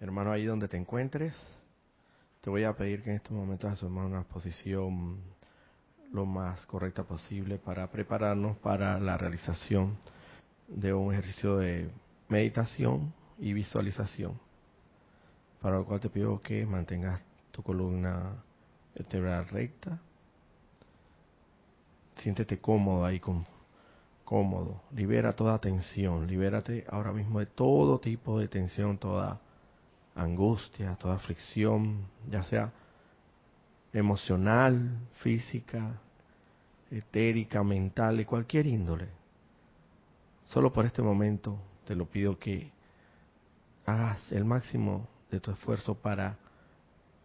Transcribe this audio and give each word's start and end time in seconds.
Hermano, 0.00 0.32
ahí 0.32 0.46
donde 0.46 0.66
te 0.66 0.78
encuentres, 0.78 1.34
te 2.40 2.48
voy 2.48 2.64
a 2.64 2.72
pedir 2.72 3.02
que 3.02 3.10
en 3.10 3.16
estos 3.16 3.32
momentos 3.32 3.70
asumamos 3.70 4.10
una 4.10 4.22
posición 4.22 5.18
lo 6.10 6.24
más 6.24 6.64
correcta 6.64 7.04
posible 7.04 7.58
para 7.58 7.86
prepararnos 7.90 8.56
para 8.56 8.98
la 8.98 9.18
realización 9.18 9.98
de 10.68 10.94
un 10.94 11.12
ejercicio 11.12 11.58
de 11.58 11.90
meditación 12.30 13.12
y 13.38 13.52
visualización, 13.52 14.40
para 15.60 15.76
lo 15.76 15.84
cual 15.84 16.00
te 16.00 16.08
pido 16.08 16.40
que 16.40 16.64
mantengas 16.64 17.20
tu 17.50 17.62
columna 17.62 18.42
vertebral 18.94 19.48
recta, 19.48 19.98
siéntete 22.16 22.58
cómodo 22.58 23.04
ahí, 23.04 23.20
con, 23.20 23.44
cómodo, 24.24 24.80
libera 24.92 25.34
toda 25.34 25.58
tensión, 25.58 26.26
libérate 26.26 26.86
ahora 26.88 27.12
mismo 27.12 27.38
de 27.38 27.46
todo 27.46 28.00
tipo 28.00 28.38
de 28.38 28.48
tensión, 28.48 28.96
toda 28.96 29.38
angustia, 30.14 30.96
toda 30.96 31.14
aflicción, 31.14 32.06
ya 32.30 32.42
sea 32.42 32.72
emocional, 33.92 34.98
física, 35.14 36.00
etérica, 36.90 37.62
mental, 37.62 38.16
de 38.16 38.26
cualquier 38.26 38.66
índole. 38.66 39.08
Solo 40.46 40.72
por 40.72 40.86
este 40.86 41.02
momento 41.02 41.58
te 41.84 41.94
lo 41.94 42.06
pido 42.06 42.38
que 42.38 42.70
hagas 43.86 44.30
el 44.32 44.44
máximo 44.44 45.08
de 45.30 45.40
tu 45.40 45.50
esfuerzo 45.50 45.94
para 45.94 46.36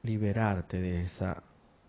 liberarte 0.04 0.80
de 0.80 1.04
esa 1.04 1.44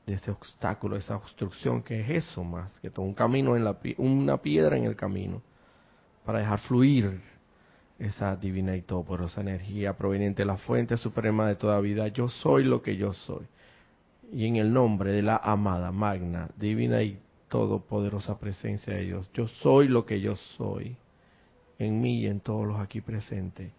de 0.07 0.15
ese 0.15 0.31
obstáculo, 0.31 0.97
esa 0.97 1.17
obstrucción 1.17 1.83
que 1.83 2.01
es 2.01 2.09
eso 2.25 2.45
más 2.45 2.71
que 2.81 2.91
todo 2.91 3.05
un 3.05 3.13
camino 3.13 3.57
en 3.57 3.65
la 3.65 3.77
una 3.99 4.37
piedra 4.41 4.77
en 4.77 4.85
el 4.85 4.95
camino 4.95 5.43
para 6.25 6.39
dejar 6.39 6.61
fluir 6.61 7.21
esa 7.99 8.37
divina 8.37 8.77
y 8.77 8.83
todopoderosa 8.83 9.41
energía 9.41 9.97
proveniente 9.97 10.43
de 10.43 10.47
la 10.47 10.57
fuente 10.57 10.97
suprema 10.97 11.47
de 11.47 11.57
toda 11.57 11.81
vida. 11.81 12.09
Yo 12.09 12.29
soy 12.29 12.65
lo 12.65 12.83
que 12.83 12.97
yo 12.97 13.13
soy. 13.13 13.47
Y 14.33 14.47
en 14.47 14.57
el 14.57 14.73
nombre 14.73 15.13
de 15.13 15.23
la 15.23 15.37
amada, 15.37 15.93
magna, 15.93 16.49
divina 16.57 17.03
y 17.03 17.19
todopoderosa 17.49 18.39
presencia 18.39 18.95
de 18.95 19.05
Dios, 19.05 19.31
yo 19.33 19.47
soy 19.49 19.89
lo 19.89 20.05
que 20.05 20.21
yo 20.21 20.37
soy. 20.57 20.97
En 21.79 22.01
mí 22.01 22.21
y 22.21 22.27
en 22.27 22.41
todos 22.41 22.67
los 22.67 22.81
aquí 22.81 23.01
presentes. 23.01 23.71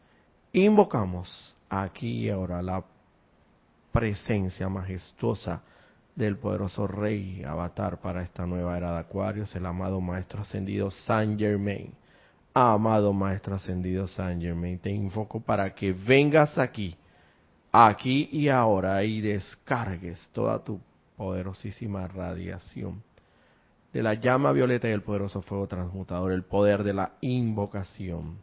Invocamos 0.53 1.55
aquí 1.69 2.25
y 2.25 2.29
ahora 2.29 2.61
la 2.61 2.83
presencia 3.91 4.69
majestuosa 4.69 5.61
del 6.15 6.37
poderoso 6.37 6.87
Rey 6.87 7.43
Avatar 7.43 7.99
para 7.99 8.23
esta 8.23 8.45
nueva 8.45 8.77
era 8.77 8.93
de 8.93 8.99
Acuarios, 8.99 9.55
el 9.55 9.65
amado 9.65 10.01
Maestro 10.01 10.41
Ascendido 10.41 10.89
Saint 10.89 11.39
Germain 11.39 11.93
amado 12.57 13.13
Maestro 13.13 13.55
Ascendido 13.55 14.07
San 14.07 14.41
Germain, 14.41 14.79
te 14.79 14.89
invoco 14.89 15.39
para 15.39 15.75
que 15.75 15.93
vengas 15.93 16.57
aquí, 16.57 16.95
aquí 17.71 18.29
y 18.31 18.49
ahora 18.49 19.03
y 19.03 19.21
descargues 19.21 20.27
toda 20.33 20.63
tu 20.63 20.79
poderosísima 21.15 22.07
radiación 22.07 23.03
de 23.93 24.01
la 24.01 24.15
llama 24.15 24.51
violeta 24.51 24.89
y 24.89 24.91
el 24.91 25.03
poderoso 25.03 25.41
fuego 25.43 25.67
transmutador, 25.67 26.31
el 26.31 26.43
poder 26.43 26.83
de 26.83 26.93
la 26.93 27.13
invocación 27.21 28.39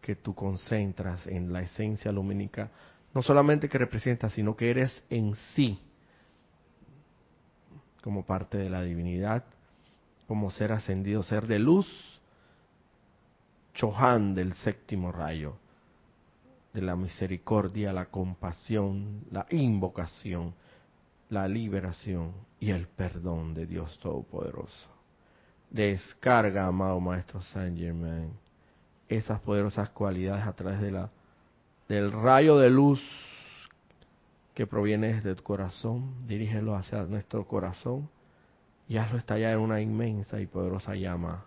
que 0.00 0.16
tú 0.16 0.34
concentras 0.34 1.26
en 1.28 1.52
la 1.52 1.62
esencia 1.62 2.10
lumínica, 2.10 2.70
no 3.14 3.22
solamente 3.22 3.68
que 3.68 3.78
representas, 3.78 4.32
sino 4.32 4.56
que 4.56 4.70
eres 4.70 5.02
en 5.10 5.36
sí 5.54 5.78
como 8.02 8.26
parte 8.26 8.58
de 8.58 8.68
la 8.68 8.82
divinidad, 8.82 9.44
como 10.26 10.50
ser 10.50 10.72
ascendido, 10.72 11.22
ser 11.22 11.46
de 11.46 11.58
luz, 11.58 12.13
Chohan 13.74 14.34
del 14.34 14.54
séptimo 14.54 15.10
rayo, 15.10 15.56
de 16.72 16.80
la 16.80 16.94
misericordia, 16.94 17.92
la 17.92 18.06
compasión, 18.06 19.24
la 19.30 19.46
invocación, 19.50 20.54
la 21.28 21.48
liberación 21.48 22.32
y 22.60 22.70
el 22.70 22.86
perdón 22.86 23.52
de 23.52 23.66
Dios 23.66 23.98
Todopoderoso. 23.98 24.88
Descarga, 25.70 26.66
amado 26.66 27.00
Maestro 27.00 27.42
Saint 27.42 27.76
Germain, 27.76 28.32
esas 29.08 29.40
poderosas 29.40 29.90
cualidades 29.90 30.46
a 30.46 30.52
través 30.52 30.80
de 30.80 30.92
la, 30.92 31.10
del 31.88 32.12
rayo 32.12 32.58
de 32.58 32.70
luz 32.70 33.02
que 34.54 34.68
proviene 34.68 35.14
desde 35.14 35.34
tu 35.34 35.42
corazón, 35.42 36.28
dirígelo 36.28 36.76
hacia 36.76 37.02
nuestro 37.02 37.44
corazón 37.48 38.08
y 38.86 38.98
hazlo 38.98 39.18
estallar 39.18 39.54
en 39.54 39.58
una 39.58 39.80
inmensa 39.80 40.40
y 40.40 40.46
poderosa 40.46 40.94
llama 40.94 41.44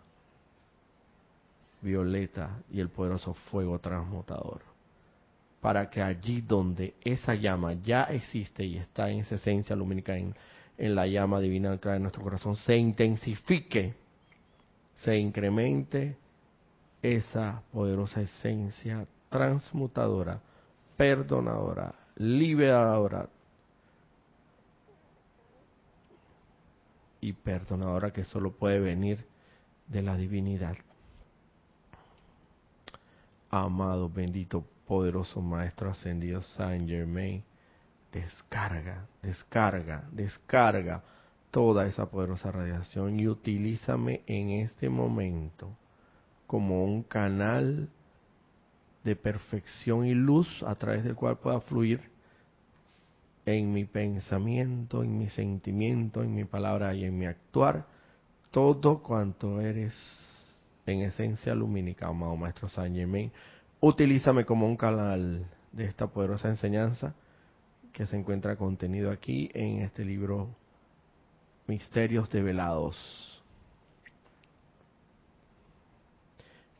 violeta 1.81 2.61
y 2.71 2.79
el 2.79 2.89
poderoso 2.89 3.33
fuego 3.33 3.79
transmutador. 3.79 4.61
Para 5.61 5.89
que 5.89 6.01
allí 6.01 6.41
donde 6.41 6.95
esa 7.01 7.35
llama 7.35 7.73
ya 7.73 8.03
existe 8.03 8.63
y 8.63 8.77
está 8.77 9.09
en 9.09 9.19
esa 9.19 9.35
esencia 9.35 9.75
lumínica, 9.75 10.15
en, 10.15 10.35
en 10.77 10.95
la 10.95 11.07
llama 11.07 11.39
divina 11.39 11.77
que 11.77 11.89
de 11.89 11.99
nuestro 11.99 12.23
corazón, 12.23 12.55
se 12.55 12.77
intensifique, 12.77 13.95
se 14.95 15.17
incremente 15.17 16.17
esa 17.01 17.63
poderosa 17.71 18.21
esencia 18.21 19.07
transmutadora, 19.29 20.41
perdonadora, 20.95 21.93
liberadora 22.15 23.29
y 27.21 27.33
perdonadora 27.33 28.11
que 28.11 28.23
solo 28.23 28.51
puede 28.51 28.79
venir 28.79 29.25
de 29.87 30.01
la 30.01 30.15
divinidad 30.17 30.75
amado, 33.61 34.09
bendito, 34.09 34.65
poderoso 34.85 35.41
Maestro 35.41 35.89
Ascendido 35.89 36.41
Saint 36.41 36.87
Germain, 36.87 37.43
descarga, 38.11 39.07
descarga, 39.21 40.07
descarga 40.11 41.03
toda 41.51 41.85
esa 41.87 42.09
poderosa 42.09 42.51
radiación 42.51 43.19
y 43.19 43.27
utilízame 43.27 44.21
en 44.27 44.49
este 44.51 44.89
momento 44.89 45.75
como 46.45 46.83
un 46.83 47.03
canal 47.03 47.89
de 49.03 49.15
perfección 49.15 50.05
y 50.05 50.13
luz 50.13 50.63
a 50.63 50.75
través 50.75 51.03
del 51.03 51.15
cual 51.15 51.37
pueda 51.37 51.59
fluir 51.61 52.01
en 53.45 53.71
mi 53.71 53.85
pensamiento, 53.85 55.03
en 55.03 55.17
mi 55.17 55.29
sentimiento, 55.29 56.23
en 56.23 56.35
mi 56.35 56.43
palabra 56.43 56.93
y 56.93 57.05
en 57.05 57.17
mi 57.17 57.25
actuar 57.25 57.85
todo 58.51 59.03
cuanto 59.03 59.61
eres 59.61 59.93
en 60.87 61.01
esencia 61.01 61.53
lumínica, 61.53 62.07
amado 62.07 62.35
Maestro 62.35 62.69
Saint 62.69 62.95
Germain, 62.95 63.31
utilízame 63.79 64.45
como 64.45 64.65
un 64.65 64.77
canal 64.77 65.45
de 65.71 65.85
esta 65.85 66.07
poderosa 66.07 66.49
enseñanza 66.49 67.13
que 67.93 68.05
se 68.05 68.15
encuentra 68.17 68.55
contenido 68.55 69.11
aquí 69.11 69.49
en 69.53 69.81
este 69.81 70.05
libro 70.05 70.49
Misterios 71.67 72.29
Develados, 72.29 73.43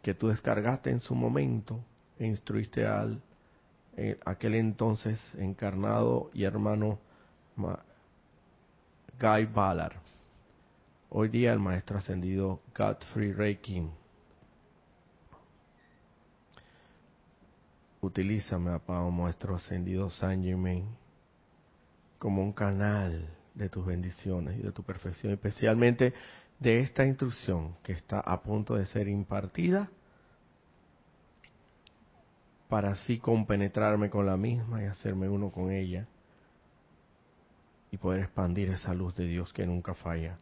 que 0.02 0.14
tú 0.14 0.30
descargaste 0.30 0.90
en 0.90 1.00
su 1.00 1.14
momento 1.14 1.84
e 2.18 2.26
instruiste 2.26 2.86
al 2.86 3.22
eh, 3.98 4.18
aquel 4.26 4.56
entonces 4.56 5.20
encarnado 5.38 6.30
y 6.34 6.44
hermano 6.44 7.00
Guy 9.20 9.46
Ballard 9.46 10.07
Hoy 11.20 11.30
día 11.30 11.52
el 11.52 11.58
maestro 11.58 11.98
ascendido 11.98 12.62
Godfrey 12.78 13.34
Reikin. 13.34 13.90
Utilízame, 18.02 18.70
papá, 18.70 19.02
maestro 19.10 19.56
ascendido 19.56 20.12
Saint 20.12 20.46
Germain, 20.46 20.86
como 22.20 22.44
un 22.44 22.54
canal 22.54 23.36
de 23.56 23.68
tus 23.68 23.84
bendiciones 23.84 24.60
y 24.60 24.62
de 24.62 24.72
tu 24.72 24.84
perfección, 24.84 25.34
especialmente 25.34 26.14
de 26.60 26.82
esta 26.82 27.04
instrucción 27.04 27.76
que 27.82 27.94
está 27.94 28.20
a 28.20 28.44
punto 28.44 28.76
de 28.76 28.86
ser 28.86 29.08
impartida, 29.08 29.90
para 32.70 32.92
así 32.92 33.18
compenetrarme 33.18 34.12
con 34.12 34.28
la 34.28 34.38
misma 34.38 34.84
y 34.84 34.86
hacerme 34.86 35.28
uno 35.28 35.50
con 35.50 35.72
ella 35.72 36.08
y 37.90 37.98
poder 37.98 38.20
expandir 38.20 38.70
esa 38.70 38.94
luz 38.94 39.16
de 39.16 39.26
Dios 39.26 39.52
que 39.52 39.66
nunca 39.66 39.96
falla 39.96 40.38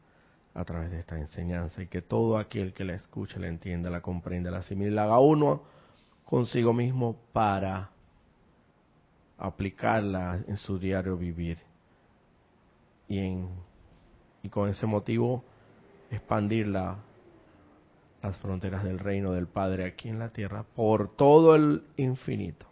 a 0.56 0.64
través 0.64 0.90
de 0.90 1.00
esta 1.00 1.20
enseñanza 1.20 1.82
y 1.82 1.88
que 1.88 2.02
todo 2.02 2.38
aquel 2.38 2.74
que 2.74 2.86
la 2.86 2.96
escuche, 2.96 3.40
la 3.40 3.48
entienda, 3.48 3.90
la 3.90 4.02
comprenda, 4.02 4.50
la 4.50 4.60
asimile, 4.60 4.90
la 4.90 5.04
haga 5.04 5.20
uno 5.20 5.64
consigo 6.24 6.74
mismo 6.74 7.18
para 7.34 7.92
aplicarla 9.38 10.42
en 10.48 10.56
su 10.56 10.80
diario 10.80 11.18
vivir 11.18 11.60
y, 13.10 13.20
en, 13.20 13.50
y 14.44 14.50
con 14.50 14.70
ese 14.70 14.86
motivo 14.86 15.44
expandir 16.10 16.68
las 16.68 16.98
fronteras 18.42 18.84
del 18.86 19.00
reino 19.00 19.34
del 19.34 19.48
Padre 19.48 19.86
aquí 19.86 20.08
en 20.08 20.20
la 20.20 20.30
tierra 20.30 20.64
por 20.64 21.10
todo 21.16 21.54
el 21.56 21.84
infinito. 21.98 22.66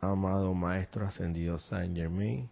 Amado 0.00 0.54
Maestro 0.54 1.06
Ascendido 1.06 1.58
Saint 1.58 1.96
Germain, 1.96 2.48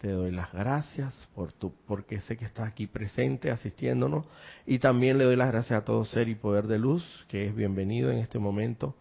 te 0.00 0.12
doy 0.12 0.30
las 0.30 0.50
gracias 0.50 1.14
por 1.34 1.52
tu, 1.52 1.74
porque 1.86 2.20
sé 2.20 2.38
que 2.38 2.46
estás 2.46 2.66
aquí 2.66 2.86
presente 2.86 3.50
asistiéndonos 3.50 4.24
y 4.64 4.78
también 4.78 5.18
le 5.18 5.24
doy 5.24 5.36
las 5.36 5.52
gracias 5.52 5.78
a 5.78 5.84
todo 5.84 6.06
ser 6.06 6.30
y 6.30 6.34
poder 6.34 6.66
de 6.68 6.78
luz 6.78 7.04
que 7.28 7.44
es 7.44 7.54
bienvenido 7.54 8.10
en 8.10 8.16
este 8.16 8.38
momento 8.38 8.94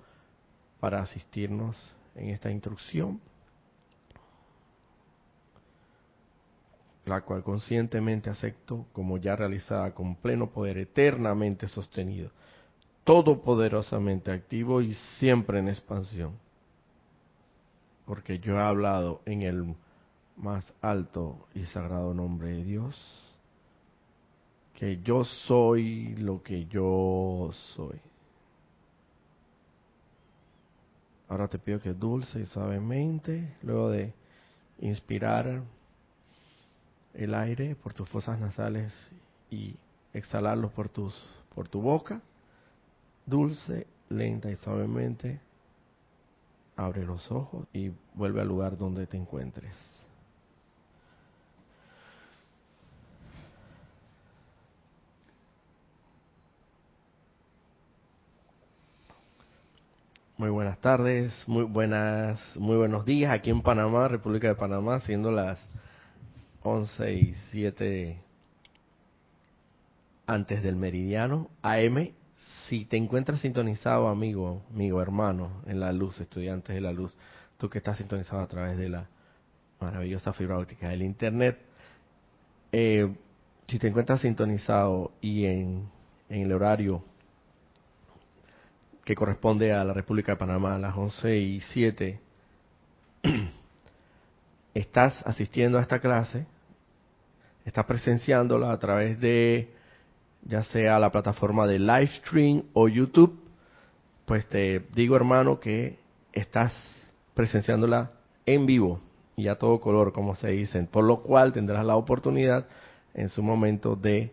para 0.81 1.01
asistirnos 1.01 1.77
en 2.15 2.31
esta 2.31 2.51
instrucción, 2.51 3.21
la 7.05 7.21
cual 7.21 7.43
conscientemente 7.43 8.29
acepto 8.29 8.85
como 8.91 9.17
ya 9.17 9.37
realizada 9.37 9.95
con 9.95 10.15
pleno 10.17 10.49
poder 10.49 10.79
eternamente 10.79 11.69
sostenido, 11.69 12.29
todopoderosamente 13.05 14.33
activo 14.33 14.81
y 14.81 14.95
siempre 15.17 15.59
en 15.59 15.69
expansión. 15.69 16.37
Porque 18.05 18.39
yo 18.39 18.55
he 18.55 18.61
hablado 18.61 19.21
en 19.25 19.43
el 19.43 19.75
más 20.39 20.73
alto 20.81 21.47
y 21.53 21.65
sagrado 21.65 22.13
nombre 22.13 22.49
de 22.49 22.63
Dios, 22.63 22.95
que 24.73 25.01
yo 25.01 25.23
soy 25.23 26.15
lo 26.15 26.41
que 26.41 26.65
yo 26.65 27.51
soy. 27.75 27.99
Ahora 31.27 31.47
te 31.47 31.59
pido 31.59 31.79
que 31.79 31.93
dulce 31.93 32.39
y 32.39 32.45
suavemente, 32.45 33.55
luego 33.61 33.89
de 33.89 34.13
inspirar 34.79 35.61
el 37.13 37.33
aire 37.33 37.75
por 37.75 37.93
tus 37.93 38.09
fosas 38.09 38.39
nasales 38.39 38.93
y 39.51 39.75
exhalarlo 40.13 40.69
por 40.69 40.89
tus 40.89 41.13
por 41.53 41.67
tu 41.67 41.81
boca, 41.81 42.21
dulce, 43.25 43.85
lenta 44.07 44.49
y 44.49 44.55
suavemente 44.55 45.41
abre 46.75 47.03
los 47.03 47.29
ojos 47.31 47.67
y 47.73 47.91
vuelve 48.13 48.41
al 48.41 48.47
lugar 48.47 48.77
donde 48.77 49.05
te 49.07 49.17
encuentres. 49.17 49.98
Muy 60.39 60.51
buenas 60.51 60.79
tardes, 60.79 61.33
muy 61.47 61.63
buenas, 61.63 62.39
muy 62.55 62.77
buenos 62.77 63.03
días 63.03 63.29
aquí 63.29 63.49
en 63.49 63.61
Panamá, 63.61 64.07
República 64.07 64.47
de 64.47 64.55
Panamá, 64.55 65.01
siendo 65.01 65.33
las 65.33 65.59
11 66.63 67.13
y 67.13 67.33
7 67.51 68.21
antes 70.27 70.63
del 70.63 70.77
meridiano 70.77 71.49
AM. 71.61 72.11
Si 72.69 72.85
te 72.85 72.95
encuentras 72.95 73.41
sintonizado, 73.41 74.07
amigo, 74.07 74.61
amigo, 74.73 75.01
hermano, 75.01 75.61
en 75.65 75.81
la 75.81 75.91
luz, 75.91 76.21
estudiantes 76.21 76.73
de 76.73 76.79
la 76.79 76.93
luz, 76.93 77.17
tú 77.57 77.69
que 77.69 77.79
estás 77.79 77.97
sintonizado 77.97 78.41
a 78.41 78.47
través 78.47 78.77
de 78.77 78.87
la 78.87 79.09
maravillosa 79.81 80.31
fibra 80.31 80.57
óptica 80.57 80.87
del 80.87 81.01
Internet, 81.01 81.59
eh, 82.71 83.13
si 83.67 83.77
te 83.77 83.89
encuentras 83.89 84.21
sintonizado 84.21 85.11
y 85.19 85.47
en, 85.47 85.89
en 86.29 86.43
el 86.43 86.53
horario 86.53 87.03
que 89.09 89.15
corresponde 89.15 89.73
a 89.73 89.83
la 89.83 89.91
República 89.91 90.33
de 90.33 90.35
Panamá 90.35 90.75
a 90.75 90.77
las 90.77 90.95
11 90.95 91.35
y 91.35 91.61
7, 91.61 92.19
estás 94.75 95.19
asistiendo 95.25 95.79
a 95.79 95.81
esta 95.81 95.97
clase, 95.97 96.45
estás 97.65 97.85
presenciándola 97.85 98.71
a 98.71 98.77
través 98.77 99.19
de 99.19 99.73
ya 100.43 100.63
sea 100.63 100.99
la 100.99 101.11
plataforma 101.11 101.65
de 101.65 101.79
Livestream 101.79 102.65
o 102.73 102.87
YouTube, 102.87 103.39
pues 104.27 104.45
te 104.45 104.85
digo 104.93 105.15
hermano 105.15 105.59
que 105.59 105.97
estás 106.31 106.71
presenciándola 107.33 108.11
en 108.45 108.67
vivo 108.67 109.01
y 109.35 109.47
a 109.47 109.57
todo 109.57 109.79
color, 109.79 110.13
como 110.13 110.35
se 110.35 110.49
dicen, 110.49 110.85
por 110.85 111.03
lo 111.03 111.23
cual 111.23 111.51
tendrás 111.51 111.83
la 111.83 111.95
oportunidad 111.95 112.67
en 113.15 113.29
su 113.29 113.41
momento 113.41 113.95
de 113.95 114.31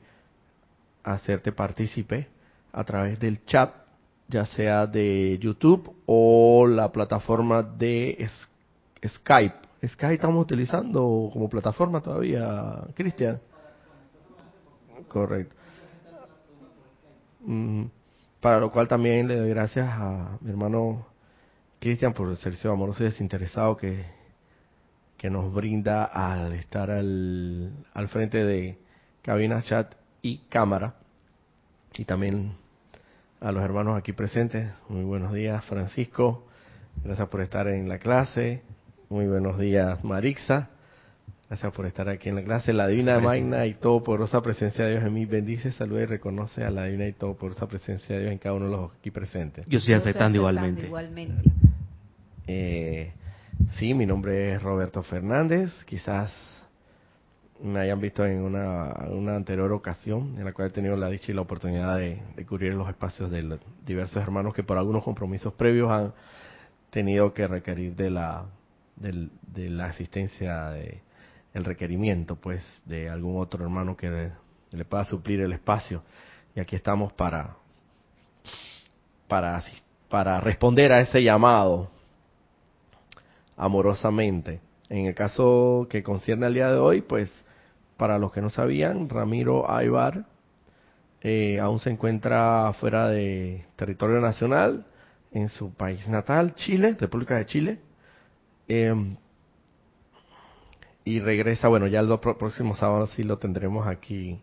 hacerte 1.02 1.50
partícipe 1.52 2.28
a 2.74 2.84
través 2.84 3.18
del 3.18 3.42
chat 3.46 3.85
ya 4.28 4.46
sea 4.46 4.86
de 4.86 5.38
YouTube 5.40 5.94
o 6.06 6.66
la 6.66 6.90
plataforma 6.90 7.62
de 7.62 8.28
Skype. 9.06 9.54
Skype 9.86 10.14
estamos 10.14 10.42
utilizando 10.42 11.30
como 11.32 11.48
plataforma 11.48 12.00
todavía, 12.00 12.82
Cristian. 12.94 13.40
Correcto. 15.08 15.54
Mm, 17.40 17.84
para 18.40 18.58
lo 18.58 18.72
cual 18.72 18.88
también 18.88 19.28
le 19.28 19.36
doy 19.36 19.50
gracias 19.50 19.88
a 19.88 20.36
mi 20.40 20.50
hermano 20.50 21.06
Cristian 21.78 22.12
por 22.12 22.28
el 22.28 22.36
servicio 22.36 22.72
amoroso 22.72 23.04
y 23.04 23.06
desinteresado 23.06 23.76
que, 23.76 24.04
que 25.16 25.30
nos 25.30 25.52
brinda 25.52 26.04
al 26.04 26.52
estar 26.54 26.90
al, 26.90 27.72
al 27.94 28.08
frente 28.08 28.44
de 28.44 28.78
cabina, 29.22 29.62
chat 29.62 29.94
y 30.22 30.38
cámara. 30.48 30.96
Y 31.94 32.04
también 32.04 32.56
a 33.40 33.52
los 33.52 33.62
hermanos 33.62 33.98
aquí 33.98 34.12
presentes. 34.12 34.70
Muy 34.88 35.04
buenos 35.04 35.32
días, 35.32 35.64
Francisco. 35.64 36.46
Gracias 37.04 37.28
por 37.28 37.40
estar 37.40 37.68
en 37.68 37.88
la 37.88 37.98
clase. 37.98 38.62
Muy 39.08 39.26
buenos 39.26 39.58
días, 39.58 40.02
Marixa. 40.02 40.70
Gracias 41.48 41.72
por 41.72 41.86
estar 41.86 42.08
aquí 42.08 42.28
en 42.28 42.34
la 42.34 42.42
clase. 42.42 42.72
La 42.72 42.88
divina, 42.88 43.20
magna 43.20 43.66
y 43.66 43.74
todopoderosa 43.74 44.42
presencia 44.42 44.84
de 44.84 44.92
Dios 44.92 45.04
en 45.04 45.14
mí 45.14 45.26
bendice, 45.26 45.70
saluda 45.70 46.02
y 46.02 46.06
reconoce 46.06 46.64
a 46.64 46.70
la 46.70 46.84
divina 46.84 47.06
y 47.06 47.12
todopoderosa 47.12 47.68
presencia 47.68 48.16
de 48.16 48.22
Dios 48.22 48.32
en 48.32 48.38
cada 48.38 48.54
uno 48.54 48.64
de 48.64 48.70
los 48.72 48.90
aquí 48.98 49.10
presentes. 49.10 49.64
Yo 49.68 49.78
estoy 49.78 49.94
aceptando, 49.94 50.38
igualmente. 50.38 50.86
igualmente. 50.86 51.50
Eh, 52.48 53.12
sí, 53.74 53.94
mi 53.94 54.06
nombre 54.06 54.54
es 54.54 54.62
Roberto 54.62 55.02
Fernández. 55.04 55.70
Quizás 55.84 56.32
me 57.62 57.80
hayan 57.80 58.00
visto 58.00 58.24
en 58.24 58.42
una, 58.42 58.90
anterior 59.34 59.72
ocasión 59.72 60.36
en 60.38 60.44
la 60.44 60.52
cual 60.52 60.68
he 60.68 60.70
tenido 60.70 60.96
la 60.96 61.08
dicha 61.08 61.32
y 61.32 61.34
la 61.34 61.40
oportunidad 61.42 61.96
de, 61.96 62.20
cubrir 62.46 62.74
los 62.74 62.88
espacios 62.88 63.30
de 63.30 63.58
diversos 63.84 64.22
hermanos 64.22 64.54
que 64.54 64.62
por 64.62 64.78
algunos 64.78 65.02
compromisos 65.02 65.52
previos 65.54 65.90
han 65.90 66.12
tenido 66.90 67.32
que 67.32 67.46
requerir 67.46 67.94
de 67.96 68.10
la 68.10 68.46
de 68.96 69.70
la 69.70 69.86
asistencia 69.86 70.70
de 70.70 71.02
el 71.52 71.64
requerimiento 71.64 72.36
pues 72.36 72.62
de 72.84 73.08
algún 73.08 73.40
otro 73.40 73.64
hermano 73.64 73.96
que 73.96 74.10
le, 74.10 74.32
le 74.70 74.84
pueda 74.84 75.04
suplir 75.04 75.40
el 75.40 75.52
espacio. 75.52 76.02
Y 76.54 76.60
aquí 76.60 76.76
estamos 76.76 77.12
para 77.12 77.56
para 79.28 79.62
para 80.08 80.40
responder 80.40 80.92
a 80.92 81.00
ese 81.00 81.22
llamado 81.22 81.90
amorosamente. 83.56 84.60
En 84.88 85.06
el 85.06 85.14
caso 85.14 85.86
que 85.90 86.02
concierne 86.02 86.46
al 86.46 86.54
día 86.54 86.70
de 86.70 86.78
hoy, 86.78 87.02
pues 87.02 87.32
para 87.96 88.18
los 88.18 88.32
que 88.32 88.40
no 88.40 88.50
sabían, 88.50 89.08
Ramiro 89.08 89.70
Aybar 89.70 90.26
eh, 91.22 91.58
aún 91.60 91.80
se 91.80 91.90
encuentra 91.90 92.72
fuera 92.74 93.08
de 93.08 93.64
territorio 93.76 94.20
nacional, 94.20 94.86
en 95.32 95.48
su 95.48 95.74
país 95.74 96.08
natal, 96.08 96.54
Chile, 96.54 96.96
República 96.98 97.36
de 97.36 97.46
Chile. 97.46 97.78
Em, 98.68 99.16
y 101.04 101.20
regresa, 101.20 101.68
bueno, 101.68 101.86
ya 101.86 102.00
el 102.00 102.18
próximo 102.18 102.74
sábado 102.74 103.06
sí 103.06 103.22
lo 103.22 103.38
tendremos 103.38 103.86
aquí 103.86 104.40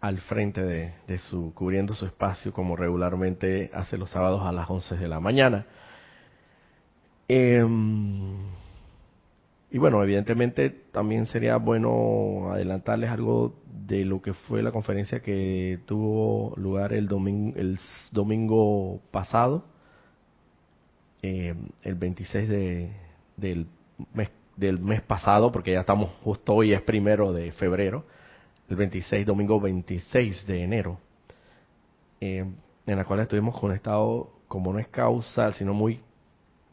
al 0.00 0.18
frente 0.18 0.62
de, 0.62 1.18
su, 1.18 1.52
cubriendo 1.54 1.94
su 1.94 2.06
espacio 2.06 2.52
como 2.52 2.76
regularmente 2.76 3.70
hace 3.74 3.98
los 3.98 4.10
sábados 4.10 4.42
a 4.44 4.52
las 4.52 4.68
11 4.68 4.96
de 4.96 5.08
la 5.08 5.20
mañana. 5.20 5.66
Eh, 7.28 7.64
y 9.70 9.78
bueno, 9.78 10.02
evidentemente 10.02 10.70
también 10.70 11.26
sería 11.26 11.56
bueno 11.56 12.50
adelantarles 12.50 13.08
algo 13.10 13.54
de 13.86 14.04
lo 14.04 14.20
que 14.20 14.34
fue 14.34 14.62
la 14.62 14.72
conferencia 14.72 15.20
que 15.20 15.78
tuvo 15.86 16.54
lugar 16.56 16.92
el 16.92 17.06
domingo, 17.06 17.56
el 17.56 17.78
domingo 18.10 19.00
pasado, 19.12 19.64
eh, 21.22 21.54
el 21.82 21.94
26 21.94 22.48
de, 22.48 22.92
del, 23.36 23.66
mes, 24.12 24.30
del 24.56 24.80
mes 24.80 25.02
pasado, 25.02 25.52
porque 25.52 25.72
ya 25.72 25.80
estamos 25.80 26.10
justo 26.24 26.54
hoy 26.54 26.72
es 26.72 26.82
primero 26.82 27.32
de 27.32 27.52
febrero, 27.52 28.04
el 28.68 28.76
26, 28.76 29.24
domingo 29.24 29.60
26 29.60 30.46
de 30.46 30.62
enero, 30.64 30.98
eh, 32.20 32.44
en 32.86 32.96
la 32.96 33.04
cual 33.04 33.20
estuvimos 33.20 33.58
conectados, 33.58 34.26
como 34.48 34.72
no 34.72 34.80
es 34.80 34.88
causal, 34.88 35.54
sino 35.54 35.74
muy, 35.74 36.00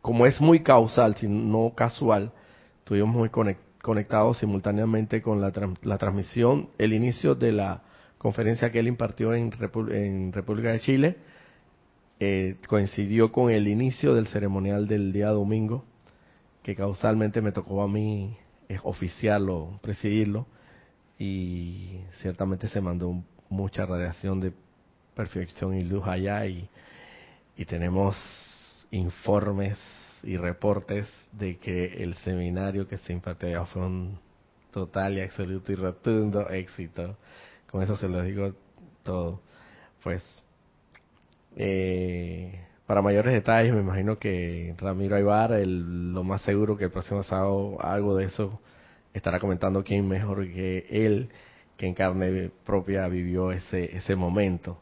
como 0.02 0.26
es 0.26 0.42
muy 0.42 0.62
causal, 0.62 1.16
sino 1.16 1.74
casual, 1.76 2.32
estuvimos 2.88 3.14
muy 3.14 3.30
conectados 3.82 4.38
simultáneamente 4.38 5.22
con 5.22 5.42
la, 5.42 5.52
la, 5.82 5.98
transmisión, 5.98 6.70
el 6.78 6.94
inicio 6.94 7.36
de 7.36 7.52
la 7.52 7.84
conferencia 8.18 8.72
que 8.72 8.80
él 8.80 8.88
impartió 8.88 9.34
en, 9.34 9.52
en 9.92 10.32
República 10.32 10.72
de 10.72 10.80
Chile, 10.80 11.18
eh, 12.22 12.56
coincidió 12.66 13.34
con 13.34 13.52
el 13.52 13.68
inicio 13.68 14.16
del 14.16 14.28
ceremonial 14.28 14.88
del 14.88 15.12
día 15.12 15.32
domingo, 15.32 15.84
que 16.64 16.76
causalmente 16.78 17.42
me 17.42 17.52
tocó 17.52 17.84
a 17.84 17.90
mí 17.90 18.38
eh, 18.70 18.78
oficiarlo, 18.84 19.82
presidirlo, 19.82 20.48
y 21.20 22.00
ciertamente 22.22 22.70
se 22.70 22.80
mandó 22.80 23.22
mucha 23.50 23.86
radiación 23.86 24.40
de 24.40 24.54
perfección 25.14 25.76
y 25.76 25.82
luz 25.82 26.08
allá 26.08 26.46
y, 26.46 26.70
y 27.58 27.66
tenemos 27.66 28.16
informes 28.92 29.78
y 30.24 30.38
reportes 30.38 31.08
de 31.32 31.58
que 31.58 32.04
el 32.04 32.16
seminario 32.16 32.88
que 32.88 32.98
se 32.98 33.14
impartió 33.14 33.66
fue 33.66 33.84
total 34.72 35.18
y 35.18 35.22
absoluto 35.22 35.72
y 35.72 35.76
rotundo 35.76 36.50
éxito. 36.50 37.18
Con 37.70 37.82
eso 37.84 37.96
se 37.96 38.08
lo 38.08 38.22
digo 38.24 38.54
todo. 39.04 39.42
Pues, 40.04 40.24
eh, 41.56 42.62
para 42.86 43.02
mayores 43.02 43.34
detalles, 43.34 43.74
me 43.74 43.82
imagino 43.82 44.18
que 44.18 44.76
Ramiro 44.78 45.16
Aybar, 45.16 45.54
el, 45.54 46.14
lo 46.14 46.24
más 46.24 46.42
seguro 46.44 46.78
que 46.78 46.86
el 46.86 46.92
próximo 46.92 47.24
sábado 47.24 47.78
algo 47.82 48.16
de 48.16 48.26
eso 48.26 48.62
estará 49.14 49.40
comentando 49.40 49.84
quién 49.84 50.08
mejor 50.08 50.48
que 50.48 50.86
él, 50.90 51.30
que 51.76 51.88
en 51.88 51.94
carne 51.94 52.52
propia 52.66 53.08
vivió 53.08 53.52
ese, 53.52 53.98
ese 53.98 54.16
momento. 54.16 54.80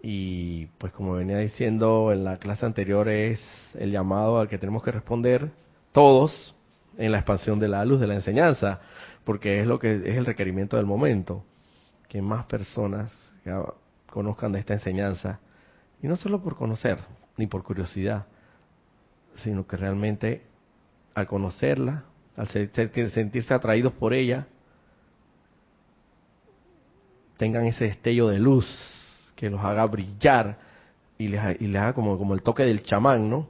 Y 0.00 0.66
pues 0.78 0.92
como 0.92 1.14
venía 1.14 1.38
diciendo 1.38 2.12
en 2.12 2.24
la 2.24 2.38
clase 2.38 2.64
anterior, 2.64 3.08
es 3.08 3.40
el 3.74 3.90
llamado 3.90 4.38
al 4.38 4.48
que 4.48 4.58
tenemos 4.58 4.82
que 4.82 4.92
responder 4.92 5.50
todos 5.92 6.54
en 6.96 7.12
la 7.12 7.18
expansión 7.18 7.58
de 7.58 7.68
la 7.68 7.84
luz 7.84 8.00
de 8.00 8.06
la 8.06 8.14
enseñanza, 8.14 8.80
porque 9.24 9.60
es 9.60 9.66
lo 9.66 9.78
que 9.78 9.96
es 9.96 10.16
el 10.16 10.26
requerimiento 10.26 10.76
del 10.76 10.86
momento, 10.86 11.44
que 12.08 12.22
más 12.22 12.46
personas 12.46 13.12
conozcan 14.06 14.52
de 14.52 14.60
esta 14.60 14.74
enseñanza, 14.74 15.40
y 16.02 16.06
no 16.06 16.16
solo 16.16 16.42
por 16.42 16.56
conocer, 16.56 16.98
ni 17.36 17.46
por 17.46 17.62
curiosidad, 17.62 18.26
sino 19.36 19.66
que 19.66 19.76
realmente 19.76 20.42
al 21.14 21.26
conocerla, 21.26 22.04
al 22.36 22.48
sentirse 22.48 23.54
atraídos 23.54 23.92
por 23.92 24.12
ella, 24.14 24.46
tengan 27.36 27.64
ese 27.64 27.84
destello 27.84 28.28
de 28.28 28.38
luz 28.38 28.66
que 29.38 29.48
los 29.48 29.60
haga 29.60 29.86
brillar 29.86 30.58
y 31.16 31.28
les, 31.28 31.60
y 31.60 31.68
les 31.68 31.80
haga 31.80 31.92
como, 31.92 32.18
como 32.18 32.34
el 32.34 32.42
toque 32.42 32.64
del 32.64 32.82
chamán, 32.82 33.30
¿no? 33.30 33.46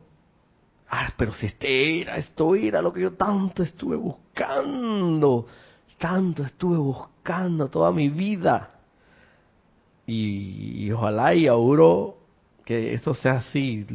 Ah, 0.90 1.14
pero 1.16 1.32
si 1.32 1.46
este 1.46 2.02
era, 2.02 2.16
esto 2.16 2.54
era 2.54 2.82
lo 2.82 2.92
que 2.92 3.00
yo 3.00 3.14
tanto 3.14 3.62
estuve 3.62 3.96
buscando, 3.96 5.46
tanto 5.96 6.44
estuve 6.44 6.76
buscando 6.76 7.68
toda 7.68 7.90
mi 7.90 8.10
vida. 8.10 8.70
Y, 10.06 10.90
ojalá 10.92 11.34
y 11.34 11.46
auguro 11.46 12.18
que 12.66 12.92
esto 12.92 13.14
sea 13.14 13.36
así, 13.36 13.86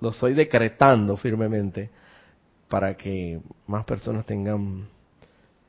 lo 0.00 0.10
estoy 0.10 0.34
decretando 0.34 1.16
firmemente 1.16 1.90
para 2.68 2.96
que 2.96 3.40
más 3.68 3.84
personas 3.84 4.26
tengan 4.26 4.88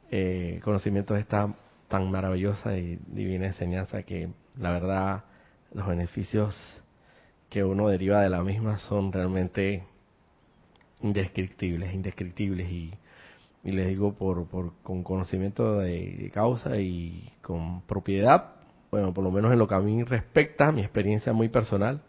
eh, 0.10 0.60
conocimiento 0.64 1.14
de 1.14 1.20
esta 1.20 1.54
tan 1.88 2.10
maravillosa 2.10 2.76
y 2.78 2.98
divina 3.06 3.46
enseñanza 3.46 4.02
que 4.02 4.30
la 4.58 4.72
verdad 4.72 5.24
los 5.74 5.88
beneficios 5.88 6.56
que 7.50 7.64
uno 7.64 7.90
deriva 7.90 8.22
de 8.22 8.30
la 8.30 8.44
misma 8.44 8.78
son 8.78 9.12
realmente 9.12 9.84
indescriptibles, 11.02 11.94
indescriptibles. 11.94 12.70
Y, 12.72 12.94
les 13.64 13.88
digo 13.90 14.14
por, 14.14 14.48
por 14.48 14.74
con 14.82 15.04
conocimiento 15.04 15.78
de, 15.80 16.32
causa 16.34 16.78
y 16.78 17.32
con 17.44 17.82
propiedad, 17.82 18.56
bueno, 18.90 19.14
por 19.14 19.24
lo 19.24 19.32
menos 19.32 19.54
en 19.54 19.60
lo 19.60 19.68
que 19.68 19.76
a 19.76 19.80
mí 19.80 20.04
respecta, 20.04 20.72
mi 20.72 20.82
experiencia 20.82 21.32
muy 21.32 21.48
personal 21.50 22.02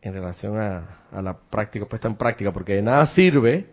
en 0.00 0.12
relación 0.12 0.56
a, 0.56 1.00
a 1.10 1.20
la 1.22 1.36
práctica 1.36 1.86
puesta 1.86 2.06
en 2.06 2.14
práctica, 2.14 2.52
porque 2.52 2.74
de 2.74 2.82
nada 2.82 3.08
sirve, 3.08 3.66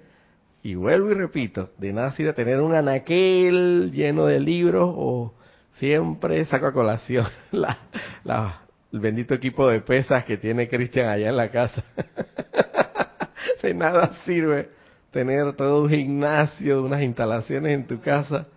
y 0.63 0.73
vuelvo 0.73 1.11
y 1.11 1.13
repito, 1.13 1.69
de 1.77 1.93
nada 1.93 2.11
sirve 2.13 2.33
tener 2.33 2.59
un 2.59 2.73
anaquel 2.73 3.91
lleno 3.93 4.25
de 4.25 4.39
libros 4.39 4.91
o 4.97 5.35
siempre 5.77 6.43
saco 6.45 6.65
a 6.65 6.73
colación 6.73 7.27
la, 7.51 7.77
la, 8.23 8.64
el 8.95 9.01
bendito 9.01 9.33
equipo 9.33 9.67
de 9.67 9.81
pesas 9.81 10.23
que 10.23 10.37
tiene 10.37 10.69
Cristian 10.69 11.09
allá 11.09 11.27
en 11.27 11.35
la 11.35 11.49
casa. 11.49 11.83
de 13.61 13.73
nada 13.73 14.13
sirve 14.23 14.69
tener 15.11 15.53
todo 15.53 15.83
un 15.83 15.89
gimnasio, 15.89 16.81
unas 16.81 17.01
instalaciones 17.01 17.73
en 17.73 17.87
tu 17.87 17.99
casa, 17.99 18.47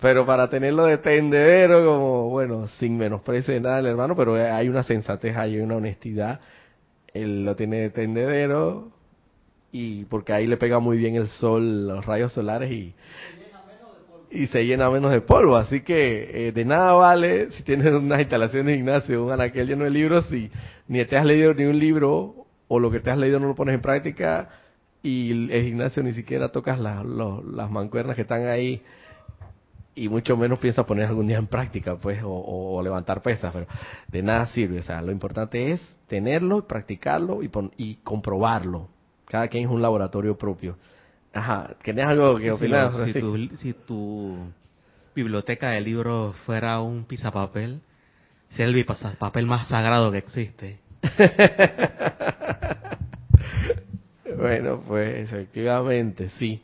pero 0.00 0.24
para 0.24 0.48
tenerlo 0.48 0.86
de 0.86 0.96
tendedero, 0.96 1.84
como, 1.84 2.30
bueno, 2.30 2.66
sin 2.78 2.96
menosprecio 2.96 3.52
de 3.52 3.60
nada 3.60 3.80
el 3.80 3.86
hermano, 3.86 4.16
pero 4.16 4.36
hay 4.36 4.70
una 4.70 4.82
sensatez, 4.84 5.36
hay 5.36 5.58
una 5.58 5.76
honestidad. 5.76 6.40
Él 7.12 7.44
lo 7.44 7.54
tiene 7.54 7.80
de 7.80 7.90
tendedero 7.90 8.90
y 9.70 10.06
porque 10.06 10.32
ahí 10.32 10.46
le 10.46 10.56
pega 10.56 10.78
muy 10.78 10.96
bien 10.96 11.14
el 11.16 11.28
sol, 11.28 11.88
los 11.88 12.06
rayos 12.06 12.32
solares 12.32 12.72
y 12.72 12.94
y 14.30 14.46
se 14.48 14.64
llena 14.66 14.90
menos 14.90 15.10
de 15.10 15.20
polvo. 15.20 15.56
Así 15.56 15.80
que 15.80 16.48
eh, 16.48 16.52
de 16.52 16.64
nada 16.64 16.92
vale 16.92 17.50
si 17.52 17.62
tienes 17.62 17.92
unas 17.92 18.20
instalaciones 18.20 18.66
de 18.66 18.76
gimnasio, 18.76 19.24
un 19.24 19.32
anaquel 19.32 19.66
lleno 19.66 19.84
de 19.84 19.90
libros, 19.90 20.32
y 20.32 20.50
ni 20.88 21.04
te 21.04 21.16
has 21.16 21.24
leído 21.24 21.54
ni 21.54 21.64
un 21.64 21.78
libro 21.78 22.46
o 22.68 22.78
lo 22.78 22.90
que 22.90 23.00
te 23.00 23.10
has 23.10 23.18
leído 23.18 23.40
no 23.40 23.48
lo 23.48 23.54
pones 23.54 23.74
en 23.74 23.80
práctica 23.80 24.50
y 25.02 25.30
el, 25.50 25.64
gimnasio 25.64 26.02
ni 26.02 26.12
siquiera 26.12 26.50
tocas 26.50 26.78
las 26.78 27.70
mancuernas 27.70 28.14
que 28.14 28.22
están 28.22 28.46
ahí 28.46 28.82
y 29.94 30.08
mucho 30.08 30.36
menos 30.36 30.58
piensas 30.60 30.84
poner 30.84 31.06
algún 31.06 31.26
día 31.26 31.38
en 31.38 31.48
práctica, 31.48 31.96
pues, 31.96 32.20
o, 32.22 32.80
levantar 32.82 33.20
pesas, 33.20 33.52
pero 33.52 33.66
de 34.06 34.22
nada 34.22 34.46
sirve. 34.46 34.78
O 34.78 34.82
sea, 34.82 35.02
lo 35.02 35.10
importante 35.10 35.72
es 35.72 35.80
tenerlo, 36.06 36.68
practicarlo 36.68 37.42
y, 37.42 37.50
y 37.76 37.96
comprobarlo. 37.96 38.88
Cada 39.24 39.48
quien 39.48 39.64
es 39.64 39.70
un 39.70 39.82
laboratorio 39.82 40.38
propio. 40.38 40.76
Ajá, 41.32 41.76
¿tienes 41.82 42.06
algo 42.06 42.38
que 42.38 42.50
opinar? 42.50 42.92
Si, 43.04 43.20
tu, 43.20 43.56
si 43.56 43.72
tu 43.72 44.52
biblioteca 45.14 45.70
de 45.70 45.80
libros 45.80 46.36
fuera 46.38 46.80
un 46.80 47.04
pisapapel, 47.04 47.80
sería 48.50 48.66
el 48.66 48.86
papel 49.18 49.46
más 49.46 49.68
sagrado 49.68 50.10
que 50.10 50.18
existe. 50.18 50.78
bueno, 54.36 54.82
pues 54.86 55.24
efectivamente, 55.24 56.30
sí. 56.30 56.62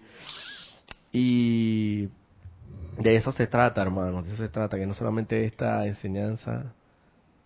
Y 1.13 2.09
de 2.99 3.17
eso 3.17 3.33
se 3.33 3.47
trata, 3.47 3.83
hermanos, 3.83 4.27
de 4.27 4.33
eso 4.33 4.43
se 4.43 4.49
trata, 4.49 4.79
que 4.79 4.87
no 4.87 4.95
solamente 4.95 5.45
esta 5.45 5.87
enseñanza 5.87 6.73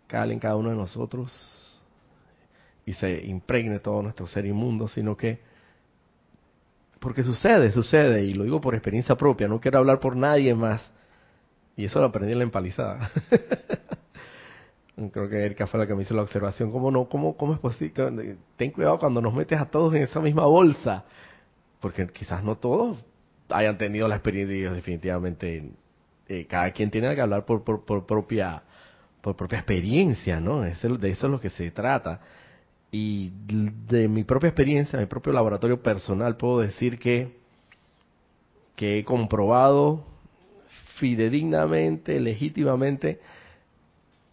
cale 0.07 0.33
en 0.33 0.41
cada 0.41 0.57
uno 0.57 0.71
de 0.71 0.77
nosotros 0.77 1.81
y 2.87 2.95
se 2.95 3.27
impregne 3.27 3.81
todo 3.81 4.03
nuestro 4.03 4.27
ser 4.27 4.47
inmundo, 4.47 4.89
sino 4.89 5.17
que 5.17 5.41
porque 7.01 7.23
sucede, 7.23 7.73
sucede, 7.73 8.25
y 8.25 8.35
lo 8.35 8.45
digo 8.45 8.61
por 8.61 8.75
experiencia 8.75 9.17
propia, 9.17 9.49
no 9.49 9.61
quiero 9.61 9.79
hablar 9.79 10.01
por 10.01 10.17
nadie 10.17 10.55
más. 10.55 10.83
Y 11.77 11.85
eso 11.85 12.01
lo 12.01 12.07
aprendí 12.07 12.33
en 12.33 12.39
la 12.39 12.45
empalizada. 12.45 13.11
Creo 15.13 15.29
que 15.29 15.45
Erika 15.45 15.69
fue 15.69 15.79
la 15.79 15.87
que 15.87 15.95
me 15.95 16.03
hizo 16.03 16.15
la 16.15 16.23
observación. 16.23 16.73
¿Cómo 16.73 16.91
no? 16.91 17.09
¿Cómo, 17.09 17.37
cómo 17.37 17.55
es 17.55 17.61
posible? 17.61 18.37
Ten 18.57 18.73
cuidado 18.73 18.99
cuando 18.99 19.23
nos 19.23 19.33
metes 19.33 19.61
a 19.61 19.67
todos 19.67 19.95
en 19.95 20.03
esa 20.03 20.19
misma 20.21 20.47
bolsa. 20.47 21.05
Porque 21.79 22.09
quizás 22.09 22.43
no 22.43 22.57
todos 22.57 22.99
hayan 23.51 23.79
tenido 23.79 24.09
la 24.09 24.17
experiencia 24.17 24.73
definitivamente 24.73 25.71
eh, 26.27 26.47
cada 26.47 26.73
quien 26.73 26.91
tiene 26.91 27.15
que 27.15 27.21
hablar 27.21 27.45
por, 27.45 27.63
propia 27.65 28.63
por 29.21 29.37
propia 29.37 29.59
experiencia, 29.59 30.41
¿no? 30.41 30.61
de 30.63 30.71
eso 30.71 30.97
es 30.99 31.23
lo 31.23 31.41
que 31.41 31.51
se 31.51 31.71
trata. 31.71 32.21
Y 32.91 33.33
de 33.87 34.09
mi 34.09 34.25
propia 34.25 34.49
experiencia, 34.49 34.99
mi 34.99 35.07
propio 35.07 35.33
laboratorio 35.33 35.83
personal, 35.83 36.37
puedo 36.37 36.61
decir 36.61 36.99
que, 36.99 37.37
que 38.77 38.99
he 38.99 39.05
comprobado 39.05 40.05
fidedignamente, 40.97 42.19
legítimamente, 42.19 43.21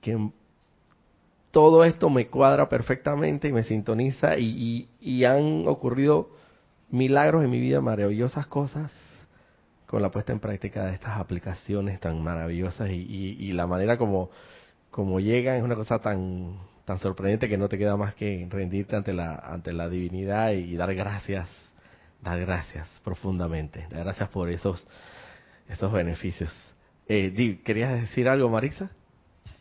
que 0.02 0.30
todo 1.52 1.84
esto 1.84 2.10
me 2.10 2.28
cuadra 2.28 2.70
perfectamente 2.70 3.48
y 3.48 3.54
me 3.54 3.64
sintoniza 3.64 4.38
y, 4.38 4.88
han 5.26 5.68
ocurrido 5.68 6.30
milagros 6.90 7.44
en 7.44 7.50
mi 7.50 7.60
vida, 7.60 7.82
maravillosas 7.82 8.48
cosas 8.48 8.92
con 9.86 10.02
la 10.02 10.12
puesta 10.12 10.34
en 10.34 10.40
práctica 10.40 10.86
de 10.86 10.94
estas 10.94 11.18
aplicaciones 11.18 12.00
tan 12.00 12.22
maravillosas 12.24 12.90
y, 12.90 13.38
y 13.40 13.52
la 13.54 13.68
manera 13.68 13.98
como, 13.98 14.32
como 14.92 15.20
llegan 15.20 15.58
es 15.58 15.64
una 15.64 15.76
cosa 15.76 16.00
tan 16.00 16.58
tan 16.86 17.00
sorprendente 17.00 17.50
que 17.50 17.58
no 17.58 17.68
te 17.68 17.77
queda 17.77 17.98
más 17.98 18.13
que 18.13 18.48
rendirte 18.50 18.96
ante 18.96 19.12
la 19.12 19.36
ante 19.36 19.74
la 19.74 19.89
divinidad 19.89 20.51
y, 20.51 20.75
dar 20.75 20.94
gracias, 20.94 21.50
dar 22.22 22.39
gracias 22.39 22.88
profundamente, 23.04 23.88
dar 23.89 24.06
gracias 24.06 24.30
por 24.30 24.50
esos 24.50 24.86
esos 25.68 25.92
beneficios. 25.92 26.51
Eh, 27.08 27.60
¿Querías 27.63 28.00
decir 28.00 28.30
algo, 28.30 28.50
Marisa? 28.50 28.92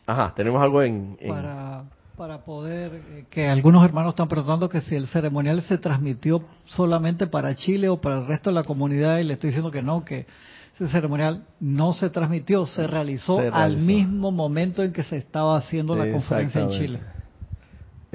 Ajá, 0.07 0.33
tenemos 0.35 0.61
algo 0.61 0.81
en... 0.83 1.17
Para, 1.27 1.83
para 2.15 2.43
poder, 2.43 2.93
eh, 2.93 3.25
que 3.29 3.47
algunos 3.47 3.83
hermanos 3.83 4.13
están 4.13 4.27
preguntando 4.27 4.69
que 4.69 4.81
si 4.81 4.95
el 4.95 5.07
ceremonial 5.07 5.61
se 5.63 5.77
transmitió 5.77 6.43
solamente 6.65 7.27
para 7.27 7.55
Chile 7.55 7.89
o 7.89 7.99
para 7.99 8.19
el 8.19 8.27
resto 8.27 8.51
de 8.51 8.55
la 8.55 8.63
comunidad 8.63 9.17
y 9.17 9.23
le 9.23 9.33
estoy 9.33 9.49
diciendo 9.49 9.71
que 9.71 9.81
no, 9.81 10.05
que 10.05 10.27
ese 10.75 10.87
ceremonial 10.89 11.43
no 11.59 11.93
se 11.93 12.09
transmitió, 12.09 12.65
se 12.65 12.85
realizó, 12.85 13.39
al 13.39 13.77
mismo 13.77 14.31
momento 14.31 14.83
en 14.83 14.91
que 14.91 15.03
se 15.03 15.17
estaba 15.17 15.57
haciendo 15.57 15.95
la 15.95 16.11
conferencia 16.11 16.61
en 16.61 16.69
Chile. 16.69 16.99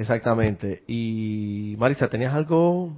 Exactamente. 0.01 0.83
Y 0.87 1.75
Marisa, 1.77 2.09
¿tenías 2.09 2.33
algo 2.33 2.91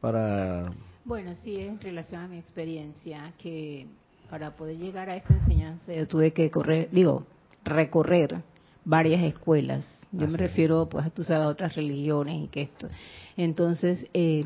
para...? 0.00 0.72
Bueno, 1.04 1.34
sí, 1.36 1.58
en 1.60 1.80
relación 1.80 2.22
a 2.22 2.28
mi 2.28 2.38
experiencia, 2.38 3.32
que 3.38 3.86
para 4.28 4.56
poder 4.56 4.76
llegar 4.76 5.08
a 5.10 5.16
esta 5.16 5.32
enseñanza 5.34 5.92
yo 5.92 6.06
tuve 6.06 6.32
que 6.32 6.50
correr, 6.50 6.88
digo, 6.90 7.24
recorrer 7.64 8.42
varias 8.84 9.22
escuelas. 9.22 9.84
Yo 10.12 10.26
me 10.26 10.36
refiero, 10.36 10.88
pues, 10.88 11.12
tú 11.14 11.22
sabes, 11.22 11.46
a 11.46 11.48
otras 11.48 11.76
religiones 11.76 12.44
y 12.44 12.48
que 12.48 12.62
esto. 12.62 12.88
Entonces, 13.36 14.06
eh, 14.12 14.44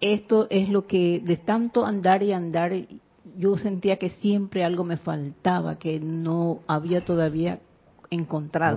esto 0.00 0.46
es 0.48 0.70
lo 0.70 0.86
que 0.86 1.20
de 1.20 1.36
tanto 1.36 1.84
andar 1.84 2.22
y 2.22 2.32
andar 2.32 2.72
yo 3.36 3.58
sentía 3.58 3.98
que 3.98 4.08
siempre 4.08 4.64
algo 4.64 4.82
me 4.84 4.96
faltaba, 4.96 5.78
que 5.78 6.00
no 6.00 6.60
había 6.66 7.04
todavía 7.04 7.60
encontrado. 8.10 8.76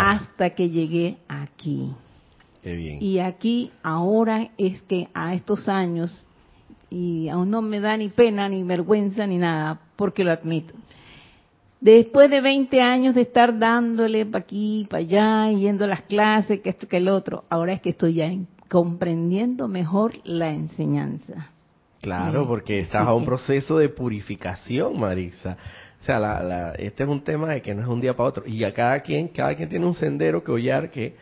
Hasta 0.00 0.50
que 0.50 0.70
llegué 0.70 1.16
aquí. 1.28 1.90
Qué 2.62 2.74
bien. 2.74 2.98
Y 3.02 3.18
aquí 3.20 3.70
ahora 3.82 4.48
es 4.58 4.82
que 4.82 5.08
a 5.14 5.34
estos 5.34 5.68
años, 5.68 6.26
y 6.90 7.28
aún 7.28 7.50
no 7.50 7.62
me 7.62 7.80
da 7.80 7.96
ni 7.96 8.08
pena, 8.08 8.48
ni 8.48 8.62
vergüenza, 8.62 9.26
ni 9.26 9.38
nada, 9.38 9.80
porque 9.96 10.24
lo 10.24 10.32
admito. 10.32 10.74
Después 11.80 12.28
de 12.28 12.42
20 12.42 12.82
años 12.82 13.14
de 13.14 13.22
estar 13.22 13.58
dándole 13.58 14.26
para 14.26 14.44
aquí, 14.44 14.86
para 14.90 15.00
allá, 15.00 15.50
yendo 15.50 15.86
a 15.86 15.88
las 15.88 16.02
clases, 16.02 16.60
que 16.60 16.68
esto, 16.70 16.86
que 16.86 16.98
el 16.98 17.08
otro, 17.08 17.44
ahora 17.48 17.72
es 17.72 17.80
que 17.80 17.90
estoy 17.90 18.14
ya 18.14 18.26
en- 18.26 18.46
comprendiendo 18.68 19.66
mejor 19.66 20.12
la 20.24 20.50
enseñanza. 20.50 21.48
Claro, 22.02 22.46
porque 22.46 22.80
estás 22.80 23.06
a 23.06 23.14
un 23.14 23.24
proceso 23.24 23.78
de 23.78 23.88
purificación, 23.88 24.98
Marisa. 24.98 25.56
O 26.00 26.04
sea, 26.04 26.18
la, 26.18 26.42
la- 26.42 26.72
este 26.72 27.02
es 27.02 27.08
un 27.08 27.22
tema 27.22 27.48
de 27.50 27.62
que 27.62 27.74
no 27.74 27.82
es 27.82 27.88
un 27.88 28.00
día 28.00 28.16
para 28.16 28.28
otro. 28.28 28.46
Y 28.46 28.64
a 28.64 28.72
cada 28.72 29.00
quien, 29.00 29.28
cada 29.28 29.54
quien 29.54 29.68
tiene 29.68 29.86
un 29.86 29.94
sendero 29.94 30.42
que 30.42 30.50
hollar 30.52 30.90
que, 30.90 31.16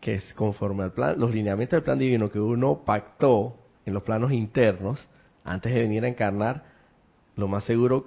que 0.00 0.14
es 0.14 0.34
conforme 0.34 0.82
al 0.84 0.92
plan, 0.92 1.14
los 1.18 1.32
lineamientos 1.32 1.76
del 1.76 1.84
plan 1.84 1.98
divino 1.98 2.30
que 2.30 2.40
uno 2.40 2.82
pactó 2.84 3.56
en 3.86 3.94
los 3.94 4.02
planos 4.02 4.32
internos 4.32 5.08
antes 5.44 5.72
de 5.74 5.80
venir 5.80 6.04
a 6.04 6.08
encarnar, 6.08 6.64
lo 7.36 7.48
más 7.48 7.64
seguro, 7.64 8.06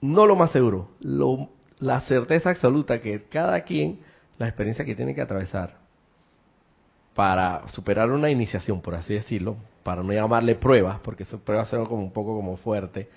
no 0.00 0.26
lo 0.26 0.36
más 0.36 0.50
seguro, 0.52 0.88
lo, 1.00 1.48
la 1.78 2.00
certeza 2.02 2.50
absoluta 2.50 3.00
que 3.00 3.24
cada 3.24 3.60
quien, 3.62 4.00
la 4.38 4.46
experiencia 4.48 4.84
que 4.84 4.94
tiene 4.94 5.14
que 5.14 5.20
atravesar 5.22 5.76
para 7.14 7.68
superar 7.68 8.10
una 8.10 8.30
iniciación, 8.30 8.80
por 8.80 8.94
así 8.94 9.14
decirlo, 9.14 9.56
para 9.82 10.02
no 10.02 10.12
llamarle 10.12 10.56
pruebas, 10.56 10.98
porque 11.00 11.22
esas 11.22 11.40
pruebas 11.40 11.68
son 11.68 11.86
como 11.86 12.02
un 12.02 12.12
poco 12.12 12.34
como 12.34 12.56
fuerte, 12.56 13.08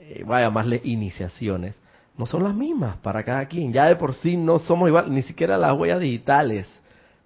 eh, 0.00 0.22
voy 0.24 0.36
a 0.36 0.40
llamarle 0.42 0.80
iniciaciones, 0.84 1.76
no 2.16 2.26
son 2.26 2.42
las 2.42 2.54
mismas 2.54 2.96
para 2.98 3.22
cada 3.22 3.46
quien. 3.46 3.72
Ya 3.72 3.86
de 3.86 3.96
por 3.96 4.14
sí 4.14 4.36
no 4.36 4.58
somos 4.58 4.88
iguales, 4.88 5.10
ni 5.10 5.22
siquiera 5.22 5.56
las 5.56 5.78
huellas 5.78 6.00
digitales 6.00 6.66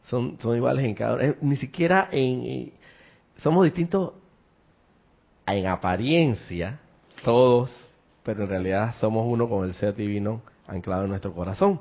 son, 0.05 0.39
son 0.41 0.57
iguales 0.57 0.85
en 0.85 0.95
cada 0.95 1.15
uno, 1.15 1.23
eh, 1.23 1.37
ni 1.41 1.57
siquiera 1.57 2.09
en... 2.11 2.43
eh, 2.43 2.73
somos 3.39 3.65
distintos 3.65 4.13
en 5.47 5.67
apariencia, 5.67 6.79
todos, 7.25 7.71
pero 8.23 8.45
en 8.45 8.51
realidad 8.51 8.95
somos 9.01 9.27
uno 9.27 9.49
con 9.49 9.65
el 9.65 9.75
ser 9.75 9.95
divino 9.97 10.43
anclado 10.67 11.05
en 11.05 11.11
nuestro 11.11 11.33
corazón. 11.33 11.81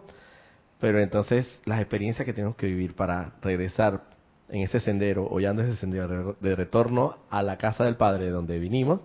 Pero 0.79 0.99
entonces 0.99 1.59
las 1.65 1.79
experiencias 1.79 2.25
que 2.25 2.33
tenemos 2.33 2.55
que 2.55 2.65
vivir 2.65 2.95
para 2.95 3.33
regresar 3.41 4.01
en 4.49 4.61
ese 4.61 4.79
sendero, 4.79 5.27
hollando 5.27 5.61
ese 5.61 5.77
sendero 5.77 6.35
de 6.39 6.55
retorno 6.55 7.15
a 7.29 7.43
la 7.43 7.57
casa 7.57 7.85
del 7.85 7.95
Padre 7.95 8.25
de 8.25 8.31
donde 8.31 8.59
vinimos, 8.59 9.01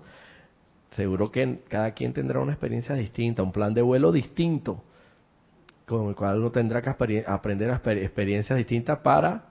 seguro 0.97 1.31
que 1.31 1.61
cada 1.69 1.93
quien 1.93 2.13
tendrá 2.13 2.41
una 2.41 2.53
experiencia 2.53 2.95
distinta, 2.95 3.43
un 3.43 3.53
plan 3.53 3.75
de 3.75 3.83
vuelo 3.83 4.11
distinto, 4.11 4.83
con 5.87 6.09
el 6.09 6.17
cual 6.17 6.39
uno 6.39 6.51
tendrá 6.51 6.83
que 6.83 6.91
aprender 6.91 7.71
exper- 7.71 8.03
experiencias 8.03 8.57
distintas 8.57 8.99
para 9.01 9.45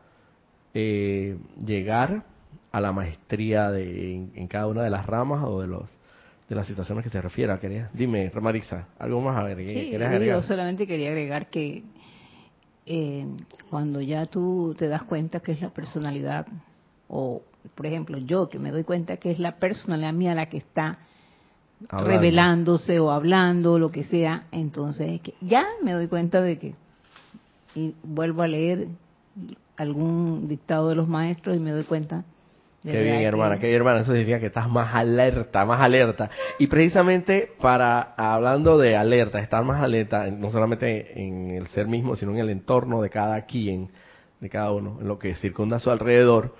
eh, 0.73 1.37
llegar 1.63 2.23
a 2.71 2.81
la 2.81 2.91
maestría 2.91 3.71
de, 3.71 4.15
en, 4.15 4.31
en 4.35 4.47
cada 4.47 4.67
una 4.67 4.83
de 4.83 4.89
las 4.89 5.05
ramas 5.05 5.43
o 5.45 5.61
de 5.61 5.67
los 5.67 5.89
de 6.49 6.55
las 6.55 6.67
situaciones 6.67 7.03
que 7.03 7.09
se 7.09 7.19
refiera. 7.21 7.59
Quería, 7.59 7.89
dime, 7.93 8.31
Marisa, 8.39 8.89
algo 8.99 9.19
más 9.19 9.35
agregue, 9.35 9.71
Sí, 9.71 9.89
¿quieres 9.89 10.27
yo 10.27 10.43
solamente 10.43 10.85
quería 10.85 11.09
agregar 11.09 11.49
que 11.49 11.83
eh, 12.85 13.25
cuando 13.69 13.99
ya 13.99 14.25
tú 14.27 14.75
te 14.77 14.87
das 14.87 15.03
cuenta 15.03 15.39
que 15.39 15.53
es 15.53 15.61
la 15.61 15.69
personalidad, 15.69 16.45
o 17.07 17.41
por 17.73 17.85
ejemplo 17.87 18.19
yo 18.19 18.47
que 18.47 18.59
me 18.59 18.71
doy 18.71 18.83
cuenta 18.83 19.17
que 19.17 19.31
es 19.31 19.39
la 19.39 19.55
personalidad 19.55 20.13
mía 20.13 20.35
la 20.35 20.45
que 20.45 20.57
está 20.57 20.99
Hablando. 21.89 22.10
revelándose 22.12 23.00
o 23.00 23.12
hablando, 23.12 23.77
lo 23.80 23.92
que 23.92 24.04
sea, 24.04 24.46
entonces 24.51 25.22
que 25.22 25.34
ya 25.42 25.65
me 25.84 25.94
doy 25.94 26.08
cuenta 26.08 26.42
de 26.42 26.58
que, 26.60 26.75
y 27.75 27.94
vuelvo 28.04 28.42
a 28.44 28.48
leer 28.48 28.88
algún 29.77 30.48
dictado 30.48 30.89
de 30.89 30.96
los 30.96 31.08
maestros 31.08 31.56
y 31.56 31.60
me 31.60 31.72
doy 31.72 31.84
cuenta. 31.84 32.24
de 32.84 32.92
Qué 32.92 32.98
bien, 33.01 33.06
verdad 33.13 33.20
que- 33.20 33.25
hermana, 33.27 33.60
qué 33.60 33.68
bien, 33.68 33.77
hermana. 33.77 34.00
Eso 34.01 34.12
significa 34.12 34.39
que 34.39 34.46
estás 34.46 34.70
más 34.70 34.94
alerta, 34.94 35.65
más 35.65 35.82
alerta. 35.82 36.30
Y 36.60 36.67
precisamente 36.67 37.52
para, 37.60 38.13
hablando 38.15 38.78
de 38.78 38.95
alerta, 38.95 39.39
estar 39.39 39.63
más 39.63 39.82
alerta, 39.82 40.28
no 40.30 40.52
solamente 40.52 41.19
en 41.19 41.50
el 41.50 41.65
ser 41.69 41.88
mismo, 41.88 42.15
sino 42.15 42.32
en 42.34 42.38
el 42.38 42.50
entorno 42.52 43.02
de 43.02 43.10
cada 43.10 43.41
quien, 43.45 43.89
de 44.39 44.50
cada 44.50 44.71
uno, 44.71 45.00
en 45.02 45.08
lo 45.08 45.17
que 45.17 45.34
circunda 45.34 45.78
a 45.78 45.80
su 45.80 45.89
alrededor, 45.89 46.54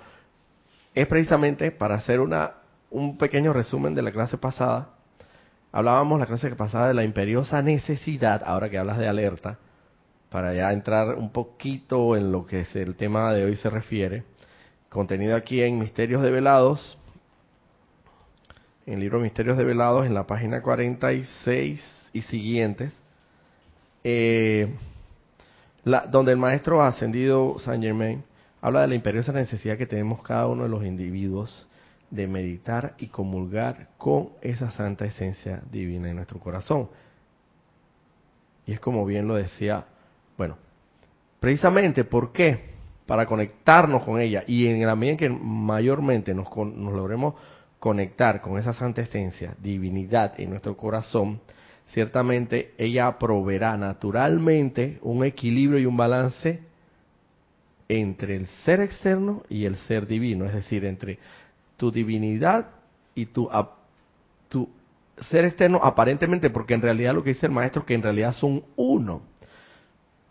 es 0.96 1.06
precisamente 1.06 1.70
para 1.70 1.94
hacer 1.94 2.18
una, 2.20 2.54
un 2.90 3.16
pequeño 3.18 3.52
resumen 3.52 3.94
de 3.94 4.02
la 4.02 4.10
clase 4.10 4.36
pasada. 4.36 4.88
Hablábamos 5.76 6.18
la 6.18 6.24
clase 6.24 6.56
pasada 6.56 6.88
de 6.88 6.94
la 6.94 7.04
imperiosa 7.04 7.60
necesidad, 7.60 8.42
ahora 8.46 8.70
que 8.70 8.78
hablas 8.78 8.96
de 8.96 9.08
alerta, 9.08 9.58
para 10.30 10.54
ya 10.54 10.72
entrar 10.72 11.16
un 11.16 11.28
poquito 11.28 12.16
en 12.16 12.32
lo 12.32 12.46
que 12.46 12.60
es 12.60 12.74
el 12.74 12.96
tema 12.96 13.30
de 13.34 13.44
hoy 13.44 13.56
se 13.56 13.68
refiere 13.68 14.24
contenido 14.88 15.36
aquí 15.36 15.60
en 15.60 15.78
Misterios 15.78 16.22
Develados, 16.22 16.96
en 18.86 18.94
el 18.94 19.00
libro 19.00 19.20
Misterios 19.20 19.58
Develados, 19.58 20.06
en 20.06 20.14
la 20.14 20.26
página 20.26 20.62
46 20.62 22.08
y 22.14 22.22
siguientes, 22.22 22.90
eh, 24.02 24.74
donde 26.10 26.32
el 26.32 26.38
maestro 26.38 26.82
ascendido 26.82 27.58
Saint 27.58 27.84
Germain 27.84 28.24
habla 28.62 28.80
de 28.80 28.88
la 28.88 28.94
imperiosa 28.94 29.32
necesidad 29.32 29.76
que 29.76 29.84
tenemos 29.84 30.22
cada 30.22 30.46
uno 30.46 30.62
de 30.62 30.70
los 30.70 30.82
individuos 30.84 31.68
de 32.16 32.26
meditar 32.26 32.94
y 32.98 33.06
comulgar 33.08 33.88
con 33.98 34.30
esa 34.40 34.70
santa 34.70 35.04
esencia 35.04 35.62
divina 35.70 36.08
en 36.08 36.16
nuestro 36.16 36.40
corazón. 36.40 36.88
Y 38.66 38.72
es 38.72 38.80
como 38.80 39.04
bien 39.04 39.28
lo 39.28 39.36
decía, 39.36 39.84
bueno, 40.36 40.56
precisamente, 41.38 42.04
¿por 42.04 42.32
qué? 42.32 42.74
Para 43.06 43.26
conectarnos 43.26 44.02
con 44.02 44.20
ella 44.20 44.42
y 44.46 44.66
en 44.66 44.84
la 44.84 44.96
medida 44.96 45.12
en 45.12 45.18
que 45.18 45.28
mayormente 45.28 46.34
nos, 46.34 46.48
nos 46.56 46.92
logremos 46.92 47.34
conectar 47.78 48.40
con 48.40 48.58
esa 48.58 48.72
santa 48.72 49.02
esencia, 49.02 49.54
divinidad 49.62 50.40
en 50.40 50.50
nuestro 50.50 50.76
corazón, 50.76 51.40
ciertamente 51.92 52.74
ella 52.78 53.16
proveerá 53.18 53.76
naturalmente 53.76 54.98
un 55.02 55.24
equilibrio 55.24 55.78
y 55.78 55.86
un 55.86 55.96
balance 55.96 56.62
entre 57.88 58.36
el 58.36 58.46
ser 58.64 58.80
externo 58.80 59.44
y 59.48 59.64
el 59.64 59.76
ser 59.76 60.06
divino, 60.06 60.44
es 60.46 60.54
decir, 60.54 60.84
entre 60.84 61.18
tu 61.76 61.90
divinidad 61.90 62.68
y 63.14 63.26
tu, 63.26 63.48
tu 64.48 64.68
ser 65.28 65.44
externo 65.44 65.78
aparentemente, 65.82 66.50
porque 66.50 66.74
en 66.74 66.82
realidad 66.82 67.14
lo 67.14 67.22
que 67.22 67.30
dice 67.30 67.46
el 67.46 67.52
maestro 67.52 67.84
que 67.84 67.94
en 67.94 68.02
realidad 68.02 68.34
son 68.34 68.64
uno, 68.76 69.22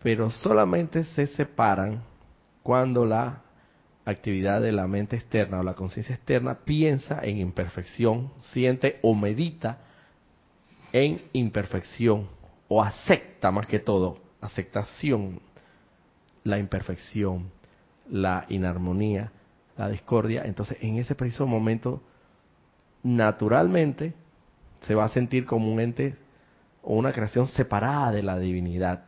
pero 0.04 0.30
solamente 0.30 1.04
se 1.04 1.28
separan 1.28 2.04
cuando 2.62 3.06
la 3.06 3.42
actividad 4.06 4.62
de 4.62 4.72
la 4.72 4.88
mente 4.88 5.16
externa 5.16 5.60
o 5.60 5.64
la 5.64 5.74
conciencia 5.74 6.16
externa 6.16 6.60
piensa 6.64 7.20
en 7.24 7.40
imperfección, 7.40 8.32
siente 8.40 9.00
o 9.02 9.16
medita 9.16 9.80
en 10.94 11.22
imperfección 11.34 12.28
o 12.68 12.84
acepta 12.84 13.52
más 13.52 13.66
que 13.68 13.80
todo, 13.80 14.20
aceptación, 14.42 15.42
la 16.44 16.60
imperfección, 16.60 17.52
la 18.10 18.46
inarmonía, 18.50 19.32
la 19.78 19.90
discordia. 19.90 20.44
Entonces, 20.46 20.78
en 20.82 20.98
ese 20.98 21.16
preciso 21.16 21.48
momento, 21.48 22.02
naturalmente, 23.04 24.14
se 24.88 24.96
va 24.96 25.06
a 25.06 25.10
sentir 25.10 25.46
como 25.46 25.72
un 25.72 25.80
ente 25.80 26.16
o 26.84 26.96
una 26.96 27.12
creación 27.12 27.48
separada 27.48 28.12
de 28.12 28.24
la 28.24 28.38
divinidad, 28.38 29.06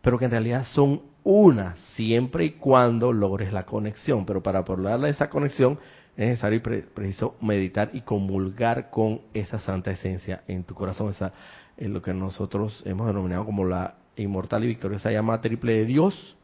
pero 0.00 0.18
que 0.18 0.24
en 0.24 0.30
realidad 0.30 0.64
son 0.72 1.02
una, 1.24 1.76
siempre 1.94 2.46
y 2.46 2.50
cuando 2.52 3.12
logres 3.12 3.52
la 3.52 3.66
conexión. 3.66 4.24
Pero 4.24 4.42
para 4.42 4.60
lograr 4.62 5.04
esa 5.04 5.28
conexión 5.28 5.78
es 6.16 6.28
necesario 6.28 6.56
y 6.56 6.60
pre- 6.60 6.82
preciso 6.82 7.36
meditar 7.40 7.90
y 7.92 8.00
comulgar 8.00 8.90
con 8.90 9.20
esa 9.34 9.60
santa 9.60 9.90
esencia 9.90 10.42
en 10.48 10.64
tu 10.64 10.74
corazón, 10.74 11.10
esa 11.10 11.32
es 11.76 11.88
lo 11.88 12.00
que 12.02 12.14
nosotros 12.14 12.82
hemos 12.86 13.06
denominado 13.06 13.44
como 13.44 13.64
la 13.64 13.94
inmortal 14.16 14.64
y 14.64 14.68
victoriosa 14.68 15.12
llama 15.12 15.40
triple 15.40 15.74
de 15.74 15.84
Dios, 15.84 16.36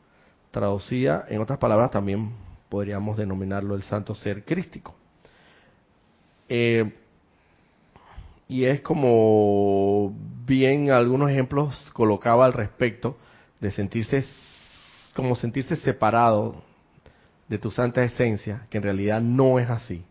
traducida, 0.53 1.25
en 1.29 1.41
otras 1.41 1.59
palabras, 1.59 1.91
también 1.91 2.31
podríamos 2.75 3.17
denominarlo 3.17 3.77
el 3.77 3.85
santo 3.85 4.17
ser 4.17 4.45
crístico. 4.45 4.97
Eh, 6.49 6.93
y 8.49 8.65
es 8.65 8.81
como 8.81 10.13
bien 10.45 10.91
algunos 10.91 11.31
ejemplos 11.31 11.89
colocaba 11.93 12.45
al 12.45 12.53
respecto 12.53 13.17
de 13.61 13.71
sentirse 13.71 14.25
como 15.15 15.37
sentirse 15.37 15.77
separado 15.77 16.65
de 17.47 17.59
tu 17.59 17.71
santa 17.71 18.03
esencia, 18.03 18.67
que 18.71 18.79
en 18.79 18.83
realidad 18.83 19.21
no 19.21 19.61
es 19.61 19.71
así. 19.71 20.03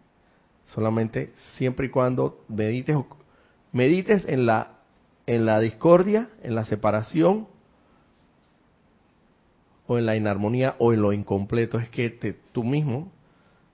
Solamente 0.68 1.34
siempre 1.58 1.88
y 1.88 1.90
cuando 1.90 2.46
medites 2.48 2.96
medites 3.74 4.24
en 4.26 4.46
la 4.46 4.70
en 5.28 5.46
la 5.46 5.60
discordia, 5.60 6.30
en 6.42 6.56
la 6.56 6.64
separación 6.64 7.46
o 9.88 9.98
en 9.98 10.06
la 10.06 10.16
inarmonía 10.16 10.76
o 10.80 10.94
en 10.94 11.02
lo 11.02 11.14
incompleto 11.14 11.80
es 11.80 11.90
que 11.90 12.10
tú 12.52 12.64
mismo 12.64 13.12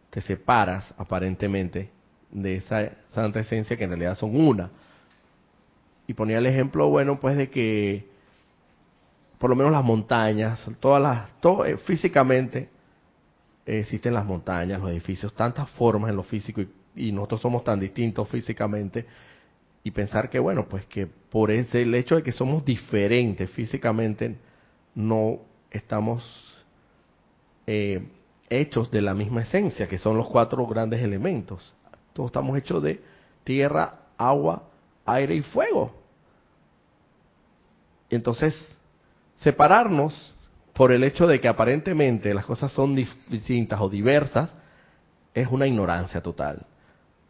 te 0.10 0.22
separas 0.22 0.94
aparentemente 0.98 1.90
de 2.32 2.56
esa 2.56 2.92
santa 3.12 3.40
esencia 3.40 3.78
que 3.78 3.84
en 3.84 3.92
realidad 3.92 4.16
son 4.16 4.36
una. 4.36 4.72
Y 6.08 6.14
ponía 6.14 6.40
el 6.40 6.46
ejemplo, 6.46 6.90
bueno, 6.90 7.20
pues 7.20 7.38
de 7.38 7.50
que 7.50 8.08
por 9.38 9.50
lo 9.50 9.56
menos 9.56 9.72
las 9.72 9.84
montañas, 9.84 10.68
todas 10.80 11.02
las, 11.02 11.68
eh, 11.68 11.78
físicamente 11.78 12.70
existen 13.66 14.14
las 14.14 14.26
montañas, 14.26 14.82
los 14.82 14.92
edificios, 14.92 15.34
tantas 15.34 15.70
formas 15.72 16.10
en 16.10 16.18
lo 16.18 16.24
físico 16.24 16.62
y, 16.62 16.70
y, 16.96 17.12
nosotros 17.12 17.42
somos 17.42 17.64
tan 17.64 17.80
distintos 17.80 18.28
físicamente 18.28 19.06
y 19.84 19.92
pensar 19.92 20.30
que 20.30 20.40
bueno, 20.40 20.68
pues 20.68 20.86
que 20.88 21.08
por 21.08 21.52
ese 21.52 21.84
el 21.84 21.94
hecho 21.94 22.16
de 22.16 22.24
que 22.24 22.32
somos 22.32 22.66
diferentes 22.66 23.50
físicamente 23.52 24.36
no 24.96 25.40
estamos 25.72 26.24
eh, 27.68 28.08
hechos 28.50 28.90
de 28.92 29.02
la 29.02 29.14
misma 29.14 29.42
esencia, 29.42 29.88
que 29.88 29.98
son 29.98 30.18
los 30.18 30.28
cuatro 30.28 30.66
grandes 30.66 31.02
elementos. 31.02 31.74
Todos 32.14 32.30
estamos 32.30 32.58
hechos 32.58 32.82
de 32.82 33.02
tierra, 33.44 34.00
agua, 34.18 34.64
aire 35.06 35.36
y 35.36 35.42
fuego. 35.42 35.94
Entonces, 38.10 38.56
separarnos 39.36 40.34
por 40.74 40.92
el 40.92 41.04
hecho 41.04 41.28
de 41.28 41.40
que 41.40 41.48
aparentemente 41.48 42.34
las 42.34 42.46
cosas 42.46 42.72
son 42.72 42.96
distintas 42.96 43.80
o 43.82 43.90
diversas 43.90 44.52
es 45.34 45.48
una 45.48 45.68
ignorancia 45.68 46.22
total. 46.22 46.66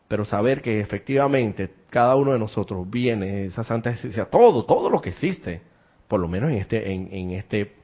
Pero 0.07 0.23
saber 0.25 0.61
que 0.61 0.79
efectivamente 0.79 1.69
cada 1.89 2.15
uno 2.15 2.31
de 2.31 2.39
nosotros 2.39 2.89
viene 2.89 3.45
esa 3.45 3.63
santa 3.63 3.91
esencia, 3.91 4.25
todo, 4.25 4.65
todo 4.65 4.89
lo 4.89 5.01
que 5.01 5.09
existe, 5.09 5.61
por 6.07 6.19
lo 6.19 6.27
menos 6.27 6.49
en 6.51 6.57
este, 6.57 6.91
en 6.91 7.31
este 7.31 7.78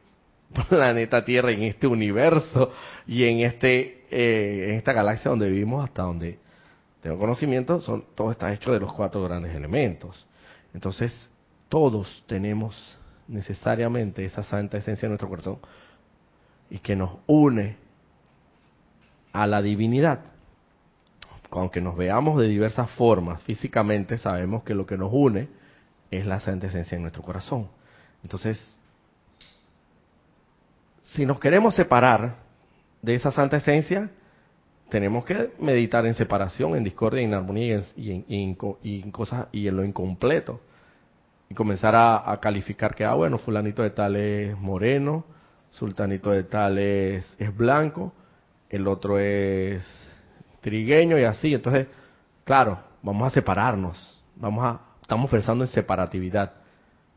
planeta 0.69 1.23
Tierra, 1.25 1.51
en 1.51 1.63
este 1.63 1.87
universo 1.87 2.71
y 3.07 3.23
en 3.23 3.39
este, 3.39 4.05
eh, 4.09 4.69
en 4.69 4.75
esta 4.75 4.93
galaxia 4.93 5.29
donde 5.29 5.49
vivimos, 5.49 5.83
hasta 5.83 6.03
donde 6.03 6.39
tengo 7.01 7.19
conocimiento, 7.19 7.81
son, 7.81 8.05
todo 8.15 8.31
está 8.31 8.51
hecho 8.53 8.71
de 8.71 8.79
los 8.79 8.93
cuatro 8.93 9.23
grandes 9.23 9.55
elementos. 9.55 10.25
Entonces, 10.73 11.29
todos 11.69 12.23
tenemos 12.27 12.97
necesariamente 13.27 14.25
esa 14.25 14.43
santa 14.43 14.77
esencia 14.77 15.05
en 15.05 15.11
nuestro 15.11 15.29
corazón 15.29 15.59
y 16.69 16.79
que 16.79 16.95
nos 16.95 17.17
une 17.27 17.77
a 19.33 19.47
la 19.47 19.61
divinidad. 19.61 20.19
Aunque 21.51 21.79
nos 21.79 21.95
veamos 21.95 22.39
de 22.39 22.47
diversas 22.47 22.89
formas 22.91 23.41
físicamente, 23.43 24.17
sabemos 24.17 24.63
que 24.63 24.73
lo 24.73 24.85
que 24.85 24.97
nos 24.97 25.09
une 25.13 25.47
es 26.11 26.25
la 26.25 26.39
santa 26.39 26.67
esencia 26.67 26.95
en 26.95 27.03
nuestro 27.03 27.23
corazón. 27.23 27.69
Entonces, 28.23 28.74
si 31.13 31.25
nos 31.25 31.39
queremos 31.39 31.75
separar 31.75 32.35
de 33.01 33.15
esa 33.15 33.31
santa 33.31 33.57
esencia, 33.57 34.09
tenemos 34.89 35.25
que 35.25 35.51
meditar 35.59 36.05
en 36.05 36.13
separación, 36.13 36.75
en 36.75 36.83
discordia, 36.83 37.21
en 37.21 37.33
armonía 37.33 37.81
y 37.95 38.11
en, 38.11 38.25
y 38.27 39.01
en 39.01 39.11
cosas 39.11 39.47
y 39.51 39.67
en 39.67 39.75
lo 39.75 39.83
incompleto 39.83 40.61
y 41.49 41.53
comenzar 41.53 41.95
a, 41.95 42.37
calificar 42.41 42.95
que, 42.95 43.05
ah, 43.05 43.13
bueno, 43.13 43.37
fulanito 43.37 43.83
de 43.83 43.91
tal 43.91 44.15
es 44.15 44.57
moreno, 44.57 45.25
sultanito 45.71 46.31
de 46.31 46.43
tal 46.43 46.77
es, 46.77 47.25
es 47.37 47.55
blanco, 47.55 48.13
el 48.69 48.87
otro 48.87 49.19
es 49.19 49.83
trigueño 50.61 51.19
y 51.19 51.23
así. 51.23 51.53
Entonces, 51.53 51.87
claro, 52.43 52.79
vamos 53.03 53.27
a 53.27 53.31
separarnos, 53.31 54.23
vamos 54.35 54.63
a, 54.65 54.81
estamos 55.01 55.29
pensando 55.29 55.63
en 55.63 55.69
separatividad. 55.69 56.53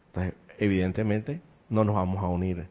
Entonces, 0.08 0.34
evidentemente, 0.58 1.40
no 1.70 1.84
nos 1.84 1.94
vamos 1.94 2.22
a 2.22 2.28
unir, 2.28 2.66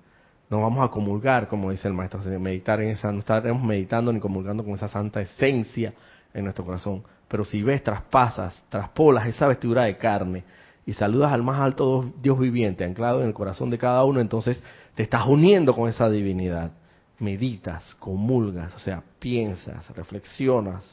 no 0.50 0.62
vamos 0.62 0.86
a 0.86 0.92
comulgar, 0.92 1.48
como 1.48 1.72
dice 1.72 1.88
el 1.88 1.94
maestro, 1.94 2.22
meditar 2.40 2.80
en 2.82 2.90
esa, 2.90 3.12
no 3.12 3.20
estaremos 3.20 3.64
meditando 3.64 4.14
ni 4.14 4.20
comulgando 4.20 4.64
con 4.64 4.74
esa 4.74 4.88
santa 4.88 5.22
esencia 5.22 5.94
en 6.34 6.44
nuestro 6.44 6.64
corazón. 6.66 7.04
Pero 7.28 7.44
si 7.44 7.62
ves, 7.62 7.84
traspasas, 7.84 8.64
traspolas 8.70 9.28
esa 9.28 9.48
vestidura 9.48 9.84
de 9.84 9.98
carne, 9.98 10.44
y 10.86 10.94
saludas 10.94 11.34
al 11.34 11.44
más 11.44 11.60
alto 11.60 12.14
Dios 12.22 12.40
viviente 12.40 12.86
anclado 12.86 13.22
en 13.22 13.28
el 13.28 13.34
corazón 13.34 13.70
de 13.70 13.78
cada 13.78 14.06
uno, 14.06 14.22
entonces 14.22 14.64
te 14.96 15.04
estás 15.04 15.28
uniendo 15.28 15.76
con 15.76 15.90
esa 15.90 16.10
divinidad. 16.10 16.72
Meditas, 17.20 17.96
comulgas, 17.96 18.74
o 18.74 18.80
sea, 18.80 19.04
piensas, 19.20 19.90
reflexionas, 19.96 20.86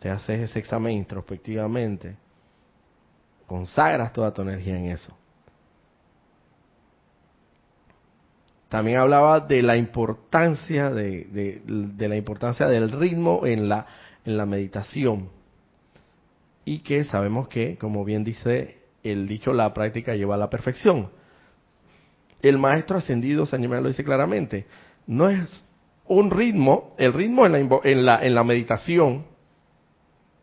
te 0.00 0.10
haces 0.10 0.50
ese 0.50 0.58
examen 0.58 0.92
introspectivamente, 0.98 2.16
consagras 3.46 4.12
toda 4.12 4.34
tu 4.34 4.42
energía 4.42 4.76
en 4.76 4.86
eso. 4.86 5.14
También 8.74 8.98
hablaba 8.98 9.38
de 9.38 9.62
la 9.62 9.76
importancia 9.76 10.90
de, 10.90 11.62
la 11.96 12.16
importancia 12.16 12.66
del 12.66 12.90
ritmo 12.90 13.46
en 13.46 13.68
la 13.68 13.86
en 14.24 14.36
la 14.36 14.46
meditación. 14.46 15.28
Y 16.64 16.80
que 16.80 17.04
sabemos 17.04 17.46
que, 17.46 17.78
como 17.78 18.04
bien 18.04 18.24
dice 18.24 18.78
el 19.04 19.28
dicho, 19.28 19.52
la 19.52 19.72
práctica 19.72 20.16
lleva 20.16 20.34
a 20.34 20.38
la 20.38 20.50
perfección. 20.50 21.10
El 22.42 22.58
maestro 22.58 22.98
ascendido 22.98 23.46
San 23.46 23.60
Germán 23.60 23.84
lo 23.84 23.90
dice 23.90 24.02
claramente, 24.02 24.66
no 25.06 25.28
es 25.28 25.64
un 26.06 26.32
ritmo, 26.32 26.96
el 26.98 27.12
ritmo 27.12 27.46
en 27.46 27.52
la, 27.52 27.58
en 27.60 28.04
la, 28.04 28.26
en 28.26 28.34
la 28.34 28.42
meditación 28.42 29.24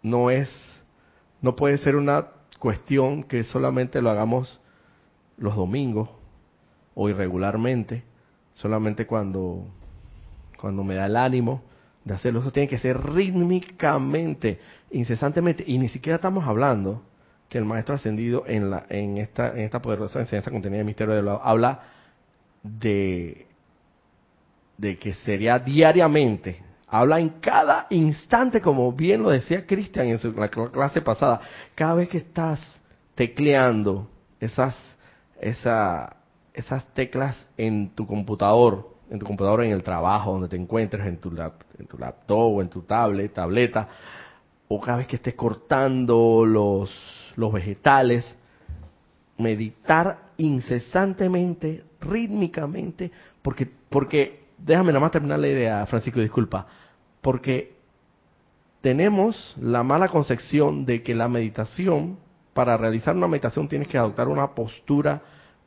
no 0.04 0.32
es, 0.32 0.50
no 1.41 1.58
puede 1.58 1.78
ser 1.80 1.98
una 1.98 2.28
cuestión 2.60 3.24
que 3.24 3.44
solamente 3.44 4.02
lo 4.02 4.10
hagamos 4.10 4.62
los 5.36 5.58
domingos 5.58 6.08
o 6.96 7.10
irregularmente, 7.10 8.10
solamente 8.62 9.08
cuando, 9.08 9.65
cuando 10.60 10.84
me 10.84 10.95
da 10.95 11.08
el 11.08 11.15
ánimo, 11.15 11.63
de 12.06 12.13
hacerlo. 12.13 12.39
Eso 12.39 12.52
tiene 12.52 12.69
que 12.69 12.78
ser 12.78 12.97
rítmicamente, 13.02 14.60
incesantemente. 14.91 15.63
Y 15.65 15.78
ni 15.78 15.89
siquiera 15.89 16.15
estamos 16.15 16.47
hablando 16.47 17.04
que 17.50 17.58
el 17.58 17.65
maestro 17.65 17.95
ascendido 17.95 18.43
en, 18.47 18.69
la, 18.69 18.86
en, 18.89 19.17
esta, 19.17 19.50
en 19.50 19.62
esta 19.62 19.82
poderosa 19.82 20.19
enseñanza 20.19 20.52
contenida 20.52 20.82
en 20.82 20.86
misterio 20.86 21.15
del 21.15 21.26
lado 21.26 21.41
habla 21.43 21.82
de, 22.63 23.47
de 24.78 24.97
que 24.97 25.13
sería 25.15 25.60
diariamente. 25.60 26.63
Habla 26.88 27.19
en 27.19 27.30
cada 27.39 27.88
instante, 27.89 28.62
como 28.62 28.91
bien 28.91 29.24
lo 29.24 29.30
decía 29.30 29.65
Cristian 29.65 30.08
en 30.08 30.19
su 30.19 30.34
la 30.34 30.50
clase 30.50 31.02
pasada. 31.02 31.41
Cada 31.74 31.95
vez 31.95 32.10
que 32.10 32.17
estás 32.17 32.82
tecleando 33.15 34.10
esas, 34.39 34.76
esa, 35.39 36.17
esas 36.53 36.85
teclas 36.93 37.47
en 37.57 37.89
tu 37.95 38.05
computador, 38.05 38.89
en 39.09 39.19
tu 39.19 39.25
computadora, 39.25 39.65
en 39.65 39.71
el 39.71 39.83
trabajo, 39.83 40.33
donde 40.33 40.47
te 40.47 40.55
encuentres, 40.55 41.05
en 41.05 41.17
tu, 41.17 41.29
en 41.29 41.87
tu 41.87 41.97
laptop 41.97 42.55
o 42.55 42.61
en 42.61 42.69
tu 42.69 42.81
tablet, 42.81 43.33
tableta, 43.33 43.87
o 44.67 44.79
cada 44.79 44.99
vez 44.99 45.07
que 45.07 45.17
estés 45.17 45.35
cortando 45.35 46.45
los, 46.45 46.91
los 47.35 47.51
vegetales, 47.51 48.35
meditar 49.37 50.31
incesantemente, 50.37 51.83
rítmicamente, 51.99 53.11
porque, 53.41 53.69
porque, 53.89 54.45
déjame 54.57 54.91
nada 54.91 55.01
más 55.01 55.11
terminar 55.11 55.39
la 55.39 55.47
idea, 55.47 55.85
Francisco, 55.85 56.19
disculpa, 56.19 56.67
porque 57.21 57.75
tenemos 58.81 59.55
la 59.59 59.83
mala 59.83 60.09
concepción 60.09 60.85
de 60.85 61.03
que 61.03 61.15
la 61.15 61.27
meditación, 61.27 62.17
para 62.53 62.77
realizar 62.77 63.15
una 63.15 63.27
meditación 63.27 63.67
tienes 63.67 63.87
que 63.87 63.97
adoptar 63.97 64.27
una 64.27 64.55
postura 64.55 65.21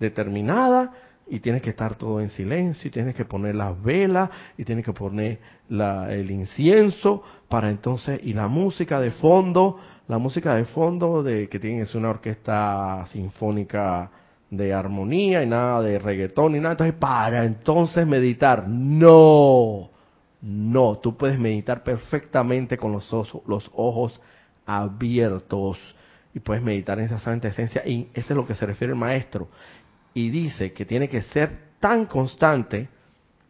determinada 0.05 0.93
y 1.27 1.41
tienes 1.41 1.63
que 1.63 1.71
estar 1.71 1.97
todo 1.97 2.21
en 2.21 2.29
silencio 2.29 2.89
y 2.89 2.91
tienes 2.91 3.15
que 3.15 3.25
poner 3.25 3.55
las 3.55 3.81
velas 3.83 4.31
y 4.59 4.65
tienes 4.65 4.85
que 4.85 4.93
poner 4.93 5.39
la, 5.69 6.13
el 6.13 6.31
incienso 6.31 7.23
para 7.49 7.71
entonces 7.71 8.21
y 8.23 8.35
la 8.35 8.49
música 8.49 9.01
de 9.01 9.11
fondo 9.11 9.79
la 10.07 10.19
música 10.19 10.55
de 10.55 10.67
fondo 10.67 11.23
de 11.23 11.49
que 11.49 11.59
tiene 11.59 11.87
ser 11.87 11.97
una 11.97 12.11
orquesta 12.11 13.07
sinfónica 13.11 14.11
de 14.51 14.75
armonía 14.75 15.43
y 15.43 15.47
nada 15.47 15.81
de 15.81 15.99
reggaetón 15.99 16.53
ni 16.53 16.59
nada. 16.59 16.73
Entonces 16.73 16.95
para 16.99 17.45
entonces 17.45 18.07
meditar. 18.07 18.69
No 18.69 19.91
no. 20.45 20.99
Tú 20.99 21.17
puedes 21.17 21.39
meditar 21.39 21.83
perfectamente 21.83 22.77
con 22.77 22.93
los 22.93 23.13
ojos, 23.13 23.43
los 23.47 23.71
ojos 23.75 24.21
abiertos 24.67 25.79
y 26.35 26.41
puedes 26.41 26.63
meditar 26.63 26.99
en 26.99 27.07
esa 27.07 27.19
santa 27.19 27.49
esencia. 27.49 27.83
Y 27.87 28.09
eso 28.13 28.35
es 28.35 28.37
lo 28.37 28.47
que 28.47 28.55
se 28.55 28.67
refiere 28.67 28.93
el 28.93 28.99
maestro 28.99 29.49
y 30.15 30.31
dice 30.31 30.73
que 30.73 30.85
tiene 30.85 31.09
que 31.09 31.23
ser 31.23 31.51
tan 31.81 32.07
constante 32.07 32.89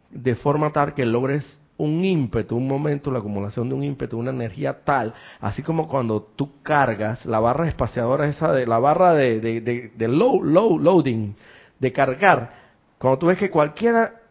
de 0.09 0.35
forma 0.35 0.71
tal 0.71 0.93
que 0.93 1.05
logres 1.05 1.59
un 1.77 2.03
ímpetu, 2.03 2.55
un 2.55 2.67
momento, 2.67 3.11
la 3.11 3.19
acumulación 3.19 3.69
de 3.69 3.75
un 3.75 3.83
ímpetu, 3.83 4.17
una 4.17 4.31
energía 4.31 4.83
tal, 4.83 5.13
así 5.41 5.61
como 5.61 5.87
cuando 5.87 6.21
tú 6.21 6.61
cargas 6.63 7.25
la 7.25 7.39
barra 7.39 7.67
espaciadora 7.67 8.27
esa 8.27 8.53
de 8.53 8.65
la 8.65 8.79
barra 8.79 9.13
de, 9.13 9.39
de, 9.39 10.07
low, 10.07 10.41
low, 10.41 10.79
loading, 10.79 11.35
de 11.79 11.91
cargar, 11.91 12.53
cuando 12.97 13.19
tú 13.19 13.25
ves 13.27 13.37
que 13.37 13.49
cualquiera, 13.49 14.21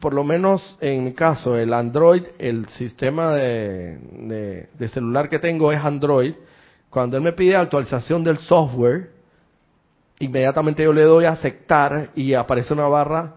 por 0.00 0.12
lo 0.12 0.24
menos 0.24 0.76
en 0.80 1.04
mi 1.04 1.12
caso, 1.12 1.56
el 1.56 1.72
Android, 1.72 2.24
el 2.38 2.68
sistema 2.70 3.34
de, 3.34 4.68
de 4.76 4.88
celular 4.88 5.28
que 5.28 5.38
tengo 5.38 5.70
es 5.70 5.78
Android, 5.78 6.34
cuando 6.88 7.16
él 7.16 7.22
me 7.22 7.32
pide 7.32 7.54
actualización 7.54 8.24
del 8.24 8.38
software, 8.38 9.19
inmediatamente 10.20 10.84
yo 10.84 10.92
le 10.92 11.02
doy 11.02 11.24
a 11.24 11.32
aceptar 11.32 12.10
y 12.14 12.34
aparece 12.34 12.72
una 12.72 12.86
barra, 12.86 13.36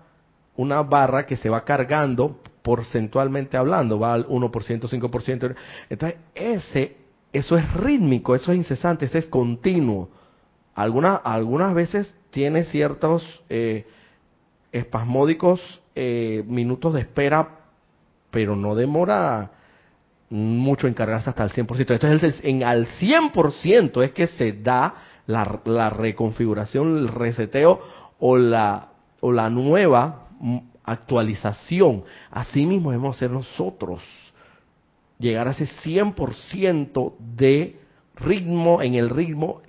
una 0.56 0.84
barra 0.84 1.26
que 1.26 1.38
se 1.38 1.50
va 1.50 1.66
cargando 1.66 2.40
porcentualmente 2.62 3.58
hablando, 3.58 4.00
va 4.00 4.14
al 4.14 4.28
1%, 4.28 4.52
5%. 4.52 5.56
Entonces, 5.90 6.20
ese 6.36 7.04
eso 7.34 7.58
es 7.58 7.74
rítmico, 7.74 8.36
eso 8.36 8.52
es 8.52 8.58
incesante, 8.58 9.06
eso 9.06 9.18
es 9.18 9.26
continuo. 9.26 10.10
Algunas, 10.76 11.20
algunas 11.24 11.74
veces 11.74 12.16
tiene 12.30 12.64
ciertos 12.64 13.42
eh, 13.50 13.88
espasmódicos 14.72 15.82
eh, 15.96 16.44
minutos 16.48 16.94
de 16.94 17.02
espera, 17.02 17.60
pero 18.30 18.56
no 18.56 18.76
demora 18.76 19.52
mucho 20.30 20.88
en 20.88 20.94
cargarse 20.94 21.30
hasta 21.30 21.44
el 21.44 21.52
100%. 21.52 21.92
Entonces, 21.92 22.40
en 22.44 22.64
al 22.64 22.86
100% 22.86 24.04
es 24.04 24.12
que 24.12 24.28
se 24.28 24.54
da 24.54 24.94
la, 25.28 25.62
la 25.66 25.90
reconfiguración, 25.90 26.98
el 26.98 27.08
reseteo 27.08 27.82
o 28.20 28.38
la, 28.38 28.90
o 29.22 29.32
la 29.32 29.50
nueva 29.50 30.28
actualización. 30.84 32.04
Así 32.32 32.66
mismo 32.66 32.92
debemos 32.92 33.18
ser 33.18 33.32
nosotros. 33.32 34.02
Llegar 35.20 35.48
a 35.48 35.52
ese 35.52 35.68
100% 35.84 37.14
de 37.20 37.80
ritmo, 38.16 38.82
en 38.82 38.96
el 38.96 39.10
ritmo, 39.10 39.62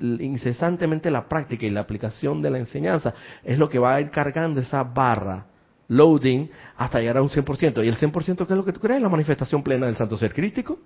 incesantemente 0.00 1.10
la 1.10 1.28
práctica 1.28 1.66
y 1.66 1.70
la 1.70 1.80
aplicación 1.80 2.40
de 2.40 2.50
la 2.50 2.58
enseñanza 2.58 3.14
es 3.44 3.58
lo 3.58 3.68
que 3.68 3.78
va 3.78 3.94
a 3.94 4.00
ir 4.00 4.10
cargando 4.10 4.60
esa 4.60 4.84
barra, 4.84 5.46
loading, 5.88 6.48
hasta 6.76 7.00
llegar 7.00 7.18
a 7.18 7.22
un 7.22 7.30
100%. 7.30 7.84
¿Y 7.84 7.88
el 7.88 7.96
100% 7.96 8.46
qué 8.46 8.52
es 8.52 8.56
lo 8.56 8.64
que 8.64 8.72
tú 8.72 8.80
crees? 8.80 9.02
La 9.02 9.08
manifestación 9.08 9.62
plena 9.62 9.86
del 9.86 9.96
santo 9.96 10.16
ser 10.16 10.32
crístico. 10.32 10.78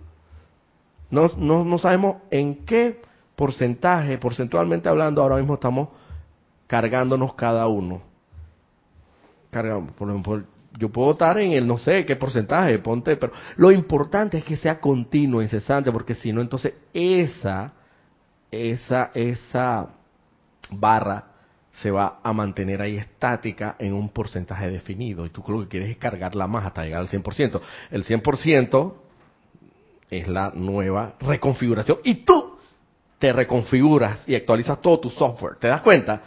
No, 1.11 1.31
no, 1.37 1.65
no 1.65 1.79
sabemos 1.79 2.17
en 2.31 2.65
qué 2.65 3.01
porcentaje, 3.37 4.19
porcentualmente 4.19 4.89
hablando, 4.89 5.23
ahora 5.23 5.37
mismo 5.37 5.55
estamos 5.55 5.89
cargándonos 6.67 7.35
cada 7.35 7.67
uno. 7.67 8.03
Cargamos, 9.51 9.93
por 9.93 10.09
ejemplo, 10.09 10.43
yo 10.79 10.89
puedo 10.89 11.13
estar 11.13 11.39
en 11.39 11.53
el 11.53 11.67
no 11.67 11.79
sé 11.79 12.05
qué 12.05 12.17
porcentaje, 12.17 12.79
ponte, 12.79 13.17
pero 13.17 13.33
lo 13.57 13.71
importante 13.71 14.39
es 14.39 14.45
que 14.45 14.57
sea 14.57 14.81
continuo, 14.81 15.43
incesante, 15.43 15.93
porque 15.93 16.15
si 16.15 16.33
no, 16.33 16.41
entonces 16.41 16.75
esa, 16.93 17.73
esa, 18.51 19.11
esa 19.15 19.89
barra 20.71 21.27
se 21.81 21.91
va 21.91 22.21
a 22.23 22.33
mantener 22.33 22.81
ahí 22.81 22.97
estática 22.97 23.77
en 23.79 23.95
un 23.95 24.09
porcentaje 24.09 24.69
definido. 24.69 25.27
Y 25.27 25.31
tú 25.31 25.43
lo 25.49 25.63
que 25.63 25.69
quieres 25.69 25.91
es 25.91 25.97
cargarla 25.97 26.47
más 26.47 26.65
hasta 26.65 26.85
llegar 26.85 27.01
al 27.01 27.09
100%. 27.09 27.61
El 27.91 28.05
100% 28.05 28.95
es 30.11 30.29
la 30.29 30.53
nueva 30.55 31.15
reconfiguración. 31.21 31.99
Y 32.05 32.25
tú 32.25 32.54
te 33.19 33.33
reconfiguras 33.33 34.23
y 34.27 34.35
actualizas 34.35 34.81
todo 34.81 35.01
tu 35.01 35.11
software. 35.11 35.57
¿Te 35.57 35.69
das 35.69 35.81
cuenta? 35.81 36.23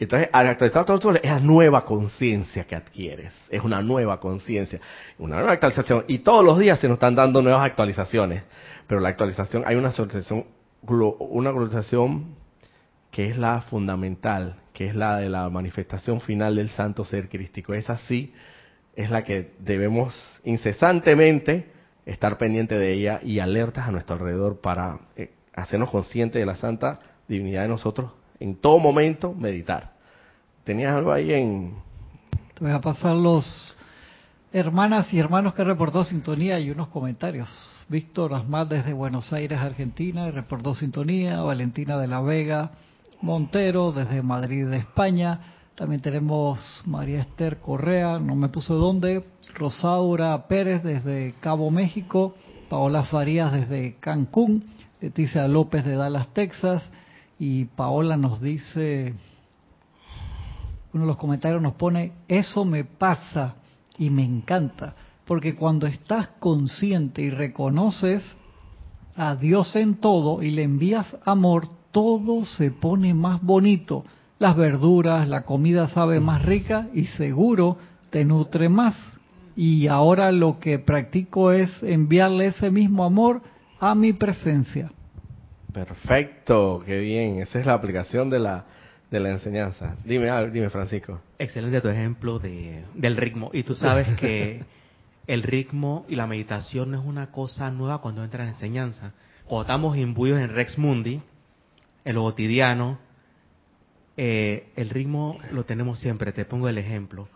Entonces, 0.00 0.28
al 0.32 0.46
actualizar 0.46 0.84
todo 0.84 0.98
software, 0.98 1.20
es 1.24 1.30
la 1.30 1.40
nueva 1.40 1.84
conciencia 1.84 2.64
que 2.64 2.76
adquieres. 2.76 3.34
Es 3.50 3.62
una 3.62 3.82
nueva 3.82 4.20
conciencia, 4.20 4.80
una 5.18 5.36
nueva 5.36 5.52
actualización. 5.52 6.04
Y 6.06 6.18
todos 6.18 6.44
los 6.44 6.58
días 6.58 6.78
se 6.78 6.88
nos 6.88 6.96
están 6.96 7.16
dando 7.16 7.42
nuevas 7.42 7.64
actualizaciones. 7.64 8.44
Pero 8.86 9.00
la 9.00 9.08
actualización, 9.08 9.64
hay 9.66 9.74
una 9.74 9.88
actualización, 9.88 10.46
una 10.82 11.50
actualización 11.50 12.36
que 13.10 13.28
es 13.28 13.36
la 13.36 13.62
fundamental, 13.62 14.56
que 14.72 14.86
es 14.86 14.94
la 14.94 15.16
de 15.16 15.28
la 15.28 15.48
manifestación 15.48 16.20
final 16.20 16.54
del 16.54 16.70
santo 16.70 17.04
ser 17.04 17.28
crístico. 17.28 17.74
Esa 17.74 17.98
sí 17.98 18.32
es 18.94 19.10
la 19.10 19.24
que 19.24 19.52
debemos 19.58 20.14
incesantemente 20.44 21.72
estar 22.06 22.38
pendiente 22.38 22.78
de 22.78 22.92
ella 22.92 23.20
y 23.22 23.40
alertas 23.40 23.88
a 23.88 23.90
nuestro 23.90 24.16
alrededor 24.16 24.60
para 24.60 25.00
eh, 25.16 25.30
hacernos 25.62 25.90
conscientes 25.90 26.40
de 26.40 26.46
la 26.46 26.56
santa 26.56 27.00
divinidad 27.26 27.62
de 27.62 27.68
nosotros 27.68 28.12
en 28.40 28.56
todo 28.56 28.78
momento 28.78 29.34
meditar. 29.34 29.92
¿Tenías 30.64 30.94
algo 30.94 31.12
ahí 31.12 31.32
en...? 31.32 31.74
Te 32.54 32.64
voy 32.64 32.72
a 32.72 32.80
pasar 32.80 33.14
los 33.16 33.76
hermanas 34.52 35.12
y 35.12 35.18
hermanos 35.18 35.54
que 35.54 35.64
reportó 35.64 36.04
sintonía 36.04 36.58
y 36.58 36.70
unos 36.70 36.88
comentarios. 36.88 37.48
Víctor 37.88 38.34
Asmat 38.34 38.68
desde 38.68 38.92
Buenos 38.92 39.32
Aires, 39.32 39.58
Argentina, 39.58 40.30
reportó 40.30 40.74
sintonía. 40.74 41.40
Valentina 41.40 41.98
de 41.98 42.06
la 42.06 42.20
Vega 42.20 42.70
Montero 43.22 43.92
desde 43.92 44.22
Madrid, 44.22 44.72
España. 44.72 45.40
También 45.74 46.02
tenemos 46.02 46.82
María 46.86 47.20
Esther 47.20 47.58
Correa, 47.58 48.18
no 48.18 48.34
me 48.34 48.48
puso 48.48 48.74
dónde. 48.74 49.24
Rosaura 49.54 50.46
Pérez 50.48 50.82
desde 50.82 51.34
Cabo 51.40 51.70
México. 51.70 52.34
Paola 52.68 53.04
Farías 53.04 53.52
desde 53.52 53.96
Cancún. 54.00 54.64
Leticia 55.00 55.46
López 55.46 55.84
de 55.84 55.94
Dallas, 55.94 56.28
Texas. 56.34 56.82
Y 57.38 57.66
Paola 57.66 58.16
nos 58.16 58.40
dice, 58.40 59.14
uno 60.92 61.04
de 61.04 61.08
los 61.08 61.16
comentarios 61.16 61.62
nos 61.62 61.74
pone, 61.74 62.12
eso 62.26 62.64
me 62.64 62.84
pasa 62.84 63.54
y 63.96 64.10
me 64.10 64.24
encanta, 64.24 64.94
porque 65.24 65.54
cuando 65.54 65.86
estás 65.86 66.28
consciente 66.40 67.22
y 67.22 67.30
reconoces 67.30 68.36
a 69.14 69.36
Dios 69.36 69.76
en 69.76 69.96
todo 69.96 70.42
y 70.42 70.50
le 70.50 70.62
envías 70.62 71.16
amor, 71.24 71.68
todo 71.92 72.44
se 72.44 72.70
pone 72.70 73.14
más 73.14 73.42
bonito. 73.42 74.04
Las 74.38 74.56
verduras, 74.56 75.28
la 75.28 75.44
comida 75.44 75.88
sabe 75.88 76.20
más 76.20 76.44
rica 76.44 76.88
y 76.94 77.06
seguro 77.06 77.76
te 78.10 78.24
nutre 78.24 78.68
más. 78.68 78.96
Y 79.56 79.88
ahora 79.88 80.30
lo 80.30 80.60
que 80.60 80.78
practico 80.78 81.50
es 81.50 81.70
enviarle 81.82 82.46
ese 82.46 82.70
mismo 82.70 83.04
amor 83.04 83.42
a 83.80 83.94
mi 83.94 84.12
presencia. 84.12 84.90
Perfecto, 85.72 86.82
qué 86.84 86.98
bien. 86.98 87.40
Esa 87.40 87.60
es 87.60 87.66
la 87.66 87.74
aplicación 87.74 88.30
de 88.30 88.38
la, 88.38 88.64
de 89.10 89.20
la 89.20 89.30
enseñanza. 89.30 89.96
Dime, 90.04 90.28
dime 90.50 90.70
Francisco. 90.70 91.20
Excelente 91.38 91.80
tu 91.80 91.88
ejemplo 91.88 92.38
de, 92.38 92.84
del 92.94 93.16
ritmo. 93.16 93.50
Y 93.52 93.62
tú 93.62 93.74
sabes 93.74 94.08
que 94.18 94.64
el 95.26 95.42
ritmo 95.42 96.06
y 96.08 96.14
la 96.14 96.26
meditación 96.26 96.90
no 96.90 97.00
es 97.00 97.06
una 97.06 97.30
cosa 97.30 97.70
nueva 97.70 98.00
cuando 98.00 98.24
entra 98.24 98.44
en 98.44 98.50
enseñanza. 98.50 99.12
Cuando 99.44 99.62
estamos 99.62 99.96
imbuidos 99.96 100.40
en 100.40 100.50
Rex 100.50 100.78
Mundi, 100.78 101.20
en 102.04 102.14
lo 102.14 102.22
cotidiano, 102.22 102.98
eh, 104.16 104.72
el 104.74 104.90
ritmo 104.90 105.38
lo 105.52 105.64
tenemos 105.64 105.98
siempre. 106.00 106.32
Te 106.32 106.44
pongo 106.44 106.68
el 106.68 106.78
ejemplo. 106.78 107.28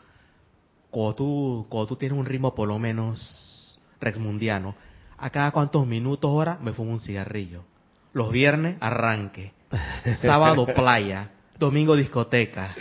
Cuando 0.90 1.14
tú, 1.14 1.66
cuando 1.68 1.87
tú 1.87 1.96
tienes 1.96 2.18
un 2.18 2.26
ritmo 2.26 2.55
por 2.55 2.68
lo 2.68 2.78
menos 2.78 3.81
Rex 4.00 4.18
Mundiano, 4.18 4.74
a 5.23 5.31
cada 5.31 5.51
cuántos 5.53 5.87
minutos, 5.87 6.31
horas, 6.31 6.61
me 6.61 6.73
fumo 6.73 6.93
un 6.93 7.01
cigarrillo 7.01 7.65
los 8.13 8.31
viernes, 8.31 8.77
arranque. 8.81 9.53
Sábado, 10.21 10.67
playa. 10.67 11.31
Domingo, 11.59 11.97
discoteca. 11.97 12.75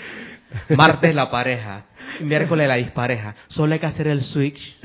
Martes, 0.75 1.15
la 1.15 1.29
pareja. 1.31 1.85
Miércoles, 2.21 2.67
la 2.67 2.75
dispareja. 2.75 3.35
Solo 3.47 3.73
hay 3.73 3.79
que 3.79 3.85
hacer 3.85 4.07
el 4.07 4.23
switch 4.23 4.77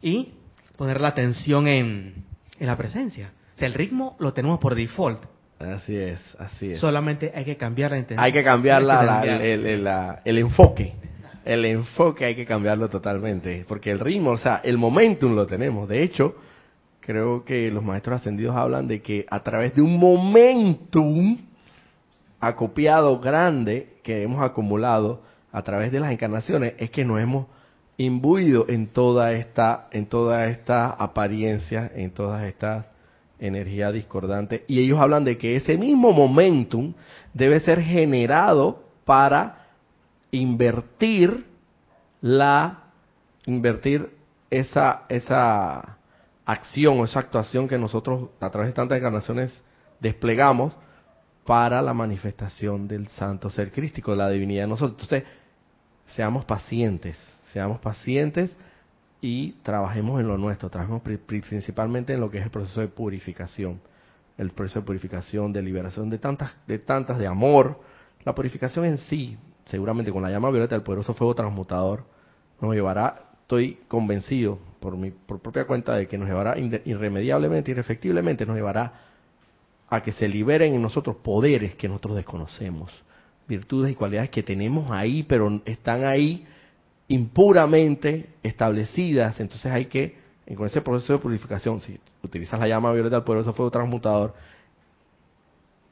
y 0.00 0.32
poner 0.76 1.00
la 1.00 1.08
atención 1.08 1.68
en, 1.68 2.24
en 2.58 2.66
la 2.66 2.76
presencia. 2.76 3.32
O 3.56 3.58
sea, 3.58 3.68
el 3.68 3.74
ritmo 3.74 4.16
lo 4.18 4.32
tenemos 4.32 4.58
por 4.58 4.74
default. 4.74 5.22
Así 5.58 5.94
es, 5.94 6.18
así 6.38 6.72
es. 6.72 6.80
Solamente 6.80 7.32
hay 7.34 7.44
que 7.44 7.58
cambiar 7.58 7.90
la 7.90 7.98
intención. 7.98 8.24
Hay 8.24 8.32
que 8.32 8.42
cambiar 8.42 8.80
la, 8.80 9.22
el, 9.22 9.66
el, 9.66 9.86
el, 10.24 10.38
enfoque. 10.38 10.94
El 11.44 11.66
enfoque 11.66 12.24
hay 12.24 12.34
que 12.34 12.46
cambiarlo 12.46 12.88
totalmente. 12.88 13.66
Porque 13.68 13.90
el 13.90 14.00
ritmo, 14.00 14.30
o 14.30 14.38
sea, 14.38 14.62
el 14.64 14.78
momentum 14.78 15.34
lo 15.34 15.46
tenemos. 15.46 15.86
De 15.86 16.02
hecho, 16.02 16.36
creo 17.00 17.44
que 17.44 17.70
los 17.70 17.82
maestros 17.82 18.20
ascendidos 18.20 18.56
hablan 18.56 18.86
de 18.88 19.02
que 19.02 19.26
a 19.30 19.42
través 19.42 19.74
de 19.74 19.82
un 19.82 19.98
momentum 19.98 21.38
acopiado 22.38 23.18
grande 23.20 23.98
que 24.02 24.22
hemos 24.22 24.42
acumulado 24.42 25.22
a 25.52 25.62
través 25.62 25.92
de 25.92 26.00
las 26.00 26.12
encarnaciones 26.12 26.74
es 26.78 26.90
que 26.90 27.04
nos 27.04 27.20
hemos 27.20 27.46
imbuido 27.96 28.66
en 28.68 28.86
toda 28.86 29.32
esta 29.32 29.88
en 29.90 30.06
toda 30.06 30.46
esta 30.46 30.90
apariencia, 30.90 31.90
en 31.94 32.12
todas 32.12 32.44
estas 32.44 32.88
energías 33.38 33.92
discordantes. 33.92 34.62
Y 34.68 34.80
ellos 34.80 35.00
hablan 35.00 35.24
de 35.24 35.36
que 35.36 35.56
ese 35.56 35.76
mismo 35.76 36.12
momentum 36.12 36.94
debe 37.34 37.60
ser 37.60 37.82
generado 37.82 38.84
para 39.04 39.66
invertir 40.30 41.46
la 42.20 42.84
invertir 43.46 44.10
esa 44.50 45.04
esa 45.08 45.98
acción 46.52 46.98
o 46.98 47.04
esa 47.04 47.20
actuación 47.20 47.68
que 47.68 47.78
nosotros 47.78 48.30
a 48.40 48.50
través 48.50 48.70
de 48.70 48.74
tantas 48.74 48.98
encarnaciones 48.98 49.62
desplegamos 50.00 50.76
para 51.44 51.82
la 51.82 51.94
manifestación 51.94 52.88
del 52.88 53.08
santo 53.08 53.50
ser 53.50 53.72
crístico, 53.72 54.12
de 54.12 54.16
la 54.18 54.28
divinidad 54.28 54.64
de 54.64 54.68
nosotros. 54.68 55.00
Entonces, 55.02 55.24
seamos 56.14 56.44
pacientes, 56.44 57.16
seamos 57.52 57.80
pacientes 57.80 58.56
y 59.20 59.52
trabajemos 59.62 60.20
en 60.20 60.28
lo 60.28 60.38
nuestro, 60.38 60.70
trabajemos 60.70 61.02
principalmente 61.02 62.14
en 62.14 62.20
lo 62.20 62.30
que 62.30 62.38
es 62.38 62.44
el 62.44 62.50
proceso 62.50 62.80
de 62.80 62.88
purificación, 62.88 63.80
el 64.38 64.50
proceso 64.50 64.80
de 64.80 64.86
purificación, 64.86 65.52
de 65.52 65.62
liberación 65.62 66.10
de 66.10 66.18
tantas, 66.18 66.52
de 66.66 66.78
tantas, 66.78 67.18
de 67.18 67.26
amor. 67.26 67.80
La 68.24 68.34
purificación 68.34 68.84
en 68.84 68.98
sí, 68.98 69.38
seguramente 69.66 70.12
con 70.12 70.22
la 70.22 70.30
llama 70.30 70.50
violeta 70.50 70.74
del 70.74 70.82
poderoso 70.82 71.14
fuego 71.14 71.34
transmutador, 71.34 72.04
nos 72.60 72.74
llevará 72.74 73.29
estoy 73.50 73.78
convencido 73.88 74.60
por 74.78 74.96
mi 74.96 75.10
por 75.10 75.40
propia 75.40 75.66
cuenta 75.66 75.96
de 75.96 76.06
que 76.06 76.16
nos 76.16 76.28
llevará 76.28 76.56
irremediablemente, 76.56 77.72
irrefectiblemente, 77.72 78.46
nos 78.46 78.54
llevará 78.54 78.92
a 79.88 80.00
que 80.04 80.12
se 80.12 80.28
liberen 80.28 80.72
en 80.74 80.80
nosotros 80.80 81.16
poderes 81.16 81.74
que 81.74 81.88
nosotros 81.88 82.14
desconocemos, 82.14 82.92
virtudes 83.48 83.90
y 83.90 83.96
cualidades 83.96 84.30
que 84.30 84.44
tenemos 84.44 84.92
ahí, 84.92 85.24
pero 85.24 85.60
están 85.64 86.04
ahí 86.04 86.46
impuramente 87.08 88.30
establecidas, 88.44 89.40
entonces 89.40 89.72
hay 89.72 89.86
que 89.86 90.20
con 90.56 90.66
ese 90.66 90.80
proceso 90.80 91.14
de 91.14 91.18
purificación, 91.18 91.80
si 91.80 91.98
utilizas 92.22 92.60
la 92.60 92.68
llama 92.68 92.92
violeta 92.92 93.16
del 93.16 93.24
poderoso 93.24 93.52
fuego 93.52 93.72
transmutador, 93.72 94.32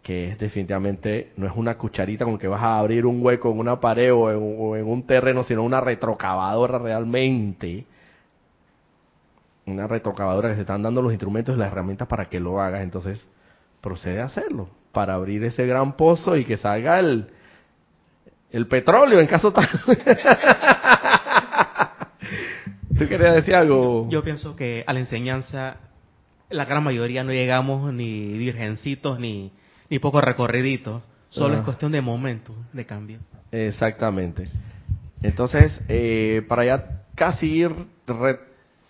que 0.02 0.28
es 0.28 0.38
definitivamente, 0.38 1.32
no 1.37 1.46
es 1.46 1.52
una 1.54 1.76
cucharita 1.76 2.24
con 2.24 2.38
que 2.38 2.48
vas 2.48 2.62
a 2.62 2.78
abrir 2.78 3.04
un 3.04 3.22
hueco 3.22 3.50
en 3.50 3.58
una 3.58 3.78
pared 3.80 4.12
o 4.12 4.30
en, 4.76 4.87
un 4.87 5.02
terreno, 5.06 5.44
sino 5.44 5.62
una 5.62 5.80
retrocavadora 5.80 6.78
realmente. 6.78 7.84
Una 9.66 9.87
retrocavadora 9.87 10.48
que 10.48 10.54
se 10.54 10.62
están 10.62 10.82
dando 10.82 11.02
los 11.02 11.12
instrumentos 11.12 11.54
y 11.54 11.58
las 11.58 11.70
herramientas 11.70 12.08
para 12.08 12.24
que 12.26 12.40
lo 12.40 12.61
hagas. 12.61 12.80
Entonces, 12.80 13.28
procede 13.80 14.22
a 14.22 14.26
hacerlo, 14.26 14.70
para 14.92 15.14
abrir 15.14 15.44
ese 15.44 15.66
gran 15.66 15.94
pozo 15.96 16.37
y 16.37 16.44
que 16.44 16.56
salga 16.56 16.98
el, 16.98 17.28
el 18.50 18.66
petróleo 18.66 19.20
en 19.20 19.26
caso 19.26 19.52
tal. 19.52 19.68
¿Tú 22.98 23.06
querías 23.06 23.34
decir 23.34 23.54
algo? 23.54 24.08
Yo 24.08 24.22
pienso 24.24 24.56
que 24.56 24.84
a 24.87 24.92
la 24.92 25.00
enseñanza 25.00 25.76
la 26.48 26.64
gran 26.64 26.82
mayoría 26.82 27.22
no 27.24 27.32
llegamos 27.32 27.92
ni 27.92 28.38
virgencitos 28.38 29.20
ni, 29.20 29.52
ni 29.90 29.98
poco 29.98 30.20
recorriditos. 30.20 31.03
Solo 31.31 31.57
es 31.57 31.61
cuestión 31.62 31.92
de 31.92 32.01
momento 32.01 32.55
de 32.72 32.87
cambio. 32.87 33.18
Exactamente. 33.53 34.48
Entonces, 35.22 35.81
eh, 35.88 36.42
para 36.48 36.64
ya 36.64 37.03
casi 37.14 37.46
ir, 37.46 37.72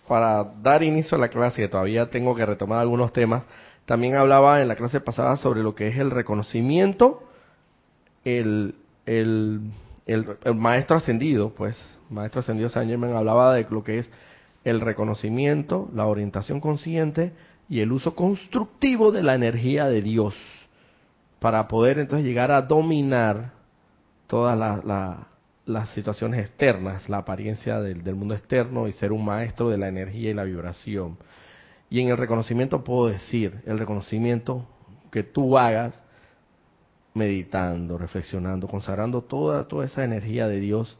para 0.07 0.43
dar 0.61 0.83
inicio 0.83 1.17
a 1.17 1.21
la 1.21 1.29
clase, 1.29 1.67
todavía 1.67 2.09
tengo 2.09 2.35
que 2.35 2.45
retomar 2.45 2.79
algunos 2.79 3.11
temas, 3.11 3.43
también 3.85 4.15
hablaba 4.15 4.61
en 4.61 4.67
la 4.67 4.75
clase 4.75 5.01
pasada 5.01 5.35
sobre 5.37 5.63
lo 5.63 5.75
que 5.75 5.87
es 5.87 5.97
el 5.97 6.11
reconocimiento, 6.11 7.23
el, 8.23 8.75
el, 9.05 9.71
el, 10.05 10.55
maestro 10.55 10.97
ascendido, 10.97 11.49
pues, 11.55 11.77
maestro 12.09 12.39
ascendido 12.39 12.69
Saint 12.69 12.89
Germain 12.89 13.15
hablaba 13.15 13.53
de 13.55 13.65
lo 13.69 13.83
que 13.83 13.99
es 13.99 14.09
el 14.63 14.79
reconocimiento, 14.79 15.89
la 15.93 16.05
orientación 16.05 16.61
consciente 16.61 17.33
y 17.67 17.81
el 17.81 17.91
uso 17.91 18.15
constructivo 18.15 19.11
de 19.11 19.23
la 19.23 19.35
energía 19.35 19.87
de 19.87 20.01
Dios 20.01 20.35
para 21.39 21.67
poder 21.67 21.99
entonces 21.99 22.25
llegar 22.25 22.51
a 22.51 22.61
dominar 22.61 23.51
todas 24.27 24.57
las 25.65 25.89
situaciones 25.89 26.41
externas, 26.41 27.09
la 27.09 27.19
apariencia 27.19 27.79
del, 27.79 28.03
del, 28.03 28.15
mundo 28.15 28.35
externo 28.35 28.87
y 28.87 28.93
ser 28.93 29.11
un 29.11 29.25
maestro 29.25 29.69
de 29.69 29.77
la 29.77 29.87
energía 29.87 30.29
y 30.31 30.33
la 30.33 30.43
vibración. 30.43 31.17
Y 31.89 32.01
en 32.01 32.09
el 32.09 32.17
reconocimiento 32.17 32.83
puedo 32.83 33.07
decir, 33.07 33.61
el 33.65 33.79
reconocimiento 33.79 34.67
que 35.11 35.23
tú 35.23 35.57
hagas 35.57 36.01
meditando, 37.13 37.97
reflexionando, 37.97 38.67
consagrando 38.67 39.21
toda, 39.21 39.67
toda 39.67 39.85
esa 39.85 40.03
energía 40.03 40.47
de 40.47 40.59
Dios 40.59 40.97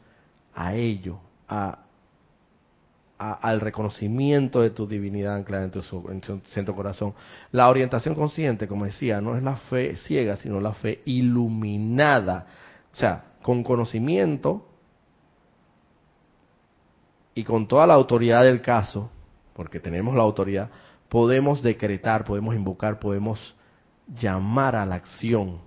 a 0.54 0.74
ello, 0.74 1.20
a, 1.48 1.80
al 3.20 3.60
reconocimiento 3.60 4.62
de 4.62 4.70
tu 4.70 4.86
divinidad 4.86 5.34
anclada 5.34 5.64
en 5.64 5.70
tu, 5.70 5.82
en 6.10 6.22
tu 6.22 6.40
centro 6.54 6.74
corazón. 6.74 7.12
La 7.52 7.68
orientación 7.68 8.14
consciente, 8.14 8.66
como 8.66 8.86
decía, 8.86 9.20
no 9.20 9.36
es 9.36 9.42
la 9.42 9.56
fe 9.56 9.94
ciega, 9.96 10.36
sino 10.36 10.58
la 10.58 10.72
fe 10.72 11.02
iluminada. 11.04 12.46
O 12.90 12.96
sea, 12.96 13.24
con 13.42 13.62
conocimiento 13.62 14.66
y 17.34 17.44
con 17.44 17.68
toda 17.68 17.86
la 17.86 17.92
autoridad 17.92 18.42
del 18.42 18.62
caso, 18.62 19.10
porque 19.52 19.80
tenemos 19.80 20.14
la 20.14 20.22
autoridad, 20.22 20.70
podemos 21.10 21.62
decretar, 21.62 22.24
podemos 22.24 22.54
invocar, 22.54 22.98
podemos 22.98 23.54
llamar 24.18 24.76
a 24.76 24.86
la 24.86 24.94
acción 24.94 25.58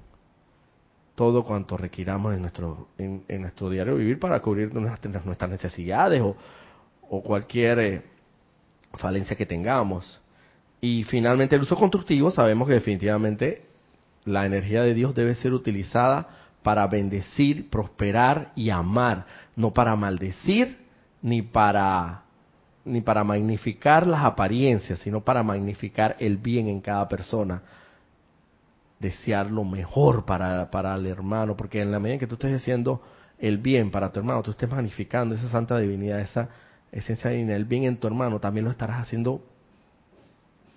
todo 1.14 1.46
cuanto 1.46 1.78
requiramos 1.78 2.34
en 2.34 2.42
nuestro, 2.42 2.88
en, 2.98 3.24
nuestro 3.42 3.70
diario 3.70 3.96
vivir 3.96 4.20
para 4.20 4.40
cubrir 4.40 4.74
nuestras, 4.74 5.24
nuestras 5.24 5.52
necesidades 5.52 6.20
o, 6.20 6.36
o 7.16 7.22
cualquier 7.22 7.80
eh, 7.80 8.02
falencia 8.94 9.36
que 9.36 9.46
tengamos. 9.46 10.20
Y 10.82 11.04
finalmente 11.04 11.56
el 11.56 11.62
uso 11.62 11.76
constructivo, 11.76 12.32
sabemos 12.32 12.68
que 12.68 12.74
definitivamente 12.74 13.66
la 14.26 14.48
energía 14.48 14.82
de 14.82 14.96
Dios 14.96 15.14
debe 15.14 15.36
ser 15.36 15.54
utilizada 15.54 16.28
para 16.64 16.88
bendecir, 16.88 17.70
prosperar 17.70 18.52
y 18.56 18.72
amar, 18.72 19.26
no 19.56 19.72
para 19.74 19.96
maldecir 19.96 20.80
ni 21.22 21.42
para 21.44 22.22
ni 22.86 23.00
para 23.00 23.24
magnificar 23.24 24.06
las 24.06 24.26
apariencias, 24.26 25.00
sino 25.00 25.22
para 25.22 25.42
magnificar 25.42 26.18
el 26.20 26.36
bien 26.38 26.68
en 26.68 26.82
cada 26.82 27.08
persona 27.08 27.62
desear 29.00 29.52
lo 29.52 29.64
mejor 29.64 30.26
para, 30.26 30.70
para 30.70 30.96
el 30.96 31.06
hermano, 31.06 31.56
porque 31.56 31.82
en 31.82 31.92
la 31.92 32.00
medida 32.00 32.20
que 32.20 32.28
tú 32.28 32.36
estés 32.36 32.62
haciendo 32.62 33.02
el 33.40 33.58
bien 33.58 33.90
para 33.90 34.12
tu 34.12 34.20
hermano, 34.20 34.42
tú 34.42 34.52
estés 34.52 34.70
magnificando 34.70 35.36
esa 35.36 35.50
santa 35.50 35.78
divinidad, 35.78 36.20
esa 36.20 36.50
esencia 36.94 37.32
divina, 37.32 37.56
el 37.56 37.66
bien 37.66 37.84
en 37.84 37.98
tu 37.98 38.08
hermano, 38.08 38.40
también 38.40 38.66
lo 38.66 38.72
estarás 38.72 39.02
haciendo 39.02 39.42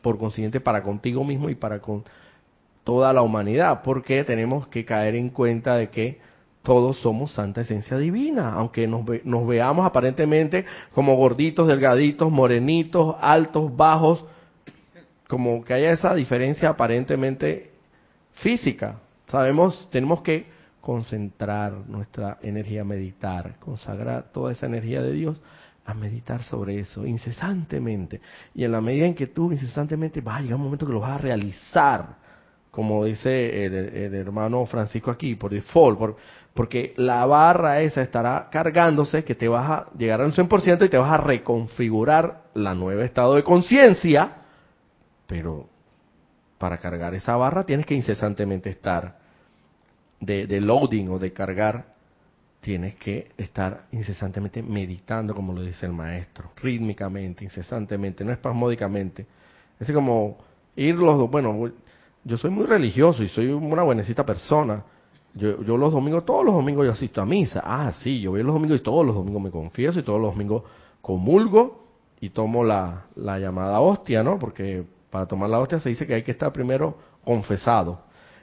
por 0.02 0.18
consiguiente 0.18 0.60
para 0.60 0.82
contigo 0.82 1.24
mismo 1.24 1.50
y 1.50 1.54
para 1.54 1.80
con 1.80 2.04
toda 2.84 3.12
la 3.12 3.22
humanidad, 3.22 3.82
porque 3.82 4.24
tenemos 4.24 4.68
que 4.68 4.84
caer 4.84 5.16
en 5.16 5.30
cuenta 5.30 5.76
de 5.76 5.90
que 5.90 6.20
todos 6.62 6.98
somos 6.98 7.32
santa 7.32 7.60
esencia 7.60 7.96
divina, 7.96 8.52
aunque 8.52 8.88
nos, 8.88 9.04
nos 9.24 9.46
veamos 9.46 9.86
aparentemente 9.86 10.64
como 10.94 11.16
gorditos, 11.16 11.68
delgaditos, 11.68 12.30
morenitos, 12.30 13.16
altos, 13.20 13.76
bajos, 13.76 14.24
como 15.28 15.64
que 15.64 15.74
haya 15.74 15.92
esa 15.92 16.14
diferencia 16.14 16.70
aparentemente 16.70 17.72
física. 18.34 19.00
Sabemos, 19.26 19.88
tenemos 19.90 20.22
que 20.22 20.46
concentrar 20.80 21.72
nuestra 21.88 22.38
energía, 22.42 22.84
meditar, 22.84 23.56
consagrar 23.58 24.30
toda 24.32 24.52
esa 24.52 24.66
energía 24.66 25.02
de 25.02 25.12
Dios 25.12 25.40
a 25.86 25.94
meditar 25.94 26.42
sobre 26.42 26.80
eso 26.80 27.06
incesantemente. 27.06 28.20
Y 28.54 28.64
en 28.64 28.72
la 28.72 28.80
medida 28.80 29.06
en 29.06 29.14
que 29.14 29.28
tú 29.28 29.52
incesantemente 29.52 30.20
va 30.20 30.36
a 30.36 30.40
llegar 30.40 30.56
un 30.56 30.64
momento 30.64 30.86
que 30.86 30.92
lo 30.92 31.00
vas 31.00 31.12
a 31.12 31.18
realizar, 31.18 32.16
como 32.70 33.04
dice 33.04 33.64
el, 33.64 34.14
hermano 34.14 34.66
Francisco 34.66 35.10
aquí, 35.10 35.36
por 35.36 35.52
default, 35.52 35.98
por, 35.98 36.16
porque 36.52 36.94
la 36.96 37.24
barra 37.26 37.80
esa 37.80 38.02
estará 38.02 38.48
cargándose, 38.50 39.24
que 39.24 39.34
te 39.34 39.48
vas 39.48 39.70
a 39.70 39.90
llegar 39.96 40.20
al 40.20 40.32
100% 40.32 40.84
y 40.84 40.88
te 40.88 40.98
vas 40.98 41.12
a 41.12 41.22
reconfigurar 41.22 42.42
la 42.54 42.74
nueva 42.74 43.04
estado 43.04 43.34
de 43.34 43.44
conciencia, 43.44 44.42
pero 45.26 45.68
para 46.58 46.78
cargar 46.78 47.14
esa 47.14 47.36
barra 47.36 47.64
tienes 47.64 47.86
que 47.86 47.94
incesantemente 47.94 48.70
estar 48.70 49.18
de, 50.20 50.60
loading 50.60 51.10
o 51.10 51.18
de 51.18 51.32
cargar, 51.32 51.95
tienes 52.66 52.96
que 52.96 53.28
estar 53.36 53.86
incesantemente 53.92 54.60
meditando, 54.60 55.36
como 55.36 55.52
lo 55.52 55.62
dice 55.62 55.86
el 55.86 55.92
maestro, 55.92 56.50
rítmicamente, 56.56 57.44
incesantemente, 57.44 58.24
no 58.24 58.32
espasmódicamente. 58.32 59.24
Es 59.78 59.92
como 59.92 60.38
ir 60.74 60.96
los 60.96 61.30
bueno, 61.30 61.70
yo 62.24 62.36
soy 62.36 62.50
muy 62.50 62.66
religioso 62.66 63.22
y 63.22 63.28
soy 63.28 63.46
una 63.50 63.84
buenecita 63.84 64.26
persona. 64.26 64.82
Yo, 65.32 65.62
yo 65.62 65.76
los 65.76 65.92
domingos, 65.92 66.24
todos 66.24 66.44
los 66.44 66.56
domingos 66.56 66.86
yo 66.86 66.90
asisto 66.90 67.22
a 67.22 67.24
misa. 67.24 67.62
Ah, 67.64 67.92
sí, 68.02 68.20
yo 68.20 68.32
voy 68.32 68.42
los 68.42 68.54
domingos 68.54 68.80
y 68.80 68.82
todos 68.82 69.06
los 69.06 69.14
domingos 69.14 69.42
me 69.42 69.50
confieso 69.52 70.00
y 70.00 70.02
todos 70.02 70.20
los 70.20 70.32
domingos 70.32 70.64
comulgo 71.00 71.84
y 72.20 72.30
tomo 72.30 72.64
la, 72.64 73.04
la 73.14 73.38
llamada 73.38 73.78
hostia, 73.78 74.24
¿no? 74.24 74.40
Porque 74.40 74.82
para 75.08 75.26
tomar 75.26 75.50
la 75.50 75.60
hostia 75.60 75.78
se 75.78 75.90
dice 75.90 76.04
que 76.04 76.14
hay 76.14 76.24
que 76.24 76.32
estar 76.32 76.52
primero 76.52 76.98
confesado. 77.24 78.00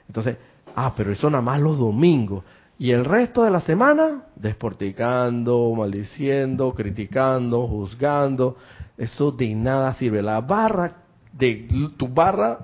Entonces, 0.08 0.38
ah, 0.74 0.94
pero 0.96 1.12
eso 1.12 1.28
nada 1.28 1.42
más 1.42 1.60
los 1.60 1.78
domingos. 1.78 2.42
Y 2.78 2.90
el 2.90 3.04
resto 3.04 3.44
de 3.44 3.50
la 3.50 3.60
semana, 3.60 4.24
desporticando, 4.34 5.72
maldiciendo, 5.76 6.74
criticando, 6.74 7.68
juzgando, 7.68 8.56
eso 8.98 9.30
de 9.30 9.54
nada 9.54 9.94
sirve. 9.94 10.22
La 10.22 10.40
barra 10.40 10.96
de 11.32 11.68
tu 11.96 12.08
barra 12.08 12.58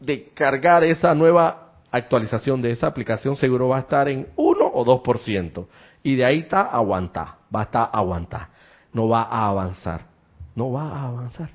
de 0.00 0.30
cargar 0.34 0.84
esa 0.84 1.14
nueva 1.14 1.72
actualización 1.90 2.60
de 2.60 2.72
esa 2.72 2.86
aplicación 2.86 3.36
seguro 3.36 3.68
va 3.68 3.78
a 3.78 3.80
estar 3.80 4.08
en 4.08 4.28
1 4.36 4.66
o 4.66 4.84
2%. 4.84 5.66
Y 6.02 6.16
de 6.16 6.24
ahí 6.24 6.40
está 6.40 6.62
aguantar, 6.62 7.36
va 7.54 7.60
a 7.60 7.64
estar 7.64 7.90
aguantar. 7.92 8.48
No 8.92 9.08
va 9.08 9.22
a 9.22 9.48
avanzar. 9.48 10.06
No 10.54 10.70
va 10.70 10.88
a 10.90 11.08
avanzar. 11.08 11.50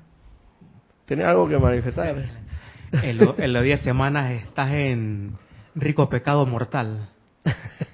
¿Tiene 1.06 1.24
algo 1.24 1.48
que 1.48 1.58
manifestar? 1.58 2.14
En, 2.92 3.52
los 3.52 3.62
10 3.64 3.82
semanas 3.82 4.32
estás 4.32 4.72
en 4.72 5.38
rico 5.74 6.08
pecado 6.08 6.44
mortal. 6.46 7.08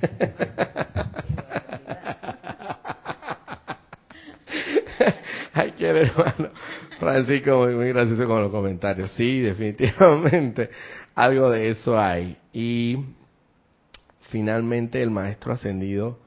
Ay, 5.55 5.73
qué 5.77 5.89
hermano. 5.89 6.51
Francisco, 6.99 7.67
muy, 7.67 7.89
gracioso 7.89 8.27
con 8.27 8.43
los 8.43 8.51
comentarios. 8.51 9.11
Sí, 9.13 9.41
definitivamente, 9.41 10.71
algo 11.15 11.51
de 11.51 11.71
eso 11.71 11.99
hay. 11.99 12.37
Y 12.53 13.05
finalmente 14.31 15.03
el 15.03 15.11
maestro 15.11 15.53
ascendido 15.53 16.19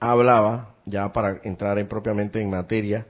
hablaba, 0.00 0.74
ya 0.86 1.12
para 1.12 1.40
entrar 1.42 1.78
en, 1.78 1.88
propiamente 1.88 2.40
en 2.40 2.50
materia, 2.50 3.06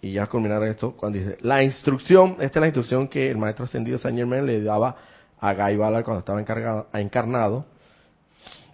y 0.00 0.12
ya 0.12 0.26
culminar 0.26 0.62
esto, 0.64 0.96
cuando 0.96 1.18
dice, 1.18 1.38
la 1.42 1.62
instrucción, 1.62 2.36
esta 2.40 2.58
es 2.58 2.60
la 2.60 2.66
instrucción 2.66 3.08
que 3.08 3.30
el 3.30 3.38
maestro 3.38 3.64
ascendido 3.64 3.98
Saint 3.98 4.18
Germain 4.18 4.44
le 4.44 4.62
daba 4.62 4.96
a 5.38 5.54
Guy 5.54 5.76
Ballard 5.76 6.04
cuando 6.04 6.20
estaba 6.20 6.40
encargado, 6.40 6.88
encarnado, 6.92 7.66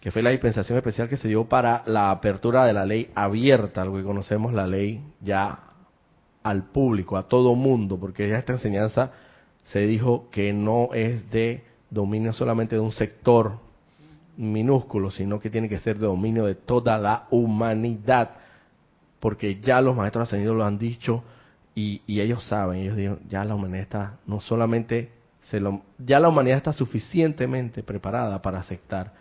que 0.01 0.11
fue 0.11 0.23
la 0.23 0.31
dispensación 0.31 0.79
especial 0.79 1.09
que 1.09 1.17
se 1.17 1.29
dio 1.29 1.45
para 1.49 1.83
la 1.87 2.11
apertura 2.11 2.65
de 2.65 2.73
la 2.73 2.87
ley 2.87 3.11
abierta, 3.15 3.85
lo 3.85 3.95
que 3.95 4.03
conocemos 4.03 4.53
la 4.53 4.67
ley 4.67 5.03
ya 5.21 5.61
al 6.43 6.65
público, 6.65 7.17
a 7.17 7.29
todo 7.29 7.55
mundo, 7.55 7.99
porque 7.99 8.29
ya 8.29 8.39
esta 8.39 8.53
enseñanza 8.53 9.13
se 9.65 9.81
dijo 9.81 10.29
que 10.31 10.53
no 10.53 10.91
es 10.95 11.31
de 11.31 11.65
dominio 11.91 12.33
solamente 12.33 12.77
de 12.77 12.81
un 12.81 12.93
sector 12.93 13.59
minúsculo, 14.37 15.11
sino 15.11 15.41
que 15.41 15.51
tiene 15.51 15.69
que 15.69 15.81
ser 15.81 15.99
de 15.99 16.07
dominio 16.07 16.47
de 16.47 16.55
toda 16.55 16.97
la 16.97 17.27
humanidad, 17.31 18.31
porque 19.19 19.61
ya 19.61 19.81
los 19.81 19.97
maestros 19.97 20.29
ascendidos 20.29 20.57
lo 20.57 20.65
han 20.65 20.79
dicho 20.79 21.25
y, 21.75 22.03
ellos 22.07 22.45
saben, 22.45 22.81
ellos 22.81 22.97
dijeron, 22.97 23.21
ya 23.29 23.45
la 23.45 23.55
humanidad 23.55 23.83
está, 23.83 24.17
no 24.27 24.41
solamente, 24.41 25.11
se 25.43 25.61
lo, 25.61 25.83
ya 25.99 26.21
la 26.21 26.29
humanidad 26.29 26.59
está 26.59 26.73
suficientemente 26.73 27.83
preparada 27.83 28.43
para 28.43 28.61
aceptar 28.61 29.13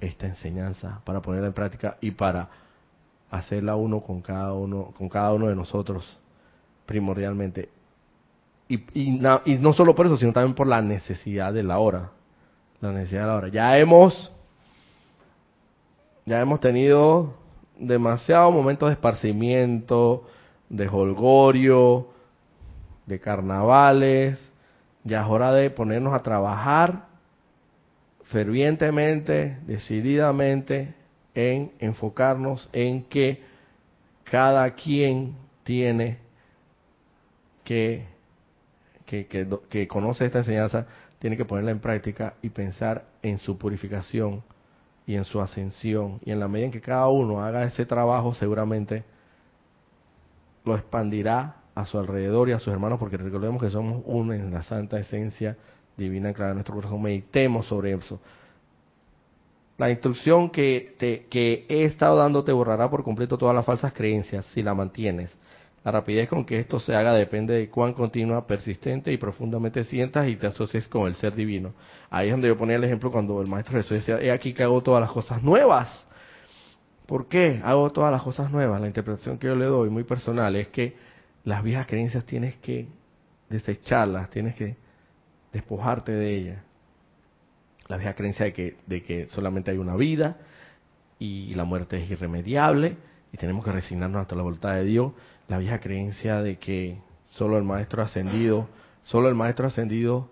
esta 0.00 0.26
enseñanza, 0.26 1.00
para 1.04 1.20
ponerla 1.20 1.48
en 1.48 1.54
práctica 1.54 1.96
y 2.00 2.10
para 2.10 2.48
hacerla 3.30 3.76
uno 3.76 4.00
con 4.00 4.20
cada 4.20 4.52
uno, 4.52 4.92
con 4.96 5.08
cada 5.08 5.32
uno 5.32 5.48
de 5.48 5.56
nosotros 5.56 6.18
primordialmente. 6.84 7.68
Y, 8.68 8.82
y, 8.94 9.18
no 9.18 9.72
solo 9.72 9.94
por 9.94 10.06
eso, 10.06 10.16
sino 10.16 10.32
también 10.32 10.54
por 10.54 10.66
la 10.66 10.82
necesidad 10.82 11.52
de 11.52 11.62
la 11.62 11.78
hora. 11.78 12.10
La 12.80 12.92
necesidad 12.92 13.22
de 13.22 13.26
la 13.26 13.34
hora. 13.36 13.48
Ya 13.48 13.78
hemos 13.78 14.32
ya 16.28 16.40
hemos 16.40 16.58
tenido 16.58 17.34
demasiados 17.78 18.52
momentos 18.52 18.88
de 18.88 18.94
esparcimiento, 18.94 20.26
de 20.68 20.88
holgorio, 20.88 22.08
de 23.06 23.20
carnavales. 23.20 24.52
Ya 25.04 25.22
es 25.22 25.28
hora 25.28 25.52
de 25.52 25.70
ponernos 25.70 26.12
a 26.12 26.24
trabajar 26.24 27.05
fervientemente, 28.28 29.58
decididamente, 29.66 30.94
en 31.34 31.72
enfocarnos 31.78 32.68
en 32.72 33.04
que 33.04 33.42
cada 34.24 34.70
quien 34.74 35.36
tiene 35.64 36.18
que, 37.62 38.06
que, 39.04 39.26
que, 39.26 39.88
conoce 39.88 40.24
esta 40.24 40.38
enseñanza, 40.38 40.86
tiene 41.18 41.36
que 41.36 41.44
ponerla 41.44 41.72
en 41.72 41.80
práctica 41.80 42.34
y 42.42 42.48
pensar 42.48 43.04
en 43.22 43.38
su 43.38 43.58
purificación 43.58 44.42
y 45.06 45.14
en 45.14 45.24
su 45.24 45.40
ascensión. 45.40 46.20
Y 46.24 46.32
en 46.32 46.40
la 46.40 46.48
medida 46.48 46.66
en 46.66 46.72
que 46.72 46.80
cada 46.80 47.08
uno 47.08 47.44
haga 47.44 47.64
ese 47.64 47.84
trabajo, 47.86 48.34
seguramente 48.34 49.04
lo 50.64 50.74
expandirá 50.74 51.56
a 51.74 51.86
su 51.86 51.98
alrededor 51.98 52.48
y 52.48 52.52
a 52.52 52.58
sus 52.58 52.72
hermanos, 52.72 52.98
porque 52.98 53.18
recordemos 53.18 53.60
que 53.60 53.70
somos 53.70 54.02
uno 54.06 54.32
en 54.32 54.50
la 54.50 54.62
santa 54.62 54.98
esencia 54.98 55.56
divina 55.96 56.32
clara 56.32 56.54
nuestro 56.54 56.74
corazón. 56.74 57.02
Meditemos 57.02 57.66
sobre 57.66 57.92
eso. 57.92 58.20
La 59.78 59.90
instrucción 59.90 60.50
que, 60.50 60.94
te, 60.98 61.26
que 61.28 61.66
he 61.68 61.84
estado 61.84 62.16
dándote 62.16 62.52
borrará 62.52 62.88
por 62.88 63.04
completo 63.04 63.36
todas 63.36 63.54
las 63.54 63.64
falsas 63.64 63.92
creencias 63.92 64.46
si 64.46 64.62
la 64.62 64.74
mantienes. 64.74 65.36
La 65.84 65.92
rapidez 65.92 66.28
con 66.28 66.44
que 66.44 66.58
esto 66.58 66.80
se 66.80 66.96
haga 66.96 67.12
depende 67.12 67.54
de 67.54 67.68
cuán 67.70 67.92
continua, 67.92 68.46
persistente 68.46 69.12
y 69.12 69.18
profundamente 69.18 69.84
sientas 69.84 70.26
y 70.28 70.36
te 70.36 70.48
asocies 70.48 70.88
con 70.88 71.06
el 71.06 71.14
ser 71.14 71.34
divino. 71.34 71.74
Ahí 72.10 72.26
es 72.26 72.32
donde 72.32 72.48
yo 72.48 72.56
ponía 72.56 72.74
el 72.76 72.84
ejemplo 72.84 73.12
cuando 73.12 73.40
el 73.40 73.46
maestro 73.46 73.76
Jesús 73.76 73.98
decía, 73.98 74.20
he 74.20 74.32
aquí 74.32 74.52
que 74.52 74.64
hago 74.64 74.82
todas 74.82 75.00
las 75.00 75.12
cosas 75.12 75.42
nuevas. 75.44 76.08
¿Por 77.06 77.28
qué 77.28 77.60
hago 77.62 77.90
todas 77.92 78.10
las 78.10 78.22
cosas 78.22 78.50
nuevas? 78.50 78.80
La 78.80 78.88
interpretación 78.88 79.38
que 79.38 79.46
yo 79.46 79.54
le 79.54 79.66
doy, 79.66 79.90
muy 79.90 80.02
personal, 80.02 80.56
es 80.56 80.68
que 80.68 80.96
las 81.44 81.62
viejas 81.62 81.86
creencias 81.86 82.24
tienes 82.24 82.56
que 82.56 82.88
desecharlas, 83.48 84.28
tienes 84.30 84.56
que 84.56 84.76
despojarte 85.52 86.12
de 86.12 86.34
ellas. 86.34 86.62
La 87.88 87.96
vieja 87.96 88.14
creencia 88.14 88.46
de 88.46 88.52
que, 88.52 88.76
de 88.86 89.02
que 89.02 89.28
solamente 89.28 89.70
hay 89.70 89.78
una 89.78 89.96
vida 89.96 90.38
y 91.18 91.54
la 91.54 91.64
muerte 91.64 92.02
es 92.02 92.10
irremediable 92.10 92.96
y 93.32 93.36
tenemos 93.36 93.64
que 93.64 93.72
resignarnos 93.72 94.20
ante 94.20 94.36
la 94.36 94.42
voluntad 94.42 94.74
de 94.74 94.84
Dios 94.84 95.12
la 95.48 95.58
vieja 95.58 95.78
creencia 95.78 96.42
de 96.42 96.58
que 96.58 96.98
solo 97.30 97.56
el 97.58 97.64
Maestro 97.64 98.02
ascendido, 98.02 98.68
solo 99.04 99.28
el 99.28 99.34
Maestro 99.34 99.66
ascendido 99.66 100.30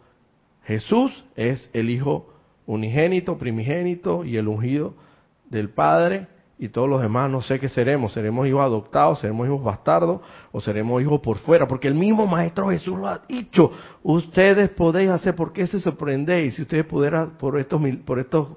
Jesús 0.65 1.25
es 1.37 1.71
el 1.73 1.91
Hijo 1.91 2.33
unigénito, 2.67 3.39
primigénito 3.39 4.25
y 4.25 4.37
el 4.37 4.49
ungido 4.49 4.95
del 5.51 5.71
Padre 5.71 6.27
y 6.65 6.71
todos 6.71 6.89
los 6.89 7.03
demás 7.03 7.31
no 7.31 7.43
sé 7.43 7.61
qué 7.61 7.69
seremos, 7.69 8.15
seremos 8.15 8.47
hijos 8.47 8.62
adoptados, 8.62 9.21
seremos 9.21 9.47
hijos 9.47 9.62
bastardos 9.62 10.23
o 10.51 10.62
seremos 10.62 11.03
hijos 11.03 11.21
por 11.21 11.37
fuera, 11.37 11.69
porque 11.69 11.89
el 11.89 11.95
mismo 11.95 12.27
Maestro 12.27 12.71
Jesús 12.71 12.99
lo 12.99 13.07
ha 13.07 13.21
dicho, 13.29 13.71
ustedes 14.03 14.71
podéis 14.71 15.11
hacer, 15.11 15.35
¿por 15.35 15.53
qué 15.53 15.67
se 15.67 15.79
sorprendéis 15.79 16.55
si 16.55 16.62
ustedes 16.62 16.87
pudieran 16.87 17.37
por 17.37 17.59
estos, 17.59 17.83
por 18.07 18.19
estos 18.19 18.49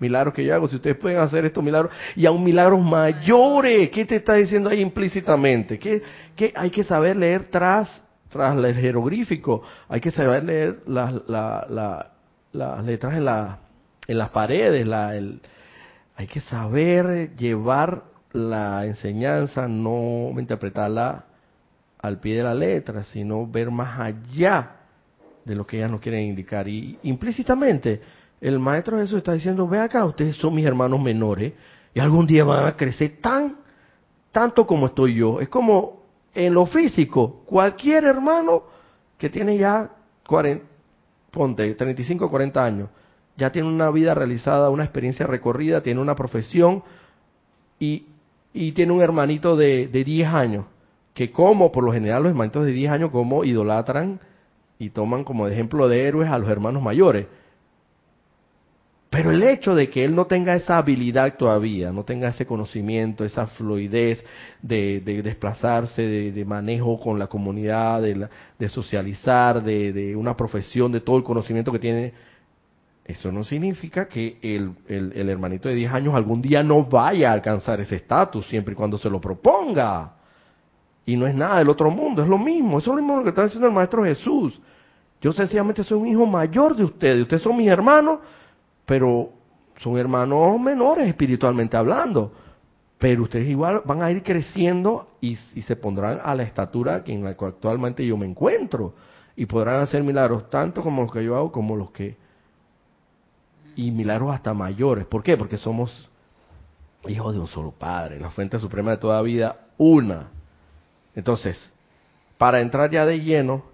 milagros 0.00 0.34
que 0.34 0.44
yo 0.44 0.52
hago, 0.52 0.66
si 0.66 0.74
ustedes 0.74 0.96
pueden 0.96 1.18
hacer 1.18 1.44
estos 1.44 1.62
milagros 1.62 1.92
y 2.16 2.26
aún 2.26 2.42
milagros 2.42 2.82
mayores, 2.82 3.88
¿qué 3.90 4.04
te 4.04 4.16
está 4.16 4.34
diciendo 4.34 4.68
ahí 4.68 4.80
implícitamente? 4.80 5.78
Que, 5.78 6.02
que 6.34 6.52
hay 6.56 6.70
que 6.70 6.82
saber 6.82 7.16
leer 7.16 7.44
tras, 7.52 8.02
tras 8.30 8.56
el 8.56 8.74
jeroglífico, 8.74 9.62
hay 9.88 10.00
que 10.00 10.10
saber 10.10 10.42
leer 10.42 10.80
las, 10.88 11.22
las 11.28 12.84
letras 12.84 13.14
en, 13.14 13.24
la, 13.24 13.58
en 14.08 14.18
las 14.18 14.30
paredes, 14.30 14.84
la, 14.88 15.14
el, 15.14 15.40
hay 16.16 16.26
que 16.26 16.40
saber 16.40 17.34
llevar 17.36 18.04
la 18.32 18.84
enseñanza, 18.86 19.68
no 19.68 20.32
interpretarla 20.38 21.24
al 21.98 22.20
pie 22.20 22.36
de 22.36 22.42
la 22.42 22.54
letra, 22.54 23.02
sino 23.02 23.46
ver 23.46 23.70
más 23.70 23.98
allá 23.98 24.76
de 25.44 25.54
lo 25.54 25.66
que 25.66 25.78
ellas 25.78 25.90
nos 25.90 26.00
quieren 26.00 26.28
indicar. 26.28 26.68
Y 26.68 26.98
implícitamente, 27.02 28.00
el 28.40 28.58
Maestro 28.58 28.98
Jesús 28.98 29.18
está 29.18 29.32
diciendo, 29.32 29.66
ve 29.66 29.78
acá, 29.78 30.04
ustedes 30.04 30.36
son 30.36 30.54
mis 30.54 30.66
hermanos 30.66 31.00
menores 31.00 31.52
y 31.94 32.00
algún 32.00 32.26
día 32.26 32.44
van 32.44 32.66
a 32.66 32.76
crecer 32.76 33.18
tan, 33.20 33.56
tanto 34.32 34.66
como 34.66 34.86
estoy 34.86 35.14
yo. 35.14 35.40
Es 35.40 35.48
como 35.48 36.02
en 36.34 36.52
lo 36.54 36.66
físico, 36.66 37.42
cualquier 37.46 38.04
hermano 38.04 38.64
que 39.16 39.30
tiene 39.30 39.56
ya 39.56 39.90
40, 40.26 40.64
ponte, 41.30 41.74
35 41.74 42.24
o 42.24 42.30
40 42.30 42.64
años, 42.64 42.88
ya 43.36 43.50
tiene 43.50 43.68
una 43.68 43.90
vida 43.90 44.14
realizada, 44.14 44.70
una 44.70 44.84
experiencia 44.84 45.26
recorrida, 45.26 45.82
tiene 45.82 46.00
una 46.00 46.14
profesión 46.14 46.82
y, 47.78 48.06
y 48.52 48.72
tiene 48.72 48.92
un 48.92 49.02
hermanito 49.02 49.56
de, 49.56 49.88
de 49.88 50.04
10 50.04 50.28
años, 50.28 50.66
que 51.14 51.32
como 51.32 51.72
por 51.72 51.84
lo 51.84 51.92
general 51.92 52.22
los 52.22 52.30
hermanitos 52.30 52.64
de 52.64 52.72
10 52.72 52.90
años 52.90 53.10
como 53.10 53.44
idolatran 53.44 54.20
y 54.78 54.90
toman 54.90 55.24
como 55.24 55.46
ejemplo 55.46 55.88
de 55.88 56.06
héroes 56.06 56.28
a 56.30 56.38
los 56.38 56.48
hermanos 56.48 56.82
mayores. 56.82 57.26
Pero 59.14 59.30
el 59.30 59.44
hecho 59.44 59.76
de 59.76 59.90
que 59.90 60.04
él 60.04 60.12
no 60.12 60.26
tenga 60.26 60.56
esa 60.56 60.76
habilidad 60.76 61.36
todavía, 61.36 61.92
no 61.92 62.02
tenga 62.02 62.30
ese 62.30 62.46
conocimiento, 62.46 63.24
esa 63.24 63.46
fluidez 63.46 64.24
de, 64.60 65.00
desplazarse, 65.22 66.02
de, 66.32 66.44
manejo 66.44 66.98
con 66.98 67.16
la 67.16 67.28
comunidad, 67.28 68.02
de, 68.02 68.68
socializar, 68.68 69.62
de, 69.62 70.16
una 70.16 70.36
profesión, 70.36 70.90
de 70.90 71.00
todo 71.00 71.16
el 71.16 71.22
conocimiento 71.22 71.70
que 71.70 71.78
tiene, 71.78 72.12
eso 73.04 73.30
no 73.30 73.44
significa 73.44 74.08
que 74.08 74.38
el, 74.42 74.74
el 74.88 75.28
hermanito 75.28 75.68
de 75.68 75.74
10 75.74 75.92
años 75.92 76.14
algún 76.14 76.40
día 76.40 76.62
no 76.62 76.84
vaya 76.84 77.30
a 77.30 77.34
alcanzar 77.34 77.80
ese 77.80 77.96
estatus, 77.96 78.46
siempre 78.46 78.72
y 78.72 78.76
cuando 78.76 78.96
se 78.96 79.10
lo 79.10 79.20
proponga. 79.20 80.14
Y 81.04 81.16
no 81.16 81.26
es 81.26 81.34
nada 81.34 81.58
del 81.58 81.68
otro 81.68 81.90
mundo, 81.90 82.22
es 82.22 82.28
lo 82.28 82.38
mismo, 82.38 82.78
eso 82.78 82.92
es 82.92 82.96
lo 82.96 83.02
mismo 83.02 83.22
que 83.22 83.28
está 83.28 83.44
diciendo 83.44 83.66
el 83.66 83.74
Maestro 83.74 84.04
Jesús. 84.04 84.58
Yo 85.20 85.32
sencillamente 85.32 85.84
soy 85.84 85.98
un 85.98 86.06
hijo 86.06 86.24
mayor 86.24 86.74
de 86.76 86.84
ustedes, 86.84 87.22
ustedes 87.22 87.42
son 87.42 87.56
mis 87.56 87.68
hermanos, 87.68 88.20
pero 88.86 89.30
son 89.78 89.98
hermanos 89.98 90.58
menores 90.60 91.06
espiritualmente 91.06 91.76
hablando. 91.76 92.32
Pero 92.98 93.24
ustedes 93.24 93.48
igual 93.48 93.82
van 93.84 94.02
a 94.02 94.10
ir 94.10 94.22
creciendo 94.22 95.08
y, 95.20 95.36
se 95.36 95.76
pondrán 95.76 96.20
a 96.22 96.34
la 96.34 96.42
estatura 96.42 97.02
en 97.06 97.24
la 97.24 97.36
que 97.36 97.44
actualmente 97.44 98.06
yo 98.06 98.16
me 98.16 98.24
encuentro. 98.24 98.94
Y 99.36 99.46
podrán 99.46 99.82
hacer 99.82 100.02
milagros 100.02 100.48
tanto 100.48 100.82
como 100.82 101.02
los 101.02 101.12
que 101.12 101.24
yo 101.24 101.36
hago 101.36 101.52
como 101.52 101.76
los 101.76 101.90
que... 101.90 102.16
Y 103.76 103.90
milagros 103.90 104.34
hasta 104.34 104.54
mayores. 104.54 105.06
¿Por 105.06 105.22
qué? 105.22 105.36
Porque 105.36 105.58
somos 105.58 106.10
hijos 107.08 107.34
de 107.34 107.40
un 107.40 107.46
solo 107.46 107.72
Padre, 107.72 108.18
la 108.18 108.30
fuente 108.30 108.58
suprema 108.58 108.92
de 108.92 108.96
toda 108.98 109.20
vida, 109.22 109.56
una. 109.76 110.28
Entonces, 111.14 111.72
para 112.38 112.60
entrar 112.60 112.90
ya 112.90 113.04
de 113.06 113.20
lleno, 113.20 113.64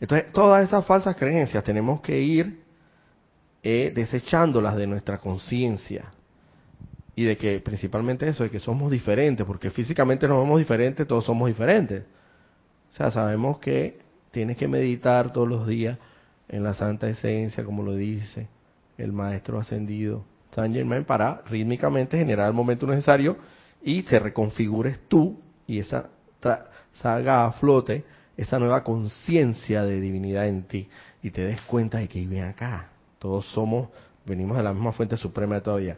entonces 0.00 0.32
todas 0.32 0.64
esas 0.64 0.84
falsas 0.86 1.16
creencias 1.16 1.64
tenemos 1.64 2.00
que 2.00 2.20
ir 2.20 2.62
eh, 3.62 3.92
desechándolas 3.94 4.76
de 4.76 4.86
nuestra 4.86 5.18
conciencia. 5.18 6.12
Y 7.16 7.24
de 7.24 7.36
que 7.36 7.58
principalmente 7.58 8.28
eso, 8.28 8.44
de 8.44 8.50
que 8.50 8.60
somos 8.60 8.92
diferentes, 8.92 9.44
porque 9.44 9.70
físicamente 9.70 10.28
nos 10.28 10.40
vemos 10.40 10.58
diferentes, 10.60 11.06
todos 11.06 11.24
somos 11.24 11.48
diferentes. 11.48 12.04
O 12.90 12.92
sea, 12.92 13.10
sabemos 13.10 13.58
que 13.58 13.98
tienes 14.30 14.56
que 14.56 14.68
meditar 14.68 15.32
todos 15.32 15.48
los 15.48 15.66
días 15.66 15.98
en 16.48 16.62
la 16.62 16.74
santa 16.74 17.08
esencia, 17.08 17.64
como 17.64 17.82
lo 17.82 17.94
dice 17.94 18.46
el 18.98 19.12
maestro 19.12 19.58
ascendido 19.58 20.24
Saint 20.54 20.74
Germain, 20.74 21.04
para 21.04 21.42
rítmicamente 21.48 22.18
generar 22.18 22.48
el 22.48 22.54
momento 22.54 22.86
necesario 22.86 23.36
y 23.82 24.02
te 24.02 24.18
reconfigures 24.18 24.98
tú 25.08 25.40
y 25.66 25.78
esa 25.78 26.10
salga 26.94 27.46
a 27.46 27.52
flote 27.52 28.04
esa 28.36 28.58
nueva 28.58 28.84
conciencia 28.84 29.82
de 29.82 30.00
divinidad 30.00 30.46
en 30.46 30.62
ti 30.64 30.88
y 31.22 31.30
te 31.30 31.44
des 31.44 31.60
cuenta 31.62 31.98
de 31.98 32.08
que 32.08 32.20
vive 32.20 32.42
acá, 32.42 32.88
todos 33.18 33.46
somos, 33.46 33.88
venimos 34.24 34.56
de 34.56 34.62
la 34.62 34.72
misma 34.72 34.92
fuente 34.92 35.16
suprema 35.16 35.60
todavía. 35.60 35.96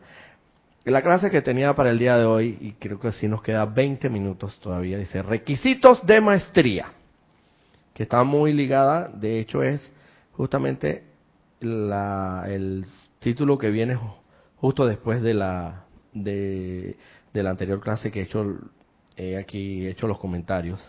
la 0.84 1.03
clase 1.03 1.30
que 1.30 1.42
tenía 1.42 1.74
para 1.74 1.90
el 1.90 1.98
día 1.98 2.16
de 2.16 2.24
hoy, 2.24 2.57
y 2.61 2.72
creo 2.72 2.98
que 2.98 3.12
sí 3.12 3.28
nos 3.28 3.42
queda 3.42 3.66
20 3.66 4.09
minutos 4.09 4.59
todavía, 4.61 4.96
dice 4.96 5.22
requisitos 5.22 6.05
de 6.07 6.20
maestría, 6.22 6.92
que 7.92 8.05
está 8.05 8.24
muy 8.24 8.55
ligada, 8.55 9.09
de 9.09 9.38
hecho 9.38 9.62
es 9.62 9.92
justamente 10.32 11.10
la, 11.61 12.45
el 12.49 12.87
título 13.19 13.59
que 13.59 13.71
viene 13.71 13.99
justo 14.57 14.87
después 14.87 15.23
de 15.23 15.35
la 15.35 15.85
de, 16.13 16.97
la 17.33 17.51
anterior 17.51 17.81
clase 17.81 18.11
que 18.11 18.21
he 18.21 18.23
hecho 18.25 18.59
aquí 19.39 19.87
he 19.87 19.91
hecho 19.91 20.07
los 20.07 20.19
comentarios. 20.19 20.81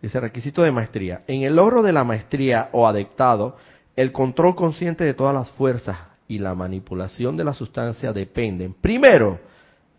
Dice 0.00 0.18
requisito 0.18 0.62
de 0.62 0.72
maestría. 0.72 1.22
En 1.28 1.42
el 1.42 1.54
logro 1.54 1.82
de 1.82 1.92
la 1.92 2.02
maestría 2.02 2.70
o 2.72 2.88
adectado, 2.88 3.56
el 3.94 4.10
control 4.10 4.56
consciente 4.56 5.04
de 5.04 5.14
todas 5.14 5.34
las 5.34 5.50
fuerzas 5.52 5.96
y 6.26 6.38
la 6.38 6.54
manipulación 6.54 7.36
de 7.36 7.44
la 7.44 7.54
sustancia 7.54 8.12
dependen, 8.12 8.74
primero, 8.74 9.38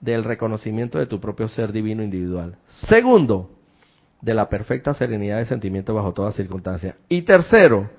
del 0.02 0.24
reconocimiento 0.24 1.00
de 1.00 1.06
tu 1.06 1.22
propio 1.22 1.48
ser 1.48 1.72
divino 1.72 2.04
individual. 2.04 2.58
Segundo, 2.90 3.52
de 4.20 4.34
la 4.34 4.50
perfecta 4.50 4.94
serenidad 4.94 5.38
de 5.38 5.46
sentimiento 5.46 5.94
bajo 5.94 6.12
todas 6.12 6.36
circunstancias. 6.36 6.96
Y 7.08 7.22
tercero, 7.22 7.90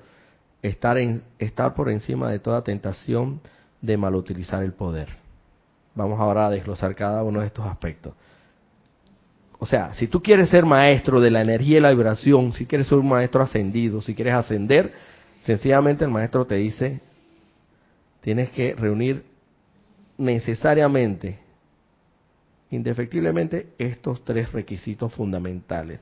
estar, 0.67 0.97
en, 0.97 1.23
estar 1.39 1.73
por 1.73 1.89
encima 1.89 2.29
de 2.29 2.39
toda 2.39 2.63
tentación 2.63 3.41
de 3.81 3.97
malutilizar 3.97 4.63
el 4.63 4.73
poder. 4.73 5.09
Vamos 5.93 6.19
ahora 6.19 6.47
a 6.47 6.49
desglosar 6.49 6.95
cada 6.95 7.23
uno 7.23 7.41
de 7.41 7.47
estos 7.47 7.65
aspectos. 7.65 8.13
O 9.57 9.65
sea, 9.65 9.93
si 9.93 10.07
tú 10.07 10.21
quieres 10.21 10.49
ser 10.49 10.65
maestro 10.65 11.21
de 11.21 11.31
la 11.31 11.41
energía 11.41 11.77
y 11.77 11.81
la 11.81 11.91
vibración, 11.91 12.51
si 12.53 12.65
quieres 12.65 12.87
ser 12.87 12.97
un 12.97 13.07
maestro 13.07 13.41
ascendido, 13.41 14.01
si 14.01 14.13
quieres 14.13 14.33
ascender, 14.33 14.93
sencillamente 15.43 16.03
el 16.03 16.11
maestro 16.11 16.45
te 16.45 16.55
dice, 16.55 16.99
tienes 18.21 18.49
que 18.49 18.75
reunir 18.75 19.23
necesariamente, 20.17 21.39
indefectiblemente, 22.69 23.67
estos 23.77 24.25
tres 24.25 24.51
requisitos 24.51 25.13
fundamentales. 25.13 25.99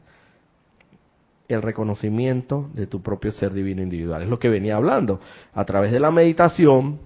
El 1.48 1.62
reconocimiento 1.62 2.70
de 2.74 2.88
tu 2.88 3.02
propio 3.02 3.32
ser 3.32 3.54
divino 3.54 3.82
individual. 3.82 4.24
Es 4.24 4.30
lo 4.30 4.39
que 4.39 4.50
venía 4.50 4.76
hablando. 4.76 5.20
A 5.54 5.66
través 5.66 5.91
de 5.91 6.00
la 6.00 6.12
meditación, 6.12 7.00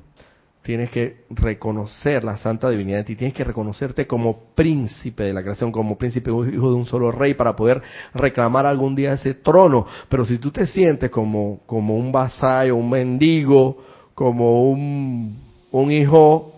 tienes 0.68 0.90
que 0.90 1.24
reconocer 1.30 2.26
la 2.26 2.36
santa 2.38 2.70
divinidad 2.70 2.98
de 2.98 3.04
ti, 3.06 3.16
tienes 3.16 3.34
que 3.34 3.46
reconocerte 3.46 4.06
como 4.06 4.54
príncipe 4.54 5.24
de 5.24 5.34
la 5.34 5.42
creación, 5.42 5.72
como 5.72 5.98
príncipe 5.98 6.30
hijo 6.30 6.70
de 6.70 6.76
un 6.76 6.86
solo 6.86 7.10
rey 7.10 7.36
para 7.36 7.56
poder 7.56 7.82
reclamar 8.14 8.66
algún 8.66 8.94
día 8.94 9.14
ese 9.14 9.36
trono. 9.36 9.88
Pero 10.10 10.26
si 10.26 10.40
tú 10.40 10.52
te 10.52 10.66
sientes 10.66 11.10
como, 11.10 11.62
como 11.66 11.96
un 11.96 12.12
vasallo, 12.12 12.76
un 12.76 12.90
mendigo, 12.90 13.78
como 14.14 14.70
un, 14.70 15.40
un 15.72 15.92
hijo 15.92 16.54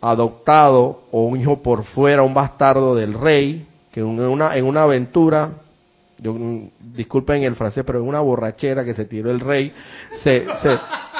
adoptado 0.00 1.02
o 1.10 1.24
un 1.26 1.38
hijo 1.38 1.62
por 1.62 1.84
fuera, 1.84 2.22
un 2.22 2.32
bastardo 2.32 2.94
del 2.94 3.12
rey, 3.12 3.66
que 3.92 4.00
en 4.00 4.06
una, 4.06 4.56
en 4.56 4.64
una 4.64 4.84
aventura, 4.84 5.50
yo, 6.22 6.36
disculpen 6.80 7.42
el 7.42 7.56
francés, 7.56 7.84
pero 7.86 7.98
en 7.98 8.06
una 8.06 8.20
borrachera 8.20 8.84
que 8.84 8.94
se 8.94 9.06
tiró 9.06 9.30
el 9.30 9.40
rey, 9.40 9.72
se, 10.22 10.46
se, 10.62 10.78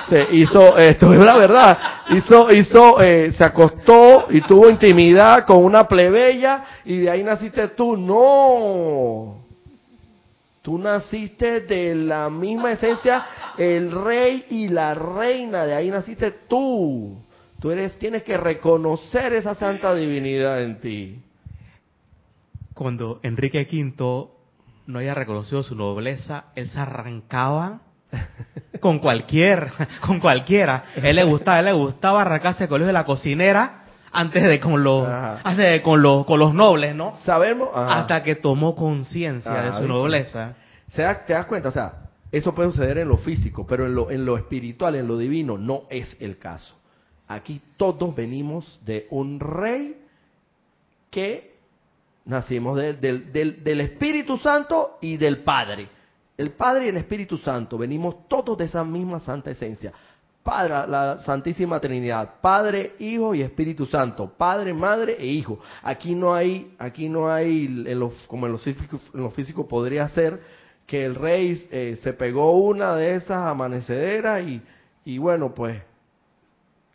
se 0.09 0.37
hizo, 0.37 0.79
esto 0.79 1.13
es 1.15 1.25
la 1.25 1.37
verdad, 1.37 1.79
hizo, 2.11 2.53
hizo, 2.53 3.01
eh, 3.03 3.33
se 3.33 3.45
acostó 3.45 4.27
y 4.31 4.41
tuvo 4.43 4.71
intimidad 4.71 5.45
con 5.45 5.65
una 5.65 5.89
plebeya 5.89 6.65
y 6.85 6.99
de 6.99 7.11
ahí 7.11 7.23
naciste 7.23 7.69
tú. 7.69 7.97
No, 7.97 9.43
Tú 10.63 10.79
naciste 10.79 11.63
de 11.63 11.97
la 11.97 12.31
misma 12.31 12.71
esencia, 12.73 13.27
el 13.59 13.91
rey 13.91 14.45
y 14.49 14.69
la 14.69 14.95
reina, 14.95 15.65
de 15.65 15.75
ahí 15.75 15.91
naciste 15.91 16.31
tú. 16.49 17.19
Tú 17.61 17.71
eres, 17.73 17.99
tienes 17.99 18.23
que 18.23 18.37
reconocer 18.37 19.33
esa 19.33 19.57
santa 19.57 19.93
divinidad 19.93 20.63
en 20.63 20.81
ti. 20.81 21.19
Cuando 22.75 23.19
Enrique 23.25 23.67
V 23.71 24.29
no 24.87 24.99
haya 24.99 25.15
reconocido 25.15 25.63
su 25.63 25.75
nobleza, 25.75 26.45
él 26.55 26.69
se 26.69 26.79
arrancaba 26.79 27.81
con 28.81 28.99
cualquier, 28.99 29.71
con 30.01 30.21
cualquiera. 30.21 30.85
Él 30.97 31.17
le 31.17 31.25
gustaba, 31.25 31.61
él 31.61 31.67
le 31.67 31.73
gustaba 31.73 32.23
arrancarse 32.23 32.69
con 32.69 32.85
de 32.85 32.93
la 32.93 33.05
cocinera 33.05 33.85
antes 34.13 34.43
de 34.43 34.61
con 34.61 34.83
los 34.85 35.09
antes 35.09 35.71
de 35.71 35.83
con 35.83 36.03
los 36.03 36.27
con 36.27 36.39
los 36.39 36.53
nobles, 36.53 36.95
¿no? 36.95 37.17
Sabemos 37.25 37.71
hasta 37.75 38.23
que 38.23 38.37
tomó 38.37 38.77
conciencia 38.77 39.63
de 39.63 39.73
su 39.73 39.89
nobleza. 39.89 40.55
¿Se 40.89 41.03
¿Te 41.27 41.33
das 41.33 41.47
cuenta? 41.47 41.71
O 41.71 41.73
sea, 41.73 42.11
eso 42.31 42.55
puede 42.55 42.71
suceder 42.71 42.99
en 42.99 43.09
lo 43.09 43.17
físico, 43.17 43.67
pero 43.67 43.87
en 43.87 43.95
lo 43.95 44.11
en 44.11 44.25
lo 44.25 44.37
espiritual, 44.37 44.95
en 44.97 45.09
lo 45.09 45.17
divino 45.17 45.57
no 45.57 45.85
es 45.89 46.17
el 46.21 46.39
caso. 46.39 46.77
Aquí 47.29 47.63
todos 47.79 48.15
venimos 48.15 48.79
de 48.85 49.07
un 49.11 49.41
rey 49.41 49.97
que 51.11 51.52
nacimos 52.25 52.77
del, 52.77 53.01
del, 53.01 53.65
del 53.65 53.81
Espíritu 53.81 54.37
Santo 54.39 54.99
y 55.01 55.17
del 55.17 55.43
Padre. 55.43 55.89
El 56.37 56.53
Padre 56.53 56.87
y 56.87 56.89
el 56.89 56.97
Espíritu 56.97 57.37
Santo 57.39 57.77
venimos 57.79 58.29
todos 58.29 58.57
de 58.59 58.65
esa 58.65 58.85
misma 58.85 59.21
santa 59.21 59.51
esencia. 59.51 59.93
Padre, 60.43 60.91
la 60.91 61.19
Santísima 61.19 61.79
Trinidad, 61.79 62.41
Padre, 62.41 62.95
Hijo 62.99 63.35
y 63.35 63.43
Espíritu 63.43 63.87
Santo, 63.87 64.33
Padre, 64.37 64.75
Madre 64.75 65.17
e 65.19 65.27
Hijo. 65.27 65.61
Aquí 65.83 66.15
no 66.15 66.35
hay, 66.35 66.75
aquí 66.79 67.09
no 67.09 67.31
hay, 67.31 67.67
en 67.87 68.11
como 68.27 68.47
en 68.47 68.53
lo, 68.53 68.59
físico, 68.59 69.01
en 69.15 69.23
lo 69.23 69.69
podría 69.69 70.09
ser, 70.09 70.41
que 70.87 71.05
el 71.05 71.15
rey 71.15 71.69
eh, 71.71 71.97
se 72.03 72.13
pegó 72.13 72.61
una 72.61 72.97
de 72.97 73.15
esas 73.15 73.47
amanecederas 73.47 74.45
y, 74.45 74.61
y 75.05 75.19
bueno, 75.19 75.55
pues 75.55 75.81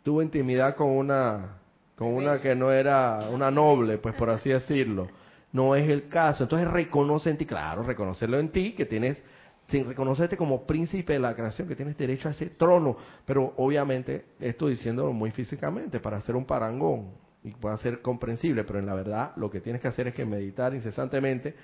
tuvo 0.02 0.20
intimidad 0.20 0.76
con 0.76 0.90
una, 0.90 1.57
con 1.98 2.14
una 2.14 2.40
que 2.40 2.54
no 2.54 2.70
era 2.70 3.28
una 3.28 3.50
noble, 3.50 3.98
pues 3.98 4.14
por 4.14 4.30
así 4.30 4.50
decirlo. 4.50 5.08
No 5.50 5.74
es 5.74 5.90
el 5.90 6.08
caso. 6.08 6.44
Entonces 6.44 6.70
reconoce 6.70 7.28
en 7.28 7.36
ti, 7.36 7.44
claro, 7.44 7.82
reconocerlo 7.82 8.38
en 8.38 8.50
ti, 8.50 8.72
que 8.72 8.84
tienes 8.86 9.20
sin 9.66 9.84
reconocerte 9.84 10.36
como 10.36 10.64
príncipe 10.64 11.14
de 11.14 11.18
la 11.18 11.34
creación, 11.34 11.66
que 11.66 11.74
tienes 11.74 11.98
derecho 11.98 12.28
a 12.28 12.30
ese 12.30 12.50
trono. 12.50 12.96
Pero 13.26 13.52
obviamente, 13.56 14.26
esto 14.38 14.68
diciéndolo 14.68 15.12
muy 15.12 15.32
físicamente, 15.32 15.98
para 15.98 16.18
hacer 16.18 16.36
un 16.36 16.44
parangón 16.44 17.10
y 17.42 17.50
pueda 17.50 17.76
ser 17.78 18.00
comprensible, 18.00 18.62
pero 18.62 18.78
en 18.78 18.86
la 18.86 18.94
verdad 18.94 19.32
lo 19.34 19.50
que 19.50 19.60
tienes 19.60 19.82
que 19.82 19.88
hacer 19.88 20.06
es 20.06 20.14
que 20.14 20.24
meditar 20.24 20.74
incesantemente 20.74 21.56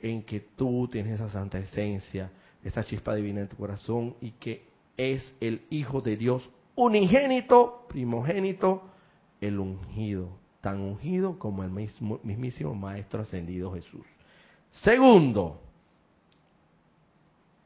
en 0.00 0.22
que 0.22 0.40
tú 0.40 0.88
tienes 0.90 1.20
esa 1.20 1.28
santa 1.28 1.58
esencia, 1.58 2.30
esa 2.62 2.82
chispa 2.84 3.14
divina 3.14 3.42
en 3.42 3.48
tu 3.48 3.56
corazón 3.56 4.16
y 4.22 4.30
que 4.30 4.64
es 4.96 5.34
el 5.40 5.66
Hijo 5.68 6.00
de 6.00 6.16
Dios 6.16 6.48
unigénito, 6.74 7.86
primogénito, 7.88 8.93
el 9.46 9.58
ungido, 9.58 10.30
tan 10.60 10.80
ungido 10.80 11.38
como 11.38 11.62
el 11.64 11.70
mismo, 11.70 12.20
mismísimo 12.22 12.74
Maestro 12.74 13.22
ascendido 13.22 13.72
Jesús. 13.72 14.06
Segundo, 14.82 15.60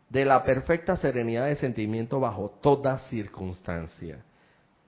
de 0.09 0.25
la 0.25 0.43
perfecta 0.45 0.97
serenidad 0.97 1.47
de 1.47 1.57
sentimiento 1.57 2.21
bajo 2.21 2.51
toda 2.63 2.99
circunstancia. 3.11 4.25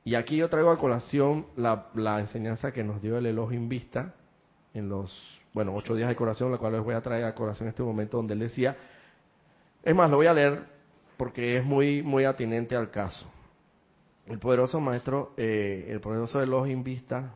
Y 0.05 0.15
aquí 0.15 0.37
yo 0.37 0.49
traigo 0.49 0.71
a 0.71 0.79
colación 0.79 1.47
la, 1.57 2.19
enseñanza 2.19 2.73
que 2.73 2.83
nos 2.83 3.03
dio 3.03 3.19
el 3.19 3.27
Elohim 3.27 3.69
Vista 3.69 4.15
en 4.73 4.89
los, 4.89 5.41
bueno, 5.53 5.75
ocho 5.75 5.95
días 5.95 6.09
de 6.09 6.17
colación, 6.17 6.51
la 6.51 6.59
cual 6.59 6.73
les 6.73 6.83
voy 6.83 6.95
a 6.95 7.03
traer 7.03 7.25
a 7.25 7.35
colación 7.35 7.67
en 7.67 7.71
este 7.71 7.83
momento, 7.83 8.17
donde 8.17 8.35
él 8.35 8.41
decía, 8.41 8.77
es 9.83 9.95
más, 9.95 10.11
lo 10.11 10.17
voy 10.17 10.27
a 10.27 10.35
leer 10.35 10.63
porque 11.17 11.59
es 11.59 11.65
muy, 11.65 12.03
muy 12.03 12.25
atinente 12.25 12.75
al 12.75 12.91
caso. 12.91 13.27
El 14.31 14.39
poderoso 14.39 14.81
maestro, 14.81 15.35
eh, 15.37 15.89
el 15.89 16.01
poderoso 16.01 16.41
Elohim 16.41 16.85
Vista, 16.85 17.35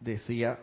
decía 0.00 0.58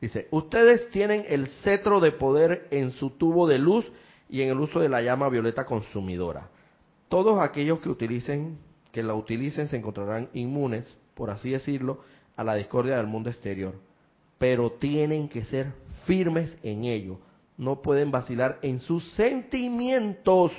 Dice, 0.00 0.26
ustedes 0.32 0.90
tienen 0.90 1.24
el 1.28 1.46
cetro 1.62 2.00
de 2.00 2.10
poder 2.10 2.66
en 2.72 2.90
su 2.90 3.10
tubo 3.10 3.46
de 3.46 3.58
luz 3.58 3.90
y 4.28 4.42
en 4.42 4.50
el 4.50 4.58
uso 4.58 4.80
de 4.80 4.88
la 4.88 5.00
llama 5.00 5.28
violeta 5.28 5.64
consumidora. 5.64 6.48
Todos 7.08 7.38
aquellos 7.40 7.78
que 7.78 7.88
utilicen, 7.88 8.58
que 8.90 9.04
la 9.04 9.14
utilicen 9.14 9.68
se 9.68 9.76
encontrarán 9.76 10.28
inmunes, 10.32 10.92
por 11.14 11.30
así 11.30 11.50
decirlo, 11.50 12.00
a 12.36 12.42
la 12.42 12.56
discordia 12.56 12.96
del 12.96 13.06
mundo 13.06 13.30
exterior. 13.30 13.74
Pero 14.38 14.72
tienen 14.72 15.28
que 15.28 15.44
ser 15.44 15.72
firmes 16.04 16.58
en 16.64 16.82
ello. 16.82 17.20
No 17.56 17.80
pueden 17.80 18.10
vacilar 18.10 18.58
en 18.62 18.80
sus 18.80 19.08
sentimientos. 19.12 20.50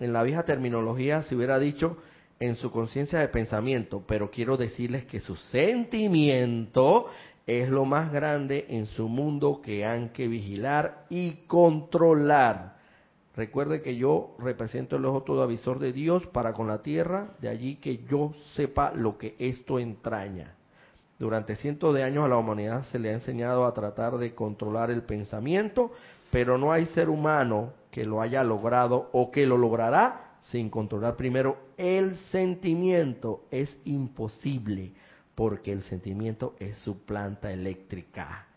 En 0.00 0.12
la 0.12 0.22
vieja 0.22 0.44
terminología 0.44 1.22
se 1.22 1.36
hubiera 1.36 1.58
dicho 1.58 1.96
en 2.40 2.56
su 2.56 2.70
conciencia 2.70 3.20
de 3.20 3.28
pensamiento, 3.28 4.02
pero 4.06 4.30
quiero 4.30 4.56
decirles 4.56 5.04
que 5.04 5.20
su 5.20 5.36
sentimiento 5.36 7.08
es 7.46 7.68
lo 7.68 7.84
más 7.84 8.12
grande 8.12 8.66
en 8.68 8.86
su 8.86 9.08
mundo 9.08 9.60
que 9.62 9.84
han 9.84 10.10
que 10.10 10.26
vigilar 10.28 11.04
y 11.10 11.46
controlar. 11.46 12.74
Recuerde 13.36 13.82
que 13.82 13.96
yo 13.96 14.36
represento 14.38 14.96
el 14.96 15.04
ojo 15.04 15.22
todo 15.22 15.42
avisor 15.42 15.78
de 15.78 15.92
Dios 15.92 16.26
para 16.28 16.52
con 16.52 16.68
la 16.68 16.82
tierra, 16.82 17.34
de 17.40 17.48
allí 17.48 17.76
que 17.76 18.04
yo 18.08 18.32
sepa 18.54 18.92
lo 18.94 19.18
que 19.18 19.34
esto 19.38 19.78
entraña. 19.78 20.54
Durante 21.18 21.56
cientos 21.56 21.94
de 21.94 22.02
años 22.02 22.24
a 22.24 22.28
la 22.28 22.36
humanidad 22.36 22.84
se 22.86 22.98
le 22.98 23.10
ha 23.10 23.12
enseñado 23.12 23.66
a 23.66 23.74
tratar 23.74 24.18
de 24.18 24.34
controlar 24.34 24.90
el 24.90 25.02
pensamiento, 25.02 25.92
pero 26.30 26.58
no 26.58 26.72
hay 26.72 26.86
ser 26.86 27.08
humano 27.08 27.72
que 27.94 28.04
lo 28.04 28.20
haya 28.20 28.42
logrado 28.42 29.08
o 29.12 29.30
que 29.30 29.46
lo 29.46 29.56
logrará 29.56 30.38
sin 30.50 30.68
controlar 30.68 31.14
primero 31.14 31.58
el 31.76 32.16
sentimiento 32.32 33.44
es 33.52 33.78
imposible, 33.84 34.94
porque 35.36 35.70
el 35.70 35.84
sentimiento 35.84 36.56
es 36.58 36.76
su 36.78 37.04
planta 37.04 37.52
eléctrica. 37.52 38.48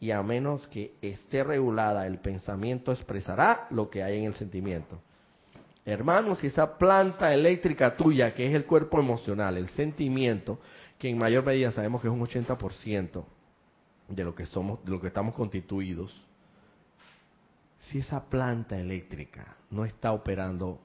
Y 0.00 0.10
a 0.10 0.22
menos 0.22 0.66
que 0.68 0.94
esté 1.02 1.44
regulada, 1.44 2.06
el 2.06 2.16
pensamiento 2.16 2.90
expresará 2.90 3.66
lo 3.68 3.90
que 3.90 4.02
hay 4.02 4.20
en 4.20 4.24
el 4.24 4.34
sentimiento. 4.36 4.98
Hermanos, 5.84 6.38
si 6.38 6.46
esa 6.46 6.78
planta 6.78 7.34
eléctrica 7.34 7.94
tuya, 7.94 8.34
que 8.34 8.46
es 8.46 8.54
el 8.54 8.64
cuerpo 8.64 8.98
emocional, 8.98 9.58
el 9.58 9.68
sentimiento, 9.68 10.60
que 10.98 11.10
en 11.10 11.18
mayor 11.18 11.44
medida 11.44 11.72
sabemos 11.72 12.00
que 12.00 12.08
es 12.08 12.14
un 12.14 12.26
80% 12.26 13.22
de 14.08 14.24
lo 14.24 14.34
que 14.34 14.46
somos, 14.46 14.82
de 14.82 14.92
lo 14.92 14.98
que 14.98 15.08
estamos 15.08 15.34
constituidos, 15.34 16.27
si 17.78 17.98
esa 17.98 18.28
planta 18.28 18.78
eléctrica 18.78 19.56
no 19.70 19.84
está 19.84 20.12
operando 20.12 20.80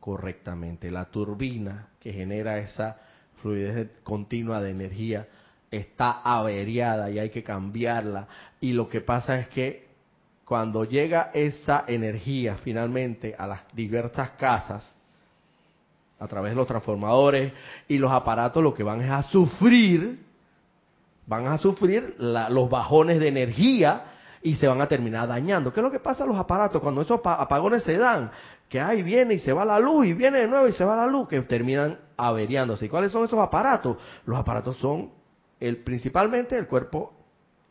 correctamente, 0.00 0.90
la 0.90 1.06
turbina 1.06 1.88
que 2.00 2.12
genera 2.12 2.58
esa 2.58 2.98
fluidez 3.40 3.90
continua 4.02 4.60
de 4.60 4.70
energía 4.70 5.28
está 5.70 6.20
averiada 6.22 7.10
y 7.10 7.18
hay 7.18 7.30
que 7.30 7.42
cambiarla. 7.42 8.28
Y 8.60 8.72
lo 8.72 8.88
que 8.88 9.00
pasa 9.00 9.38
es 9.38 9.48
que 9.48 9.88
cuando 10.44 10.84
llega 10.84 11.30
esa 11.32 11.84
energía 11.88 12.56
finalmente 12.56 13.34
a 13.36 13.46
las 13.46 13.64
diversas 13.74 14.30
casas, 14.32 14.94
a 16.18 16.28
través 16.28 16.52
de 16.52 16.56
los 16.56 16.66
transformadores 16.66 17.52
y 17.88 17.98
los 17.98 18.12
aparatos, 18.12 18.62
lo 18.62 18.74
que 18.74 18.82
van 18.82 19.00
es 19.00 19.10
a 19.10 19.22
sufrir, 19.24 20.20
van 21.26 21.46
a 21.46 21.58
sufrir 21.58 22.14
los 22.18 22.70
bajones 22.70 23.18
de 23.18 23.28
energía 23.28 24.13
y 24.44 24.56
se 24.56 24.68
van 24.68 24.78
a 24.82 24.86
terminar 24.86 25.26
dañando. 25.26 25.72
¿Qué 25.72 25.80
es 25.80 25.84
lo 25.84 25.90
que 25.90 26.00
pasa 26.00 26.22
a 26.22 26.26
los 26.26 26.36
aparatos 26.36 26.82
cuando 26.82 27.00
esos 27.00 27.18
apagones 27.24 27.82
se 27.82 27.96
dan? 27.96 28.30
Que 28.68 28.78
ahí 28.78 29.02
viene 29.02 29.34
y 29.34 29.38
se 29.38 29.54
va 29.54 29.64
la 29.64 29.78
luz 29.78 30.04
y 30.04 30.12
viene 30.12 30.40
de 30.40 30.46
nuevo 30.46 30.68
y 30.68 30.72
se 30.72 30.84
va 30.84 30.94
la 30.94 31.06
luz, 31.06 31.28
que 31.28 31.40
terminan 31.40 31.98
averiándose. 32.18 32.84
¿Y 32.84 32.88
cuáles 32.90 33.10
son 33.10 33.24
esos 33.24 33.38
aparatos? 33.38 33.96
Los 34.26 34.38
aparatos 34.38 34.76
son 34.76 35.12
el, 35.58 35.78
principalmente 35.78 36.58
el 36.58 36.66
cuerpo 36.66 37.14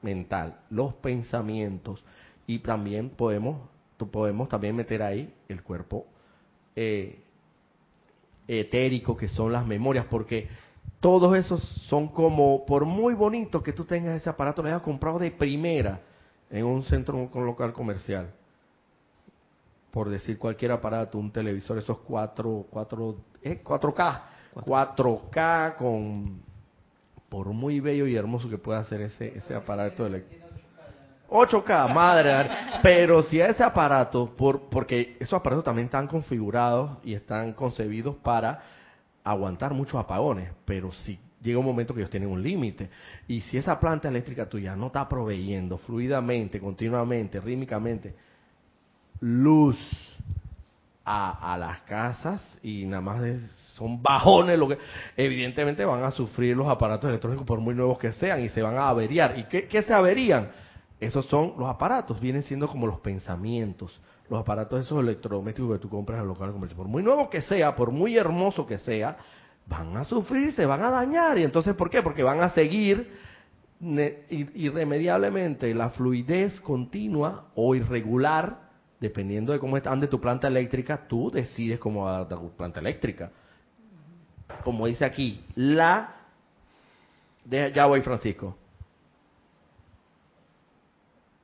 mental, 0.02 0.62
los 0.72 0.96
pensamientos 0.96 2.04
y 2.48 2.60
también 2.60 3.12
podemos 3.12 3.70
podemos 4.12 4.50
también 4.50 4.76
meter 4.76 5.02
ahí 5.02 5.34
el 5.48 5.64
cuerpo 5.64 6.06
eh, 6.76 7.24
etérico 8.50 9.16
que 9.16 9.30
son 9.30 9.54
las 9.54 9.66
memorias 9.66 10.08
porque 10.10 10.50
todos 11.00 11.38
esos 11.38 11.62
son 11.88 12.10
como 12.10 12.66
por 12.66 12.84
muy 12.84 13.14
bonito 13.14 13.64
que 13.64 13.72
tú 13.72 13.86
tengas 13.86 14.18
ese 14.18 14.30
aparato 14.30 14.62
lo 14.62 14.68
hayas 14.68 14.82
comprado 14.82 15.20
de 15.20 15.32
primera 15.32 16.02
en 16.54 16.66
un 16.66 16.84
centro 16.84 17.30
con 17.30 17.46
local 17.46 17.74
comercial 17.74 18.30
por 19.92 20.10
decir 20.10 20.38
cualquier 20.38 20.72
aparato 20.72 21.18
un 21.18 21.32
televisor 21.32 21.80
esos 21.80 21.98
cuatro 21.98 22.66
cuatro 22.70 23.18
eh, 23.42 23.62
4K 23.62 24.22
4K 24.56 25.76
con 25.76 26.42
por 27.28 27.48
muy 27.48 27.80
bello 27.80 28.06
y 28.06 28.16
hermoso 28.16 28.48
que 28.48 28.60
pueda 28.60 28.84
ser 28.86 29.02
ese 29.02 29.38
ese 29.38 29.56
aparato 29.56 30.06
eléctrico 30.06 30.44
8K, 31.34 31.92
madre. 31.92 32.50
Pero 32.84 33.24
si 33.24 33.42
ese 33.42 33.64
aparato, 33.64 34.36
por, 34.36 34.70
porque 34.70 35.18
esos 35.20 35.34
aparatos 35.34 35.64
también 35.64 35.86
están 35.86 36.08
configurados 36.08 36.98
y 37.04 37.16
están 37.16 37.54
concebidos 37.54 38.16
para 38.18 38.62
aguantar 39.24 39.74
muchos 39.74 39.96
apagones, 39.96 40.52
pero 40.64 40.92
si 40.92 41.20
llega 41.44 41.60
un 41.60 41.66
momento 41.66 41.94
que 41.94 42.00
ellos 42.00 42.10
tienen 42.10 42.30
un 42.30 42.42
límite. 42.42 42.90
Y 43.28 43.42
si 43.42 43.58
esa 43.58 43.80
planta 43.80 44.08
eléctrica 44.08 44.48
tuya 44.48 44.76
no 44.76 44.88
está 44.88 45.08
proveyendo 45.08 45.78
fluidamente, 45.78 46.60
continuamente, 46.60 47.40
rítmicamente, 47.40 48.16
luz 49.20 49.78
a, 51.06 51.58
las 51.60 51.82
casas 51.82 52.42
y 52.64 52.86
nada 52.86 53.02
más 53.02 53.22
son 53.76 54.02
bajones, 54.02 54.58
lo 54.58 54.70
que 54.70 54.78
evidentemente 55.18 55.84
van 55.84 56.04
a 56.04 56.12
sufrir 56.12 56.56
los 56.56 56.68
aparatos 56.70 57.10
electrónicos 57.10 57.46
por 57.46 57.60
muy 57.60 57.76
nuevos 57.76 57.98
que 57.98 58.14
sean 58.14 58.44
y 58.44 58.50
se 58.50 58.62
van 58.62 58.78
a 58.78 58.88
averiar. 58.88 59.38
¿Y 59.38 59.44
qué, 59.46 59.68
qué 59.68 59.82
se 59.82 59.94
averían? 59.94 60.52
Esos 61.00 61.26
son 61.26 61.56
los 61.58 61.70
aparatos, 61.70 62.20
vienen 62.22 62.44
siendo 62.44 62.68
como 62.68 62.88
los 62.88 63.00
pensamientos, 63.02 64.00
los 64.30 64.40
aparatos 64.40 64.86
esos 64.86 65.02
electrodomésticos 65.02 65.74
que 65.74 65.80
tú 65.80 65.90
compras 65.90 66.22
en 66.22 66.28
local 66.28 66.54
comercial. 66.54 66.78
Por 66.78 66.88
muy 66.88 67.04
nuevo 67.04 67.30
que 67.30 67.42
sea, 67.42 67.76
por 67.76 67.92
muy 67.92 68.18
hermoso 68.18 68.66
que 68.66 68.80
sea, 68.80 69.18
van 69.68 69.96
a 69.98 70.06
sufrir, 70.06 70.54
se 70.54 70.66
van 70.66 70.82
a 70.84 70.90
dañar. 70.90 71.38
¿Y 71.38 71.44
entonces 71.44 71.74
por 71.76 71.90
qué? 71.90 72.02
Porque 72.02 72.24
van 72.24 72.42
a 72.42 72.50
seguir 72.50 73.12
irremediablemente 73.82 75.74
la 75.74 75.90
fluidez 75.90 76.62
continua 76.62 77.48
o 77.56 77.76
irregular, 77.76 78.60
dependiendo 79.00 79.52
de 79.52 79.60
cómo 79.60 79.76
están 79.76 80.00
de 80.00 80.08
tu 80.08 80.22
planta 80.22 80.48
eléctrica, 80.48 81.06
tú 81.08 81.30
decides 81.30 81.80
cómo 81.80 82.06
va 82.06 82.28
tu 82.28 82.52
planta 82.52 82.80
eléctrica. 82.80 83.32
Como 84.64 84.88
dice 84.88 85.04
aquí, 85.04 85.44
la... 85.56 86.16
ya 87.46 87.86
voy, 87.86 88.02
Francisco 88.02 88.56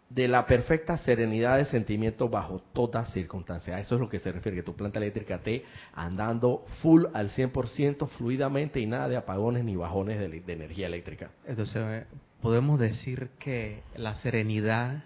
de 0.10 0.28
la 0.28 0.48
perfecta 0.48 0.98
serenidad 0.98 1.58
de 1.58 1.66
sentimiento 1.66 2.30
bajo 2.30 2.62
todas 2.74 3.12
circunstancias. 3.14 3.78
A 3.78 3.80
eso 3.80 3.96
es 3.96 4.02
lo 4.02 4.10
que 4.10 4.20
se 4.20 4.32
refiere, 4.32 4.58
que 4.58 4.64
tu 4.64 4.76
planta 4.76 4.98
eléctrica 4.98 5.36
esté 5.36 5.64
andando 5.94 6.66
full 6.82 7.06
al 7.14 7.30
100% 7.30 8.08
fluidamente 8.10 8.80
y 8.80 8.88
nada 8.88 9.08
de 9.08 9.18
apagones 9.18 9.64
ni 9.64 9.76
bajones 9.76 10.20
de, 10.20 10.54
energía 10.54 10.88
eléctrica. 10.88 11.30
Entonces, 11.46 11.76
eh, 11.78 12.06
podemos 12.42 12.80
decir 12.80 13.30
que 13.38 13.84
la 13.96 14.16
serenidad 14.16 15.04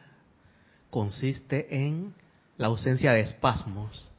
consiste 0.90 1.76
en 1.76 2.14
la 2.58 2.68
ausencia 2.68 3.12
de 3.12 3.22
espasmos. 3.22 4.10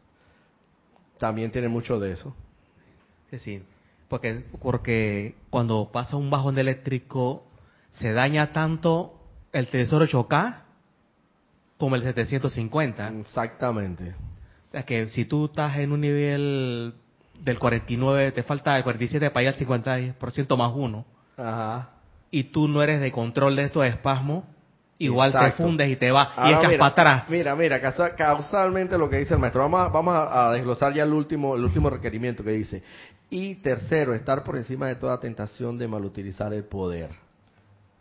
También 1.18 1.50
tiene 1.50 1.68
mucho 1.68 1.98
de 1.98 2.12
eso. 2.12 2.36
Sí, 3.30 3.38
sí. 3.38 3.62
Porque, 4.08 4.44
porque 4.60 5.34
cuando 5.48 5.90
pasa 5.90 6.16
un 6.16 6.28
bajón 6.28 6.58
eléctrico, 6.58 7.46
se 7.92 8.12
daña 8.12 8.52
tanto 8.52 9.18
el 9.52 9.68
televisor 9.68 10.06
8K 10.06 10.63
como 11.78 11.96
el 11.96 12.02
750. 12.02 13.08
Exactamente. 13.20 14.14
O 14.68 14.72
sea 14.72 14.82
que 14.84 15.06
si 15.08 15.24
tú 15.24 15.46
estás 15.46 15.76
en 15.78 15.92
un 15.92 16.00
nivel 16.00 16.94
del 17.40 17.58
49, 17.58 18.32
te 18.32 18.42
falta 18.42 18.76
el 18.76 18.82
47 18.82 19.30
para 19.30 19.42
ir 19.42 19.48
al 19.48 19.56
50% 19.56 20.56
más 20.56 20.72
uno. 20.74 21.04
Ajá. 21.36 21.90
Y 22.30 22.44
tú 22.44 22.68
no 22.68 22.82
eres 22.82 23.00
de 23.00 23.12
control 23.12 23.56
de 23.56 23.64
estos 23.64 23.84
espasmos, 23.86 24.44
igual 24.98 25.32
te 25.32 25.52
fundes 25.52 25.88
y 25.88 25.96
te 25.96 26.10
vas 26.10 26.30
y 26.36 26.52
echas 26.52 26.72
para 26.72 26.86
atrás. 26.86 27.24
Mira, 27.28 27.54
mira, 27.54 27.80
causalmente 28.16 28.98
lo 28.98 29.08
que 29.08 29.18
dice 29.18 29.34
el 29.34 29.40
maestro. 29.40 29.62
Vamos 29.62 29.80
a, 29.80 29.88
vamos 29.88 30.14
a, 30.16 30.52
desglosar 30.52 30.92
ya 30.94 31.04
el 31.04 31.12
último, 31.12 31.54
el 31.54 31.64
último 31.64 31.90
requerimiento 31.90 32.42
que 32.42 32.50
dice. 32.50 32.82
Y 33.30 33.56
tercero, 33.56 34.14
estar 34.14 34.42
por 34.42 34.56
encima 34.56 34.88
de 34.88 34.96
toda 34.96 35.20
tentación 35.20 35.78
de 35.78 35.88
malutilizar 35.88 36.52
el 36.52 36.64
poder. 36.64 37.10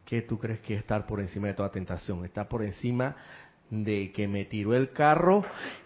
¿Qué 0.06 0.22
tú 0.22 0.38
crees 0.38 0.60
que 0.60 0.74
es 0.74 0.80
estar 0.80 1.06
por 1.06 1.20
encima 1.20 1.48
de 1.48 1.54
toda 1.54 1.72
tentación? 1.72 2.26
Estar 2.26 2.48
por 2.48 2.64
encima 2.64 3.16
de 3.82 4.12
que 4.12 4.28
me 4.28 4.46
tiró 4.46 4.76
el 4.76 4.92
carro 4.92 5.44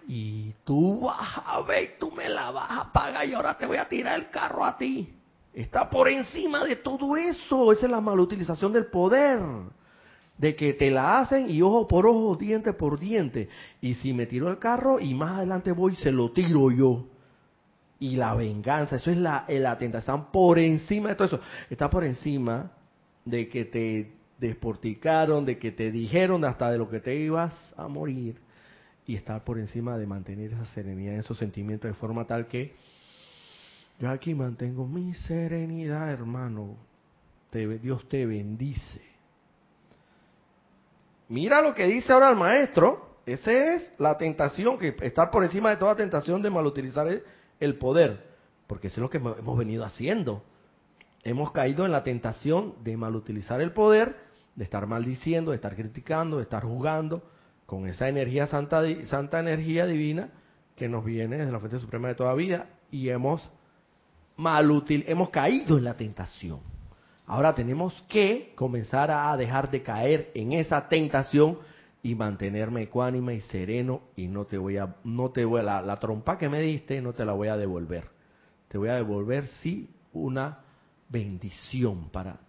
y 0.07 0.53
tú 0.65 1.05
vas 1.05 1.41
a 1.45 1.61
ver, 1.61 1.95
tú 1.97 2.11
me 2.11 2.27
la 2.27 2.51
vas 2.51 2.69
a 2.69 2.91
pagar 2.91 3.27
y 3.27 3.33
ahora 3.33 3.57
te 3.57 3.65
voy 3.65 3.77
a 3.77 3.87
tirar 3.87 4.19
el 4.19 4.29
carro 4.29 4.65
a 4.65 4.77
ti. 4.77 5.13
Está 5.53 5.89
por 5.89 6.09
encima 6.09 6.65
de 6.65 6.75
todo 6.75 7.15
eso. 7.15 7.71
Esa 7.71 7.85
es 7.85 7.91
la 7.91 8.01
malutilización 8.01 8.73
del 8.73 8.87
poder. 8.87 9.39
De 10.37 10.55
que 10.55 10.73
te 10.73 10.91
la 10.91 11.19
hacen 11.19 11.49
y 11.49 11.61
ojo 11.61 11.87
por 11.87 12.05
ojo, 12.05 12.35
diente 12.35 12.73
por 12.73 12.99
diente. 12.99 13.49
Y 13.81 13.95
si 13.95 14.13
me 14.13 14.25
tiró 14.25 14.49
el 14.49 14.59
carro 14.59 14.99
y 14.99 15.13
más 15.13 15.37
adelante 15.37 15.71
voy, 15.71 15.95
se 15.95 16.11
lo 16.11 16.31
tiro 16.31 16.69
yo. 16.69 17.07
Y 17.99 18.17
la 18.17 18.35
venganza, 18.35 18.97
eso 18.97 19.09
es 19.09 19.17
la, 19.17 19.45
la 19.47 19.77
tentación 19.79 20.29
por 20.29 20.59
encima 20.59 21.09
de 21.09 21.15
todo 21.15 21.27
eso. 21.27 21.39
Está 21.69 21.89
por 21.89 22.03
encima 22.03 22.71
de 23.25 23.49
que 23.49 23.65
te 23.65 24.16
desporticaron, 24.37 25.45
de 25.45 25.57
que 25.57 25.71
te 25.71 25.91
dijeron 25.91 26.45
hasta 26.45 26.71
de 26.71 26.77
lo 26.77 26.89
que 26.89 26.99
te 26.99 27.15
ibas 27.15 27.53
a 27.75 27.87
morir 27.87 28.39
y 29.05 29.15
estar 29.15 29.43
por 29.43 29.57
encima 29.57 29.97
de 29.97 30.05
mantener 30.05 30.53
esa 30.53 30.65
serenidad, 30.65 31.15
esos 31.15 31.37
sentimientos 31.37 31.89
de 31.89 31.95
forma 31.95 32.25
tal 32.25 32.47
que 32.47 32.75
yo 33.99 34.09
aquí 34.09 34.35
mantengo 34.35 34.85
mi 34.85 35.13
serenidad, 35.13 36.11
hermano. 36.11 36.77
Dios 37.51 38.07
te 38.07 38.25
bendice. 38.27 39.01
Mira 41.29 41.61
lo 41.61 41.73
que 41.73 41.87
dice 41.87 42.13
ahora 42.13 42.29
el 42.29 42.35
maestro. 42.35 43.17
Esa 43.25 43.73
es 43.73 43.91
la 43.97 44.17
tentación, 44.17 44.77
que 44.77 44.95
estar 45.01 45.31
por 45.31 45.43
encima 45.43 45.71
de 45.71 45.77
toda 45.77 45.95
tentación 45.95 46.41
de 46.41 46.49
malutilizar 46.49 47.07
el, 47.07 47.23
el 47.59 47.77
poder. 47.77 48.27
Porque 48.67 48.87
eso 48.87 48.97
es 48.97 49.01
lo 49.01 49.09
que 49.09 49.17
hemos 49.17 49.57
venido 49.57 49.83
haciendo. 49.83 50.43
Hemos 51.23 51.51
caído 51.51 51.85
en 51.85 51.91
la 51.91 52.03
tentación 52.03 52.75
de 52.83 52.95
malutilizar 52.95 53.59
el 53.61 53.73
poder 53.73 54.26
de 54.57 54.63
estar 54.63 54.87
maldiciendo, 54.87 55.51
de 55.51 55.55
estar 55.55 55.75
criticando, 55.75 56.37
de 56.37 56.43
estar 56.43 56.63
jugando 56.63 57.23
con 57.67 57.87
esa 57.87 58.09
energía 58.09 58.47
santa, 58.47 58.81
santa 59.05 59.39
energía 59.39 59.85
divina 59.85 60.31
que 60.75 60.89
nos 60.89 61.05
viene 61.05 61.37
desde 61.37 61.51
la 61.51 61.59
fuente 61.59 61.79
suprema 61.79 62.07
de 62.07 62.15
toda 62.15 62.33
vida 62.33 62.67
y 62.89 63.09
hemos 63.09 63.49
malutil, 64.35 65.05
hemos 65.07 65.29
caído 65.29 65.77
en 65.77 65.83
la 65.83 65.95
tentación. 65.95 66.59
Ahora 67.27 67.53
tenemos 67.53 67.93
que 68.09 68.53
comenzar 68.55 69.11
a 69.11 69.37
dejar 69.37 69.69
de 69.69 69.83
caer 69.83 70.31
en 70.33 70.53
esa 70.53 70.87
tentación 70.87 71.59
y 72.01 72.15
mantenerme 72.15 72.83
ecuánime 72.83 73.35
y 73.35 73.41
sereno 73.41 74.01
y 74.15 74.27
no 74.27 74.45
te 74.45 74.57
voy 74.57 74.77
a, 74.77 74.95
no 75.03 75.29
te 75.29 75.45
voy 75.45 75.59
a, 75.59 75.63
la, 75.63 75.81
la 75.81 75.97
trompa 75.97 76.37
que 76.37 76.49
me 76.49 76.61
diste 76.61 77.01
no 77.01 77.13
te 77.13 77.25
la 77.25 77.33
voy 77.33 77.49
a 77.49 77.57
devolver. 77.57 78.09
Te 78.69 78.79
voy 78.79 78.89
a 78.89 78.95
devolver 78.95 79.45
sí 79.61 79.89
una 80.13 80.59
bendición 81.09 82.09
para 82.09 82.46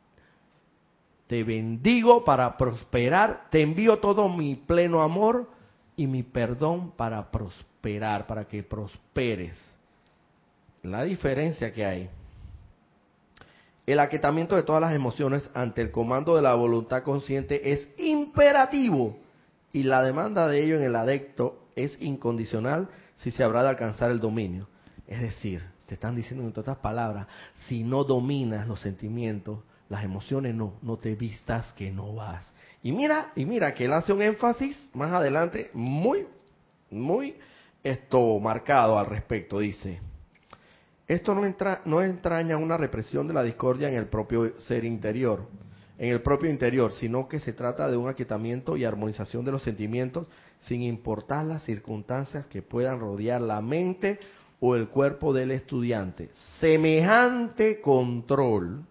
te 1.29 1.45
bendigo 1.45 2.25
para 2.25 2.57
prosperar, 2.57 3.49
te 3.51 3.61
envío 3.63 3.99
todo 3.99 4.29
mi 4.29 4.57
pleno 4.57 5.03
amor 5.03 5.49
y 5.95 6.07
mi 6.07 6.23
perdón 6.23 6.93
para 6.97 7.31
prosperar, 7.31 8.27
para 8.27 8.47
que 8.47 8.63
prosperes. 8.63 9.57
La 10.83 11.05
diferencia 11.05 11.73
que 11.73 11.85
hay. 11.85 12.11
El 13.87 14.01
aquietamiento 14.01 14.57
de 14.57 14.63
todas 14.63 14.81
las 14.81 14.95
emociones 14.95 15.51
ante 15.55 15.83
el 15.83 15.91
comando 15.91 16.35
de 16.35 16.43
la 16.43 16.55
voluntad 16.55 17.03
consciente 17.03 17.73
es 17.73 17.89
imperativo 17.99 19.19
y 19.73 19.83
la 19.83 20.03
demanda 20.03 20.49
de 20.49 20.65
ello 20.65 20.77
en 20.77 20.83
el 20.83 20.97
adecto 20.97 21.69
es 21.77 22.01
incondicional 22.01 22.89
si 23.17 23.31
se 23.31 23.45
habrá 23.45 23.63
de 23.63 23.71
alcanzar 23.71 24.11
el 24.11 24.21
dominio. 24.21 24.67
Es 25.07 25.21
decir, 25.21 25.63
te 25.87 25.95
están 25.95 26.17
diciendo 26.17 26.45
en 26.45 26.51
otras 26.51 26.79
palabras, 26.79 27.27
si 27.67 27.83
no 27.83 28.05
dominas 28.05 28.67
los 28.67 28.81
sentimientos, 28.81 29.61
las 29.89 30.05
emociones 30.05 30.55
no, 30.55 30.75
no 30.83 30.97
te 30.97 31.15
vistas 31.15 31.73
que 31.73 31.91
no 31.91 32.15
vas. 32.15 32.53
Y 32.83 32.93
mira, 32.93 33.33
y 33.35 33.45
mira 33.45 33.75
que 33.75 33.87
él 33.87 33.93
hace 33.93 34.13
un 34.13 34.23
énfasis 34.23 34.77
más 34.95 35.13
adelante 35.13 35.71
muy, 35.73 36.27
muy 36.91 37.37
esto 37.83 38.39
marcado 38.39 38.99
al 38.99 39.07
respecto. 39.07 39.59
Dice, 39.59 40.01
esto 41.07 41.35
no, 41.35 41.45
entra, 41.45 41.83
no 41.85 42.03
entraña 42.03 42.57
una 42.57 42.77
represión 42.77 43.27
de 43.27 43.35
la 43.35 43.43
discordia 43.43 43.89
en 43.89 43.95
el 43.95 44.07
propio 44.07 44.61
ser 44.61 44.85
interior, 44.85 45.47
en 45.97 46.11
el 46.11 46.21
propio 46.21 46.51
interior, 46.51 46.93
sino 46.93 47.29
que 47.29 47.41
se 47.41 47.55
trata 47.55 47.91
de 47.91 47.97
un 47.97 48.09
aquietamiento 48.09 48.77
y 48.77 48.85
armonización 48.85 49.45
de 49.45 49.53
los 49.53 49.63
sentimientos 49.63 50.27
sin 50.61 50.83
importar 50.83 51.47
las 51.47 51.63
circunstancias 51.63 52.47
que 52.47 52.63
puedan 52.63 53.01
rodear 53.01 53.41
la 53.41 53.63
mente 53.63 54.19
o 54.61 54.75
el 54.75 54.89
cuerpo 54.89 55.33
del 55.33 55.51
estudiante. 55.51 56.31
Semejante 56.61 57.81
control 57.81 58.85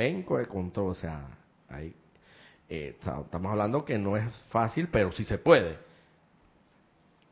penco 0.00 0.38
de 0.38 0.46
control, 0.46 0.92
o 0.92 0.94
sea, 0.94 1.26
ahí, 1.68 1.94
eh, 2.70 2.96
estamos 2.98 3.52
hablando 3.52 3.84
que 3.84 3.98
no 3.98 4.16
es 4.16 4.24
fácil, 4.48 4.88
pero 4.90 5.12
sí 5.12 5.24
se 5.24 5.36
puede. 5.36 5.76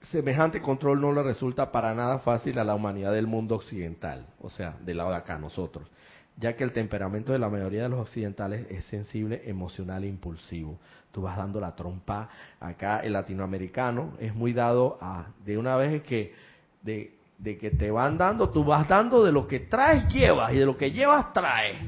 Semejante 0.03 0.61
control 0.61 1.01
no 1.01 1.11
le 1.11 1.23
resulta 1.23 1.73
para 1.73 1.95
nada 1.95 2.19
fácil 2.19 2.59
a 2.59 2.65
la 2.65 2.75
humanidad 2.75 3.15
del 3.15 3.27
mundo 3.27 3.55
occidental, 3.55 4.27
o 4.43 4.51
sea, 4.51 4.77
del 4.85 4.99
lado 4.99 5.09
de 5.09 5.17
acá 5.17 5.39
nosotros, 5.39 5.89
ya 6.37 6.57
que 6.57 6.63
el 6.63 6.73
temperamento 6.73 7.33
de 7.33 7.39
la 7.39 7.49
mayoría 7.49 7.85
de 7.85 7.89
los 7.89 8.01
occidentales 8.01 8.67
es 8.69 8.85
sensible, 8.85 9.41
emocional 9.47 10.05
e 10.05 10.09
impulsivo. 10.09 10.79
Tú 11.11 11.23
vas 11.23 11.39
dando 11.39 11.61
la 11.61 11.75
trompa, 11.75 12.29
acá 12.61 13.01
el 13.01 13.15
latinoamericano 13.15 14.13
es 14.21 14.35
muy 14.35 14.53
dado 14.53 14.99
a, 15.01 15.29
de 15.43 15.57
una 15.57 15.75
vez 15.77 16.03
que, 16.03 16.35
de, 16.83 17.17
de 17.39 17.57
que 17.57 17.71
te 17.71 17.91
van 17.91 18.19
dando, 18.19 18.51
tú 18.51 18.63
vas 18.63 18.87
dando 18.87 19.25
de 19.25 19.33
lo 19.33 19.49
que 19.49 19.61
traes, 19.61 20.07
llevas, 20.13 20.53
y 20.53 20.59
de 20.59 20.67
lo 20.67 20.77
que 20.77 20.93
llevas, 20.93 21.33
traes 21.33 21.79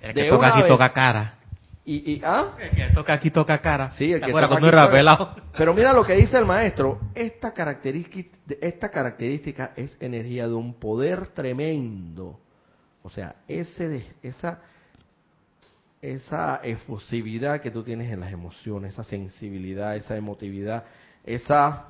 el 0.00 0.14
que 0.14 0.28
toca 0.28 0.48
aquí 0.48 0.68
toca 0.68 0.92
cara. 0.92 1.34
Y, 1.84 2.12
y, 2.12 2.22
¿ah? 2.22 2.54
El 2.60 2.70
que 2.70 2.94
toca 2.94 3.12
aquí 3.14 3.30
toca 3.30 3.60
cara. 3.60 3.90
Sí, 3.92 4.12
el 4.12 4.20
que 4.20 4.30
toca 4.30 4.44
aquí 4.44 4.70
toca... 4.70 5.36
Pero 5.56 5.72
mira 5.72 5.92
lo 5.94 6.04
que 6.04 6.14
dice 6.14 6.36
el 6.36 6.44
maestro. 6.44 7.00
Esta 7.14 7.52
característica, 7.52 8.36
esta 8.60 8.90
característica 8.90 9.72
es 9.74 9.96
energía 10.00 10.46
de 10.46 10.54
un 10.54 10.74
poder 10.74 11.28
tremendo. 11.28 12.38
O 13.02 13.08
sea, 13.08 13.36
ese, 13.48 14.04
esa, 14.22 14.60
esa 16.02 16.60
efusividad 16.62 17.62
que 17.62 17.70
tú 17.70 17.82
tienes 17.82 18.12
en 18.12 18.20
las 18.20 18.32
emociones, 18.32 18.92
esa 18.92 19.04
sensibilidad, 19.04 19.96
esa 19.96 20.14
emotividad, 20.14 20.84
esa 21.24 21.86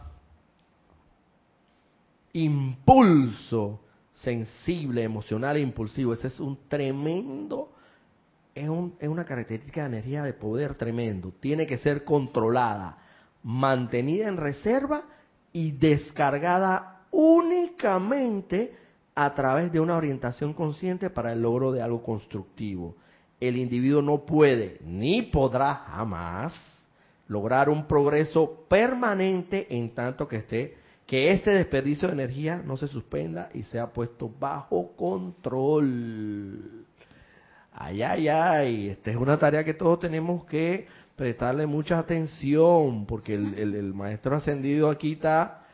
impulso 2.33 3.81
sensible, 4.13 5.03
emocional 5.03 5.57
e 5.57 5.61
impulsivo, 5.61 6.13
ese 6.13 6.29
es 6.29 6.39
un 6.39 6.69
tremendo 6.69 7.73
es, 8.61 8.69
una 9.09 9.25
característica 9.25 9.83
de 9.83 9.89
energía 9.89 10.23
de 10.23 10.33
poder 10.33 10.75
tremendo. 10.75 11.33
Tiene 11.41 11.67
que 11.67 11.79
ser 11.79 12.05
controlada, 12.05 12.99
mantenida 13.43 14.29
en 14.29 14.37
reserva 14.37 15.03
y 15.53 15.73
descargada 15.73 17.03
únicamente 17.11 18.77
a 19.15 19.35
través 19.35 19.73
de 19.73 19.81
una 19.81 19.97
orientación 19.97 20.55
consciente 20.55 21.11
para 21.11 21.33
el 21.33 21.43
logro 21.43 21.73
de 21.73 21.83
algo 21.83 22.03
constructivo. 22.03 22.97
El 23.41 23.57
individuo 23.57 24.03
no 24.03 24.25
puede 24.25 24.79
ni 24.85 25.23
podrá 25.23 25.75
jamás 25.75 26.55
lograr 27.29 27.69
un 27.69 27.87
progreso 27.87 28.65
permanente 28.69 29.67
en 29.71 29.95
tanto 29.95 30.27
que 30.27 30.37
esté 30.37 30.77
que 31.09 31.31
este 31.33 31.53
desperdicio 31.53 32.07
de 32.09 32.15
energía 32.15 32.63
no 32.63 32.77
se 32.77 32.87
suspenda 32.87 33.49
y 33.55 33.63
sea 33.63 33.87
puesto 33.93 34.31
bajo 34.39 34.95
control. 34.95 36.87
Ay, 37.73 38.03
ay, 38.03 38.29
ay, 38.29 38.89
esta 38.89 39.11
es 39.11 39.17
una 39.17 39.39
tarea 39.39 39.65
que 39.65 39.75
todos 39.75 40.01
tenemos 40.01 40.45
que 40.47 40.87
prestarle 41.19 41.67
mucha 41.67 41.99
atención, 41.99 43.05
porque 43.05 43.35
el, 43.35 43.93
maestro 43.93 44.37
ascendido 44.37 44.89
aquí 44.89 45.13
está 45.13 45.67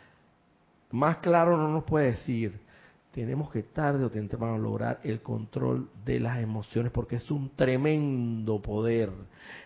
más 0.90 1.18
claro, 1.18 1.56
no 1.56 1.68
nos 1.68 1.84
puede 1.84 2.12
decir. 2.12 2.64
Tenemos 3.10 3.50
que 3.50 3.62
tarde 3.62 4.04
o 4.04 4.10
temprano 4.10 4.58
lograr 4.58 4.98
el 5.04 5.20
control 5.20 5.88
de 6.04 6.18
las 6.18 6.38
emociones, 6.38 6.90
porque 6.90 7.16
es 7.16 7.30
un 7.30 7.50
tremendo 7.54 8.60
poder, 8.60 9.10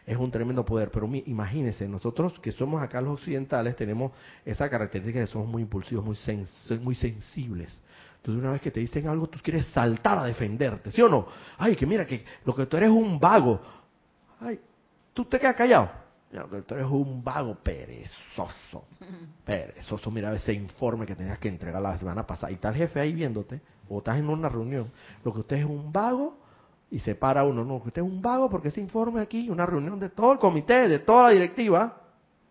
es 0.05 0.19
un 0.19 0.31
tremendo 0.31 0.65
poder. 0.67 0.91
Pero 0.91 1.09
imagínense, 1.25 1.89
nosotros 1.89 2.39
que 2.41 2.53
somos 2.53 2.83
acá 2.83 3.01
los 3.01 3.15
occidentales 3.15 3.75
tenemos 3.75 4.13
esa 4.45 4.69
característica 4.69 5.21
de 5.21 5.25
que 5.27 5.33
somos 5.33 5.49
muy 5.49 5.63
impulsivos, 5.63 6.05
muy, 6.05 6.19
muy 6.81 6.95
sensibles. 6.95 7.81
Entonces 8.19 8.43
una 8.43 8.53
vez 8.53 8.61
que 8.61 8.71
te 8.71 8.81
dicen 8.81 9.07
algo, 9.09 9.29
tú 9.29 9.39
quieres 9.43 9.67
saltar 9.69 10.19
a 10.19 10.25
defenderte, 10.25 10.91
¿sí 10.91 11.01
o 11.03 11.09
no? 11.09 11.27
Ay, 11.57 11.77
que 11.77 11.87
mira, 11.87 12.07
que 12.07 12.25
lo 12.45 12.55
que 12.55 12.67
tú 12.67 12.77
eres 12.77 12.91
un 12.91 13.19
vago. 13.19 13.61
Ay, 14.41 14.61
tú 15.15 15.25
te 15.25 15.39
quedas 15.39 15.55
callado. 15.55 15.91
Lo 16.31 16.51
que 16.51 16.63
tú 16.63 16.75
eres 16.75 16.87
un 16.87 17.25
vago 17.25 17.55
perezoso. 17.55 18.85
Perezoso, 19.45 20.11
mira 20.11 20.33
ese 20.35 20.53
informe 20.53 21.07
que 21.07 21.17
tenías 21.17 21.39
que 21.39 21.49
entregar 21.49 21.81
la 21.81 21.99
semana 21.99 22.27
pasada. 22.27 22.51
Y 22.51 22.57
está 22.57 22.69
el 22.69 22.75
jefe 22.75 23.01
ahí 23.01 23.15
viéndote, 23.15 23.61
o 23.89 23.99
estás 23.99 24.19
en 24.19 24.29
una 24.29 24.49
reunión. 24.49 24.91
Lo 25.25 25.33
que 25.33 25.41
usted 25.41 25.57
es 25.57 25.65
un 25.65 25.91
vago, 25.91 26.37
y 26.91 26.99
se 27.01 27.15
para 27.15 27.45
uno, 27.45 27.65
no, 27.65 27.81
que 27.83 27.89
usted 27.89 28.03
es 28.03 28.09
un 28.09 28.23
vago 28.23 28.49
porque 28.49 28.69
ese 28.69 28.81
informe 28.81 29.21
aquí, 29.21 29.51
una 29.51 29.67
reunión 29.67 29.99
de 29.99 30.09
todo 30.11 30.33
el 30.33 30.39
comité, 30.39 30.89
de 30.89 30.99
toda 30.99 31.25
la 31.25 31.31
directiva, 31.31 32.03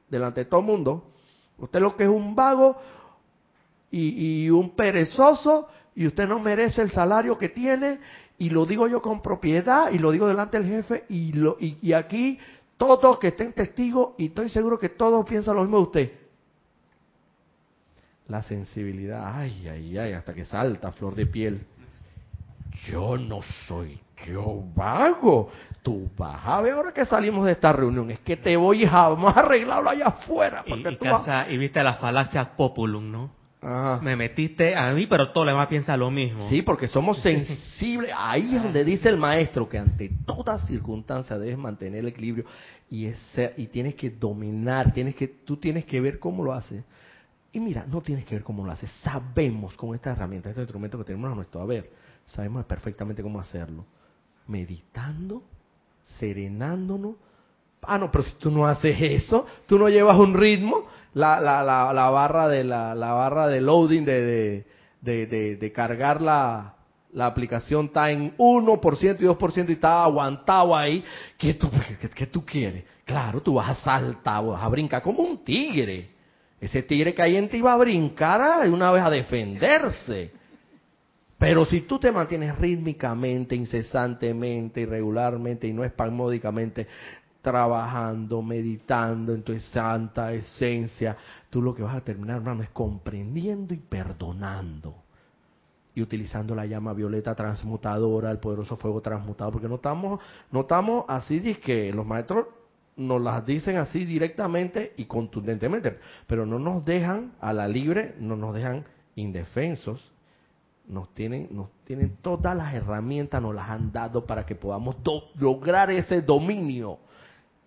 delante 0.09 0.41
de 0.41 0.45
todo 0.45 0.59
el 0.59 0.65
mundo. 0.65 1.11
Usted 1.57 1.79
lo 1.79 1.95
que 1.95 2.03
es 2.03 2.09
un 2.09 2.35
vago, 2.35 2.77
y, 3.91 4.49
un 4.49 4.75
perezoso 4.75 5.67
y 5.95 6.07
usted 6.07 6.27
no 6.27 6.39
merece 6.39 6.81
el 6.81 6.91
salario 6.91 7.37
que 7.37 7.49
tiene 7.49 7.99
y 8.37 8.49
lo 8.49 8.65
digo 8.65 8.87
yo 8.87 9.01
con 9.01 9.21
propiedad 9.21 9.91
y 9.91 9.97
lo 9.97 10.11
digo 10.11 10.27
delante 10.27 10.59
del 10.59 10.67
jefe 10.67 11.05
y, 11.09 11.33
lo, 11.33 11.57
y, 11.59 11.93
aquí 11.93 12.39
todos 12.77 13.17
que 13.19 13.29
estén 13.29 13.53
testigos 13.53 14.13
y 14.17 14.27
estoy 14.27 14.49
seguro 14.49 14.77
que 14.77 14.89
todos 14.89 15.25
piensan 15.25 15.55
lo 15.55 15.61
mismo 15.61 15.77
de 15.77 15.83
usted. 15.83 16.11
La 18.27 18.43
sensibilidad, 18.43 19.23
ay, 19.25 19.67
ay, 19.69 19.97
ay, 19.97 20.13
hasta 20.13 20.33
que 20.33 20.45
salta 20.45 20.91
flor 20.91 21.15
de 21.15 21.25
piel. 21.25 21.65
Yo 22.87 23.17
no 23.17 23.39
soy 23.67 23.99
yo 24.25 24.63
vago. 24.75 25.49
Tú 25.83 26.09
vas 26.17 26.41
a 26.43 26.61
ver 26.61 26.73
ahora 26.73 26.93
que 26.93 27.05
salimos 27.05 27.45
de 27.45 27.53
esta 27.53 27.71
reunión. 27.71 28.11
Es 28.11 28.19
que 28.19 28.37
te 28.37 28.57
voy 28.57 28.85
a 28.85 29.05
arreglarlo 29.05 29.89
allá 29.89 30.07
afuera. 30.07 30.63
Y, 30.65 30.73
y, 30.73 31.53
y 31.53 31.57
viste 31.57 31.83
las 31.83 31.99
falacias 31.99 32.47
populum, 32.57 33.11
¿no? 33.11 33.36
Me 34.01 34.15
metiste 34.15 34.75
a 34.75 34.93
mí, 34.93 35.07
pero 35.07 35.31
todo 35.31 35.43
lo 35.43 35.51
demás 35.51 35.67
piensa 35.67 35.97
lo 35.97 36.09
mismo. 36.09 36.47
Sí, 36.47 36.61
porque 36.61 36.87
somos 36.87 37.17
sensibles. 37.21 38.11
Ahí 38.15 38.55
es 38.55 38.63
donde 38.63 38.85
dice 38.85 39.09
el 39.09 39.17
maestro 39.17 39.67
que 39.67 39.77
ante 39.77 40.09
toda 40.25 40.57
circunstancia 40.59 41.37
debes 41.37 41.57
mantener 41.57 41.99
el 41.99 42.07
equilibrio 42.07 42.45
y, 42.89 43.07
y 43.07 43.67
tienes 43.67 43.95
que 43.95 44.09
dominar, 44.09 44.93
tienes 44.93 45.15
que, 45.15 45.27
tú 45.27 45.57
tienes 45.57 45.83
que 45.85 45.99
ver 45.99 46.17
cómo 46.17 46.43
lo 46.43 46.53
haces. 46.53 46.83
Y 47.51 47.59
mira, 47.59 47.85
no 47.87 48.01
tienes 48.01 48.23
que 48.23 48.35
ver 48.35 48.43
cómo 48.43 48.65
lo 48.65 48.71
haces. 48.71 48.89
Sabemos 49.03 49.75
con 49.75 49.93
esta 49.95 50.11
herramienta, 50.11 50.49
este 50.49 50.61
instrumento 50.61 50.97
que 50.97 51.03
tenemos 51.03 51.31
a 51.31 51.35
nuestro 51.35 51.59
haber, 51.59 51.91
sabemos 52.25 52.65
perfectamente 52.65 53.21
cómo 53.21 53.39
hacerlo. 53.39 53.85
Meditando, 54.47 55.43
serenándonos. 56.19 57.15
Ah, 57.83 57.97
no, 57.97 58.11
pero 58.11 58.23
si 58.23 58.33
tú 58.33 58.51
no 58.51 58.67
haces 58.67 58.97
eso, 58.99 59.45
tú 59.65 59.77
no 59.77 59.87
llevas 59.89 60.17
un 60.17 60.33
ritmo, 60.33 60.87
la, 61.13 61.39
la, 61.39 61.63
la, 61.63 61.93
la 61.93 62.09
barra 62.09 62.47
de 62.47 62.63
la, 62.63 62.93
la, 62.95 63.13
barra 63.13 63.47
de 63.47 63.61
loading 63.61 64.05
de, 64.05 64.65
de, 65.01 65.55
de, 65.57 65.71
cargar 65.71 66.21
la, 66.21 66.75
la 67.13 67.25
aplicación 67.25 67.85
está 67.85 68.11
en 68.11 68.35
1% 68.37 69.17
y 69.19 69.23
2% 69.23 69.69
y 69.69 69.71
está 69.73 70.03
aguantado 70.03 70.75
ahí. 70.75 71.03
¿Qué 71.37 71.53
tú, 71.55 71.69
qué, 72.13 72.27
tú 72.27 72.45
quieres? 72.45 72.83
Claro, 73.05 73.41
tú 73.41 73.55
vas 73.55 73.69
a 73.69 73.75
saltar, 73.75 74.45
vas 74.45 74.61
a 74.61 74.67
brincar 74.67 75.01
como 75.01 75.23
un 75.23 75.43
tigre. 75.43 76.09
Ese 76.59 76.83
tigre 76.83 77.13
que 77.13 77.21
hay 77.21 77.35
en 77.37 77.49
ti 77.49 77.61
va 77.61 77.73
a 77.73 77.77
brincar 77.77 78.63
de 78.63 78.69
una 78.69 78.91
vez 78.91 79.03
a 79.03 79.09
defenderse. 79.09 80.31
Pero 81.37 81.65
si 81.65 81.81
tú 81.81 81.99
te 81.99 82.11
mantienes 82.11 82.57
rítmicamente, 82.57 83.55
incesantemente, 83.55 84.81
irregularmente 84.81 85.67
y 85.67 85.73
no 85.73 85.83
espasmódicamente, 85.83 86.87
trabajando, 87.41 88.41
meditando 88.41 89.33
en 89.33 89.43
tu 89.43 89.57
santa 89.59 90.33
esencia, 90.33 91.17
tú 91.49 91.61
lo 91.61 91.73
que 91.73 91.83
vas 91.83 91.95
a 91.95 92.01
terminar, 92.01 92.37
hermano, 92.37 92.63
es 92.63 92.69
comprendiendo 92.69 93.73
y 93.73 93.77
perdonando. 93.77 94.95
Y 95.95 96.01
utilizando 96.01 96.53
la 96.53 96.65
llama 96.65 96.93
violeta 96.93 97.33
transmutadora, 97.33 98.29
el 98.29 98.37
poderoso 98.37 98.77
fuego 98.77 99.01
transmutado, 99.01 99.51
porque 99.51 99.67
no 99.67 99.75
estamos, 99.75 100.19
no 100.51 100.61
estamos 100.61 101.05
así 101.07 101.39
de 101.39 101.59
que 101.59 101.91
los 101.91 102.05
maestros 102.05 102.45
nos 102.97 103.21
las 103.21 103.45
dicen 103.45 103.77
así 103.77 104.05
directamente 104.05 104.93
y 104.97 105.05
contundentemente, 105.05 105.99
pero 106.25 106.45
no 106.45 106.59
nos 106.59 106.83
dejan 106.83 107.33
a 107.39 107.53
la 107.53 107.67
libre, 107.67 108.15
no 108.19 108.35
nos 108.35 108.53
dejan 108.55 108.85
indefensos, 109.15 110.11
nos 110.87 111.13
tienen, 111.13 111.49
nos 111.51 111.69
tienen 111.85 112.17
todas 112.21 112.55
las 112.55 112.73
herramientas, 112.73 113.41
nos 113.41 113.53
las 113.53 113.69
han 113.69 113.91
dado 113.91 114.25
para 114.25 114.45
que 114.45 114.55
podamos 114.55 114.95
lograr 115.35 115.91
ese 115.91 116.21
dominio 116.21 116.99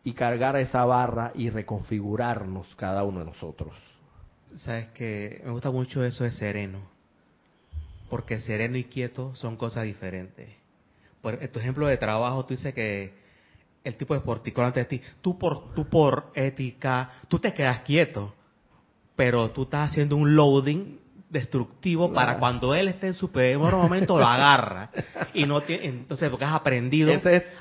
y 0.05 0.13
cargar 0.15 0.57
esa 0.57 0.85
barra 0.85 1.33
y 1.35 1.51
reconfigurarnos 1.51 2.75
cada 2.77 3.05
uno 3.05 3.21
de 3.21 3.27
nosotros. 3.27 3.75
Sabes 4.57 4.89
que 4.89 5.41
me 5.45 5.51
gusta 5.51 5.71
mucho 5.71 6.05
eso 6.05 6.25
de 6.25 6.33
sereno, 6.33 6.81
porque 8.09 8.39
sereno 8.39 8.77
y 8.77 8.85
quieto 8.85 9.35
son 9.35 9.57
cosas 9.57 9.85
diferentes. 9.85 10.49
Por 11.21 11.37
tu 11.49 11.61
ejemplo 11.61 11.87
de 11.87 11.99
trabajo, 11.99 12.45
tú 12.45 12.55
dices 12.55 12.75
que 12.75 13.15
el 13.85 13.97
tipo 13.97 14.15
de 14.15 14.21
porticón 14.21 14.67
ante 14.67 14.85
ti, 14.85 15.01
tú 15.21 15.39
por, 15.39 15.73
tú 15.75 15.89
por 15.89 16.31
ética, 16.35 17.13
tú 17.29 17.39
te 17.39 17.53
quedas 17.53 17.81
quieto, 17.81 18.35
pero 19.17 19.51
tú 19.51 19.63
estás 19.63 19.91
haciendo 19.91 20.17
un 20.17 20.35
loading 20.35 21.00
destructivo 21.31 22.13
para 22.13 22.39
cuando 22.39 22.75
él 22.75 22.89
esté 22.89 23.07
en 23.07 23.15
su 23.15 23.31
peor 23.31 23.77
momento 23.77 24.19
lo 24.19 24.27
agarra. 24.27 24.91
Y 25.33 25.47
no 25.47 25.63
tiene 25.63 25.87
entonces 25.87 26.29
porque 26.29 26.45
has 26.45 26.55
aprendido 26.55 27.13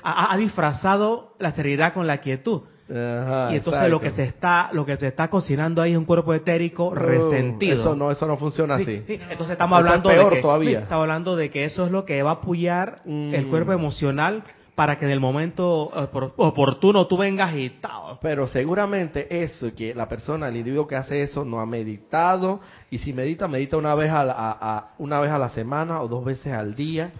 ha, 0.02 0.36
disfrazado 0.36 1.34
la 1.38 1.52
seriedad 1.52 1.94
con 1.94 2.06
la 2.06 2.18
quietud. 2.18 2.62
Y 2.88 3.54
entonces 3.54 3.88
lo 3.88 4.00
que 4.00 4.10
se 4.10 4.24
está 4.24 4.70
lo 4.72 4.84
que 4.84 4.96
se 4.96 5.06
está 5.06 5.28
cocinando 5.28 5.80
ahí 5.80 5.92
es 5.92 5.96
un 5.96 6.04
cuerpo 6.04 6.34
etérico 6.34 6.88
uh, 6.88 6.94
resentido. 6.94 7.80
eso 7.80 7.94
no 7.94 8.10
eso 8.10 8.26
no 8.26 8.36
funciona 8.36 8.74
así. 8.74 9.04
entonces 9.06 9.50
estamos 9.50 9.78
hablando 9.78 10.08
de 10.08 10.28
que, 10.28 10.42
todavía. 10.42 10.80
estamos 10.80 11.02
hablando 11.02 11.36
de 11.36 11.50
que 11.50 11.64
eso 11.64 11.86
es 11.86 11.92
lo 11.92 12.04
que 12.04 12.20
va 12.24 12.30
a 12.30 12.34
apoyar 12.34 13.02
el 13.06 13.46
mm. 13.46 13.50
cuerpo 13.50 13.72
emocional 13.72 14.42
para 14.80 14.98
que 14.98 15.04
en 15.04 15.10
el 15.10 15.20
momento 15.20 15.92
eh, 15.94 16.30
oportuno 16.38 17.06
tú 17.06 17.18
vengas 17.18 17.54
y 17.54 17.68
tal. 17.68 18.18
Pero 18.22 18.46
seguramente 18.46 19.42
eso, 19.42 19.74
que 19.74 19.94
la 19.94 20.08
persona, 20.08 20.48
el 20.48 20.56
individuo 20.56 20.86
que 20.86 20.96
hace 20.96 21.22
eso, 21.22 21.44
no 21.44 21.60
ha 21.60 21.66
meditado, 21.66 22.60
y 22.88 22.96
si 22.96 23.12
medita, 23.12 23.46
medita 23.46 23.76
una 23.76 23.94
vez 23.94 24.10
a 24.10 24.24
la, 24.24 24.94
una 24.96 25.20
vez 25.20 25.32
a 25.32 25.38
la 25.38 25.50
semana, 25.50 26.00
o 26.00 26.08
dos 26.08 26.24
veces 26.24 26.54
al 26.54 26.74
día, 26.74 27.12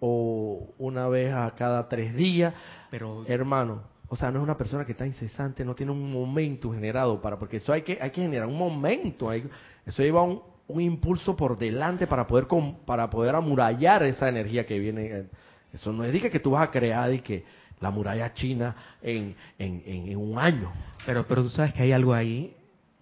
o 0.00 0.74
una 0.76 1.08
vez 1.08 1.32
a 1.32 1.50
cada 1.56 1.88
tres 1.88 2.14
días. 2.14 2.52
Pero, 2.90 3.24
hermano, 3.26 3.84
o 4.08 4.14
sea, 4.14 4.30
no 4.30 4.40
es 4.40 4.44
una 4.44 4.58
persona 4.58 4.84
que 4.84 4.92
está 4.92 5.06
incesante, 5.06 5.64
no 5.64 5.74
tiene 5.74 5.92
un 5.92 6.12
momento 6.12 6.70
generado 6.74 7.22
para, 7.22 7.38
porque 7.38 7.56
eso 7.56 7.72
hay 7.72 7.80
que, 7.80 7.96
hay 8.02 8.10
que 8.10 8.20
generar 8.20 8.48
un 8.48 8.58
momento, 8.58 9.30
hay, 9.30 9.48
eso 9.86 10.02
lleva 10.02 10.20
un, 10.20 10.42
un 10.66 10.80
impulso 10.82 11.34
por 11.34 11.56
delante 11.56 12.06
para 12.06 12.26
poder, 12.26 12.46
para 12.84 13.08
poder 13.08 13.34
amurallar 13.34 14.02
esa 14.02 14.28
energía 14.28 14.66
que 14.66 14.78
viene 14.78 15.30
eso 15.72 15.92
no 15.92 16.04
es 16.04 16.12
de 16.12 16.30
que 16.30 16.40
tú 16.40 16.52
vas 16.52 16.68
a 16.68 16.70
crear 16.70 17.12
y 17.12 17.20
que 17.20 17.44
la 17.80 17.90
muralla 17.90 18.32
china 18.34 18.74
en, 19.02 19.36
en, 19.58 20.16
un 20.16 20.38
año. 20.38 20.72
Pero, 21.06 21.26
pero 21.26 21.42
tú 21.42 21.50
sabes 21.50 21.72
que 21.72 21.82
hay 21.82 21.92
algo 21.92 22.14
ahí 22.14 22.54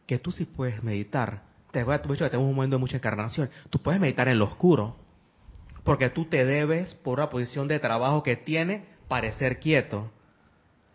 que 0.07 0.19
tú 0.19 0.31
sí 0.31 0.45
puedes 0.45 0.83
meditar. 0.83 1.43
Te 1.71 1.83
voy 1.85 1.95
a 1.95 2.03
que 2.03 2.17
tenemos 2.17 2.49
un 2.49 2.55
momento 2.55 2.77
de 2.77 2.81
mucha 2.81 2.97
encarnación. 2.97 3.51
Tú 3.71 3.79
puedes 3.81 4.01
meditar 4.01 4.29
en 4.29 4.39
lo 4.39 4.47
oscuro. 4.47 4.97
Porque 5.85 6.11
tú 6.11 6.25
te 6.25 6.45
debes, 6.45 6.95
por 6.95 7.19
una 7.19 7.31
posición 7.31 7.69
de 7.69 7.79
trabajo 7.79 8.23
que 8.23 8.35
tiene, 8.37 8.87
parecer 9.09 9.61
quieto. 9.61 10.11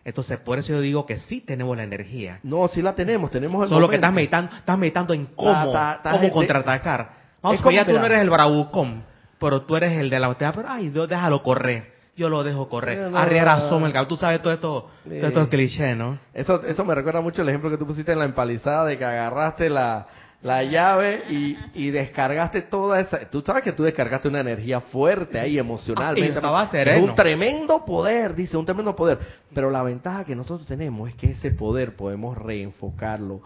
Entonces, 0.03 0.39
por 0.39 0.59
eso 0.59 0.73
yo 0.73 0.81
digo 0.81 1.05
que 1.05 1.19
sí 1.19 1.39
tenemos 1.39 1.77
la 1.77 1.83
energía. 1.83 2.39
No, 2.43 2.67
sí 2.67 2.81
la 2.81 2.93
tenemos, 2.95 3.31
tenemos 3.31 3.63
el 3.63 3.69
Solo 3.69 3.87
que 3.87 3.95
estás 3.95 4.11
meditando, 4.11 4.53
estás 4.55 4.77
meditando 4.77 5.13
en 5.13 5.27
cómo, 5.27 5.73
cómo 6.03 6.31
contraatacar. 6.31 7.21
Vamos, 7.41 7.61
pues 7.61 7.75
ya 7.75 7.85
tú 7.85 7.93
no 7.93 8.05
eres 8.05 8.21
el 8.21 8.29
bravucón 8.29 9.10
pero 9.41 9.63
tú 9.63 9.75
eres 9.75 9.97
el 9.97 10.11
de 10.11 10.19
la 10.19 10.27
botella, 10.27 10.53
pero 10.53 10.69
ay, 10.69 10.89
Dios, 10.89 11.09
déjalo 11.09 11.41
correr. 11.41 11.95
Yo 12.15 12.29
lo 12.29 12.43
dejo 12.43 12.69
correr. 12.69 13.09
No, 13.09 13.17
Arriera 13.17 13.67
el 13.67 14.07
Tú 14.07 14.15
sabes 14.15 14.39
todo 14.39 14.53
esto, 14.53 14.91
todo 15.03 15.27
estos 15.27 15.47
clichés, 15.47 15.97
¿no? 15.97 16.19
Eso, 16.31 16.63
eso 16.63 16.85
me 16.85 16.93
recuerda 16.93 17.21
mucho 17.21 17.41
el 17.41 17.49
ejemplo 17.49 17.71
que 17.71 17.77
tú 17.77 17.87
pusiste 17.87 18.11
en 18.11 18.19
la 18.19 18.25
empalizada 18.25 18.85
de 18.85 18.99
que 18.99 19.05
agarraste 19.05 19.67
la, 19.71 20.05
la 20.43 20.63
llave 20.63 21.23
y, 21.31 21.57
y, 21.73 21.89
descargaste 21.89 22.61
toda 22.61 22.99
esa. 22.99 23.27
Tú 23.31 23.41
sabes 23.41 23.63
que 23.63 23.71
tú 23.71 23.81
descargaste 23.81 24.27
una 24.27 24.41
energía 24.41 24.79
fuerte 24.79 25.39
ahí 25.39 25.57
emocionalmente. 25.57 26.39
Ah, 26.43 26.69
es 26.71 27.03
un 27.03 27.15
tremendo 27.15 27.83
poder, 27.83 28.35
dice, 28.35 28.57
un 28.57 28.65
tremendo 28.67 28.95
poder. 28.95 29.17
Pero 29.55 29.71
la 29.71 29.81
ventaja 29.81 30.23
que 30.23 30.35
nosotros 30.35 30.67
tenemos 30.67 31.09
es 31.09 31.15
que 31.15 31.31
ese 31.31 31.49
poder 31.49 31.95
podemos 31.95 32.37
reenfocarlo, 32.37 33.41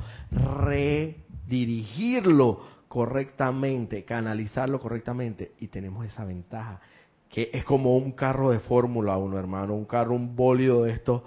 redirigirlo 1.50 2.75
correctamente, 2.88 4.06
canalizarlo 4.06 4.80
correctamente 4.80 5.54
y 5.60 5.68
tenemos 5.68 6.06
esa 6.06 6.24
ventaja 6.26 6.82
que 7.30 7.50
es 7.52 7.66
como 7.66 7.98
un 7.98 8.14
carro 8.14 8.52
de 8.52 8.60
Fórmula 8.60 9.18
1, 9.18 9.38
hermano, 9.38 9.74
un 9.74 9.86
carro, 9.86 10.14
un 10.16 10.36
bólido 10.36 10.84
de 10.84 10.92
estos 10.92 11.22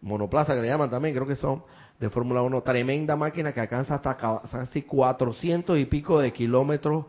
monoplaza 0.00 0.54
que 0.54 0.60
le 0.60 0.68
llaman 0.68 0.90
también, 0.90 1.14
creo 1.14 1.26
que 1.26 1.36
son 1.36 1.62
de 1.98 2.10
Fórmula 2.10 2.42
1, 2.42 2.62
tremenda 2.62 3.16
máquina 3.16 3.52
que 3.52 3.60
alcanza 3.60 3.94
hasta 3.94 4.16
casi 4.16 4.82
400 4.82 5.78
y 5.78 5.84
pico 5.86 6.18
de 6.18 6.32
kilómetros 6.32 7.06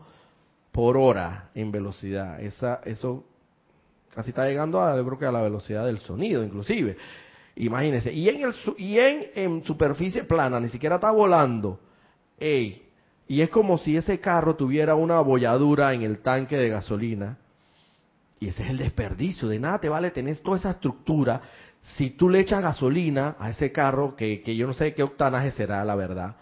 por 0.70 0.96
hora 0.96 1.50
en 1.54 1.72
velocidad. 1.72 2.40
Eso 2.40 3.24
casi 4.14 4.30
está 4.30 4.46
llegando 4.46 4.80
a, 4.80 4.92
creo 5.04 5.18
que 5.18 5.26
a 5.26 5.32
la 5.32 5.42
velocidad 5.42 5.84
del 5.84 5.98
sonido, 5.98 6.44
inclusive. 6.44 6.96
Imagínense. 7.56 8.12
Y 8.12 8.28
en, 8.28 8.42
el, 8.42 9.30
en 9.34 9.64
superficie 9.64 10.22
plana, 10.24 10.60
ni 10.60 10.68
siquiera 10.68 10.96
está 10.96 11.10
volando. 11.10 11.80
Ey, 12.38 12.83
y 13.26 13.40
es 13.40 13.50
como 13.50 13.78
si 13.78 13.96
ese 13.96 14.20
carro 14.20 14.56
tuviera 14.56 14.94
una 14.94 15.18
abolladura 15.18 15.94
en 15.94 16.02
el 16.02 16.18
tanque 16.18 16.56
de 16.56 16.68
gasolina. 16.68 17.38
Y 18.38 18.48
ese 18.48 18.62
es 18.64 18.70
el 18.70 18.78
desperdicio. 18.78 19.48
De 19.48 19.58
nada 19.58 19.78
te 19.78 19.88
vale 19.88 20.10
tener 20.10 20.36
toda 20.38 20.58
esa 20.58 20.72
estructura 20.72 21.40
si 21.96 22.10
tú 22.10 22.28
le 22.28 22.40
echas 22.40 22.62
gasolina 22.62 23.36
a 23.38 23.50
ese 23.50 23.70
carro, 23.70 24.16
que, 24.16 24.42
que 24.42 24.56
yo 24.56 24.66
no 24.66 24.72
sé 24.72 24.94
qué 24.94 25.02
octanaje 25.02 25.52
será, 25.52 25.84
la 25.84 25.94
verdad. 25.94 26.36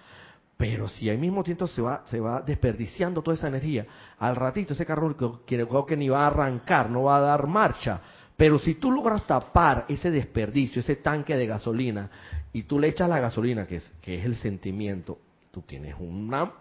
Pero 0.56 0.88
si 0.88 1.10
al 1.10 1.18
mismo 1.18 1.42
tiempo 1.42 1.66
se 1.66 1.82
va, 1.82 2.04
se 2.06 2.20
va 2.20 2.40
desperdiciando 2.40 3.22
toda 3.22 3.36
esa 3.36 3.48
energía, 3.48 3.86
al 4.18 4.36
ratito 4.36 4.74
ese 4.74 4.86
carro 4.86 5.16
que, 5.44 5.66
que 5.86 5.96
ni 5.96 6.08
va 6.08 6.24
a 6.24 6.26
arrancar, 6.28 6.90
no 6.90 7.04
va 7.04 7.16
a 7.16 7.20
dar 7.20 7.46
marcha. 7.48 8.00
Pero 8.36 8.58
si 8.58 8.74
tú 8.74 8.92
logras 8.92 9.26
tapar 9.26 9.84
ese 9.88 10.10
desperdicio, 10.10 10.80
ese 10.80 10.96
tanque 10.96 11.36
de 11.36 11.46
gasolina, 11.46 12.10
y 12.52 12.62
tú 12.62 12.78
le 12.78 12.88
echas 12.88 13.08
la 13.08 13.18
gasolina, 13.18 13.66
que 13.66 13.76
es, 13.76 13.92
que 14.00 14.18
es 14.18 14.24
el 14.24 14.36
sentimiento, 14.36 15.18
tú 15.50 15.62
tienes 15.62 15.96
una 15.98 16.52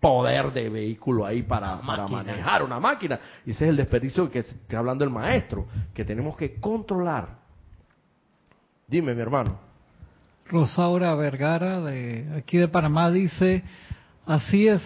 poder 0.00 0.52
de 0.52 0.68
vehículo 0.68 1.26
ahí 1.26 1.42
para, 1.42 1.80
para 1.80 2.06
manejar 2.06 2.62
una 2.62 2.78
máquina. 2.78 3.18
Y 3.44 3.50
ese 3.50 3.64
es 3.64 3.70
el 3.70 3.76
desperdicio 3.76 4.30
que 4.30 4.40
está 4.40 4.78
hablando 4.78 5.04
el 5.04 5.10
maestro, 5.10 5.66
que 5.92 6.04
tenemos 6.04 6.36
que 6.36 6.60
controlar. 6.60 7.38
Dime, 8.86 9.14
mi 9.14 9.20
hermano. 9.20 9.58
Rosaura 10.46 11.14
Vergara, 11.14 11.80
de 11.80 12.26
aquí 12.38 12.56
de 12.56 12.68
Panamá, 12.68 13.10
dice, 13.10 13.62
así 14.24 14.66
es, 14.66 14.82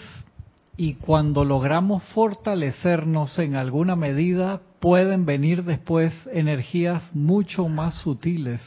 y 0.76 0.94
cuando 0.94 1.44
logramos 1.44 2.02
fortalecernos 2.14 3.38
en 3.38 3.54
alguna 3.54 3.94
medida, 3.94 4.60
pueden 4.80 5.24
venir 5.24 5.62
después 5.62 6.28
energías 6.32 7.14
mucho 7.14 7.68
más 7.68 7.94
sutiles. 8.00 8.60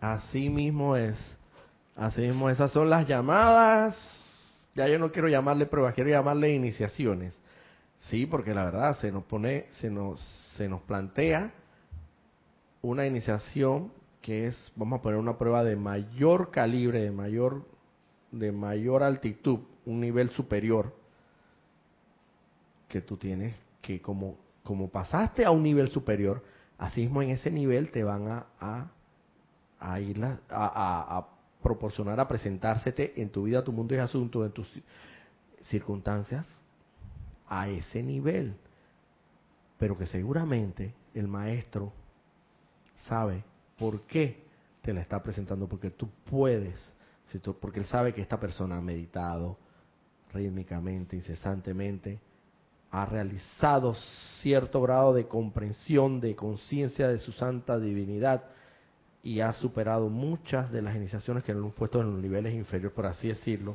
Así 0.00 0.48
mismo 0.48 0.96
es. 0.96 1.18
Así 1.94 2.22
mismo, 2.22 2.48
esas 2.48 2.70
son 2.70 2.88
las 2.88 3.06
llamadas 3.06 4.25
ya 4.76 4.86
yo 4.86 4.98
no 4.98 5.10
quiero 5.10 5.28
llamarle 5.28 5.66
pruebas, 5.66 5.94
quiero 5.94 6.10
llamarle 6.10 6.52
iniciaciones. 6.52 7.40
Sí, 8.10 8.26
porque 8.26 8.54
la 8.54 8.66
verdad 8.66 8.96
se 8.98 9.10
nos 9.10 9.24
pone, 9.24 9.66
se 9.80 9.90
nos, 9.90 10.20
se 10.56 10.68
nos 10.68 10.82
plantea 10.82 11.52
una 12.82 13.06
iniciación 13.06 13.90
que 14.20 14.48
es, 14.48 14.72
vamos 14.76 15.00
a 15.00 15.02
poner 15.02 15.18
una 15.18 15.38
prueba 15.38 15.64
de 15.64 15.76
mayor 15.76 16.50
calibre, 16.50 17.02
de 17.02 17.10
mayor, 17.10 17.66
de 18.30 18.52
mayor 18.52 19.02
altitud, 19.02 19.60
un 19.86 20.00
nivel 20.00 20.30
superior, 20.30 20.94
que 22.88 23.00
tú 23.00 23.16
tienes 23.16 23.56
que 23.80 24.02
como, 24.02 24.36
como 24.62 24.90
pasaste 24.90 25.44
a 25.44 25.50
un 25.50 25.62
nivel 25.62 25.88
superior, 25.90 26.44
así 26.76 27.00
mismo 27.02 27.22
en 27.22 27.30
ese 27.30 27.50
nivel 27.50 27.90
te 27.90 28.04
van 28.04 28.44
a, 28.60 28.90
ir 30.00 30.22
a, 30.22 30.38
a 30.50 31.35
proporcionar 31.66 32.20
a 32.20 32.28
presentársete 32.28 33.20
en 33.20 33.28
tu 33.28 33.42
vida, 33.42 33.64
tu 33.64 33.72
mundo 33.72 33.92
y 33.92 33.98
asunto, 33.98 34.44
en 34.44 34.52
tus 34.52 34.68
circunstancias, 35.62 36.46
a 37.48 37.68
ese 37.68 38.04
nivel. 38.04 38.54
Pero 39.76 39.98
que 39.98 40.06
seguramente 40.06 40.94
el 41.12 41.26
maestro 41.26 41.92
sabe 43.08 43.42
por 43.76 44.02
qué 44.02 44.44
te 44.80 44.94
la 44.94 45.00
está 45.00 45.20
presentando, 45.20 45.66
porque 45.66 45.90
tú 45.90 46.08
puedes, 46.30 46.80
porque 47.60 47.80
él 47.80 47.86
sabe 47.86 48.14
que 48.14 48.22
esta 48.22 48.38
persona 48.38 48.76
ha 48.76 48.80
meditado 48.80 49.58
rítmicamente, 50.32 51.16
incesantemente, 51.16 52.20
ha 52.92 53.06
realizado 53.06 53.92
cierto 54.40 54.80
grado 54.82 55.12
de 55.14 55.26
comprensión, 55.26 56.20
de 56.20 56.36
conciencia 56.36 57.08
de 57.08 57.18
su 57.18 57.32
santa 57.32 57.80
divinidad, 57.80 58.44
y 59.26 59.40
ha 59.40 59.52
superado 59.54 60.08
muchas 60.08 60.70
de 60.70 60.80
las 60.80 60.94
iniciaciones 60.94 61.42
que 61.42 61.52
lo 61.52 61.58
hemos 61.58 61.74
puesto 61.74 62.00
en 62.00 62.12
los 62.12 62.22
niveles 62.22 62.54
inferiores, 62.54 62.94
por 62.94 63.06
así 63.06 63.26
decirlo, 63.26 63.74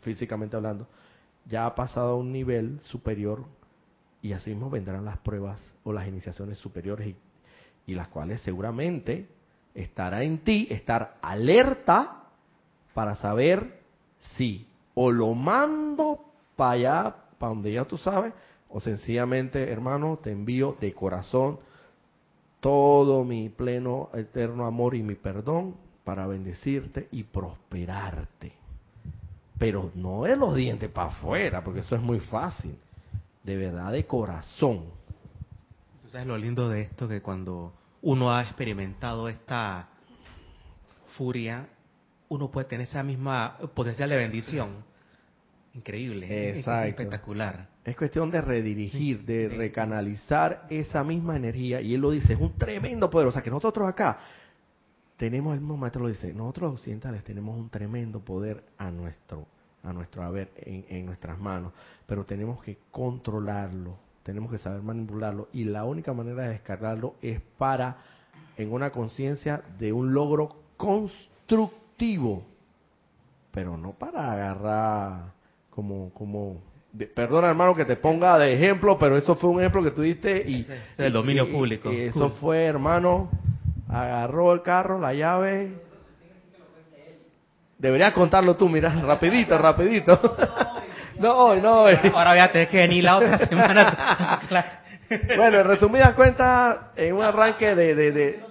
físicamente 0.00 0.54
hablando, 0.54 0.86
ya 1.44 1.66
ha 1.66 1.74
pasado 1.74 2.10
a 2.10 2.14
un 2.14 2.30
nivel 2.30 2.78
superior 2.82 3.44
y 4.22 4.32
así 4.32 4.50
mismo 4.50 4.70
vendrán 4.70 5.04
las 5.04 5.18
pruebas 5.18 5.60
o 5.82 5.92
las 5.92 6.06
iniciaciones 6.06 6.56
superiores 6.58 7.08
y, 7.08 7.16
y 7.90 7.96
las 7.96 8.06
cuales 8.06 8.42
seguramente 8.42 9.26
estará 9.74 10.22
en 10.22 10.38
ti 10.38 10.68
estar 10.70 11.16
alerta 11.20 12.28
para 12.94 13.16
saber 13.16 13.80
si 14.36 14.68
o 14.94 15.10
lo 15.10 15.34
mando 15.34 16.26
para 16.54 16.70
allá, 16.70 17.16
para 17.40 17.54
donde 17.54 17.72
ya 17.72 17.84
tú 17.86 17.98
sabes, 17.98 18.32
o 18.68 18.78
sencillamente, 18.78 19.68
hermano, 19.68 20.20
te 20.22 20.30
envío 20.30 20.76
de 20.80 20.94
corazón 20.94 21.58
todo 22.60 23.24
mi 23.24 23.48
pleno, 23.48 24.10
eterno 24.14 24.66
amor 24.66 24.94
y 24.94 25.02
mi 25.02 25.14
perdón 25.14 25.74
para 26.04 26.26
bendecirte 26.26 27.08
y 27.10 27.24
prosperarte. 27.24 28.52
Pero 29.58 29.90
no 29.94 30.24
de 30.24 30.36
los 30.36 30.54
dientes 30.54 30.90
para 30.90 31.08
afuera, 31.08 31.62
porque 31.64 31.80
eso 31.80 31.94
es 31.94 32.02
muy 32.02 32.20
fácil. 32.20 32.76
De 33.42 33.56
verdad, 33.56 33.92
de 33.92 34.06
corazón. 34.06 34.84
Tú 36.02 36.08
sabes 36.10 36.26
lo 36.26 36.36
lindo 36.36 36.68
de 36.68 36.82
esto, 36.82 37.08
que 37.08 37.20
cuando 37.20 37.72
uno 38.02 38.30
ha 38.30 38.42
experimentado 38.42 39.28
esta 39.28 39.88
furia, 41.16 41.68
uno 42.28 42.50
puede 42.50 42.68
tener 42.68 42.86
esa 42.86 43.02
misma 43.02 43.58
potencial 43.74 44.10
de 44.10 44.16
bendición. 44.16 44.89
Increíble, 45.72 46.58
espectacular. 46.58 47.68
Es 47.84 47.96
cuestión 47.96 48.30
de 48.30 48.40
redirigir, 48.40 49.24
de 49.24 49.48
recanalizar 49.48 50.66
esa 50.68 51.04
misma 51.04 51.36
energía. 51.36 51.80
Y 51.80 51.94
él 51.94 52.00
lo 52.00 52.10
dice, 52.10 52.32
es 52.32 52.40
un 52.40 52.58
tremendo 52.58 53.08
poder. 53.08 53.28
O 53.28 53.32
sea, 53.32 53.40
que 53.40 53.50
nosotros 53.50 53.88
acá 53.88 54.18
tenemos, 55.16 55.54
el 55.54 55.60
mismo 55.60 55.76
maestro 55.76 56.02
lo 56.02 56.08
dice, 56.08 56.34
nosotros 56.34 56.72
occidentales 56.72 57.22
tenemos 57.22 57.56
un 57.56 57.70
tremendo 57.70 58.20
poder 58.20 58.64
a 58.78 58.90
nuestro, 58.90 59.46
a 59.84 59.92
nuestro 59.92 60.24
haber 60.24 60.50
en, 60.56 60.84
en 60.88 61.06
nuestras 61.06 61.38
manos. 61.38 61.72
Pero 62.04 62.24
tenemos 62.24 62.62
que 62.62 62.78
controlarlo, 62.90 63.96
tenemos 64.24 64.50
que 64.50 64.58
saber 64.58 64.82
manipularlo. 64.82 65.48
Y 65.52 65.64
la 65.64 65.84
única 65.84 66.12
manera 66.12 66.42
de 66.42 66.50
descargarlo 66.50 67.14
es 67.22 67.40
para, 67.58 67.98
en 68.56 68.72
una 68.72 68.90
conciencia 68.90 69.62
de 69.78 69.92
un 69.92 70.12
logro 70.12 70.56
constructivo. 70.76 72.42
Pero 73.52 73.76
no 73.76 73.92
para 73.92 74.32
agarrar 74.32 75.39
como, 75.70 76.12
como, 76.12 76.62
perdona 77.14 77.48
hermano 77.48 77.74
que 77.74 77.84
te 77.84 77.96
ponga 77.96 78.38
de 78.38 78.54
ejemplo, 78.54 78.98
pero 78.98 79.16
eso 79.16 79.34
fue 79.36 79.50
un 79.50 79.60
ejemplo 79.60 79.82
que 79.82 79.92
tú 79.92 80.02
diste 80.02 80.42
y... 80.46 80.66
el 80.98 81.12
dominio 81.12 81.50
público. 81.50 81.92
Y 81.92 82.00
eso 82.02 82.30
fue, 82.30 82.64
hermano, 82.64 83.30
agarró 83.88 84.52
el 84.52 84.62
carro, 84.62 84.98
la 84.98 85.14
llave. 85.14 85.72
Deberías 87.78 88.12
contarlo 88.12 88.56
tú, 88.56 88.68
mira, 88.68 88.90
rapidito, 89.02 89.56
rapidito. 89.56 90.36
no, 91.18 91.54
no. 91.56 91.86
Ahora 91.86 92.30
voy 92.30 92.40
a 92.40 92.52
tener 92.52 92.68
que 92.68 92.76
venir 92.76 93.04
la 93.04 93.16
otra 93.16 93.38
semana. 93.38 94.40
bueno, 95.36 95.60
en 95.60 95.66
resumidas 95.66 96.14
cuentas, 96.14 96.78
en 96.96 97.14
un 97.14 97.22
arranque 97.22 97.74
de... 97.74 97.94
de, 97.94 98.12
de... 98.12 98.44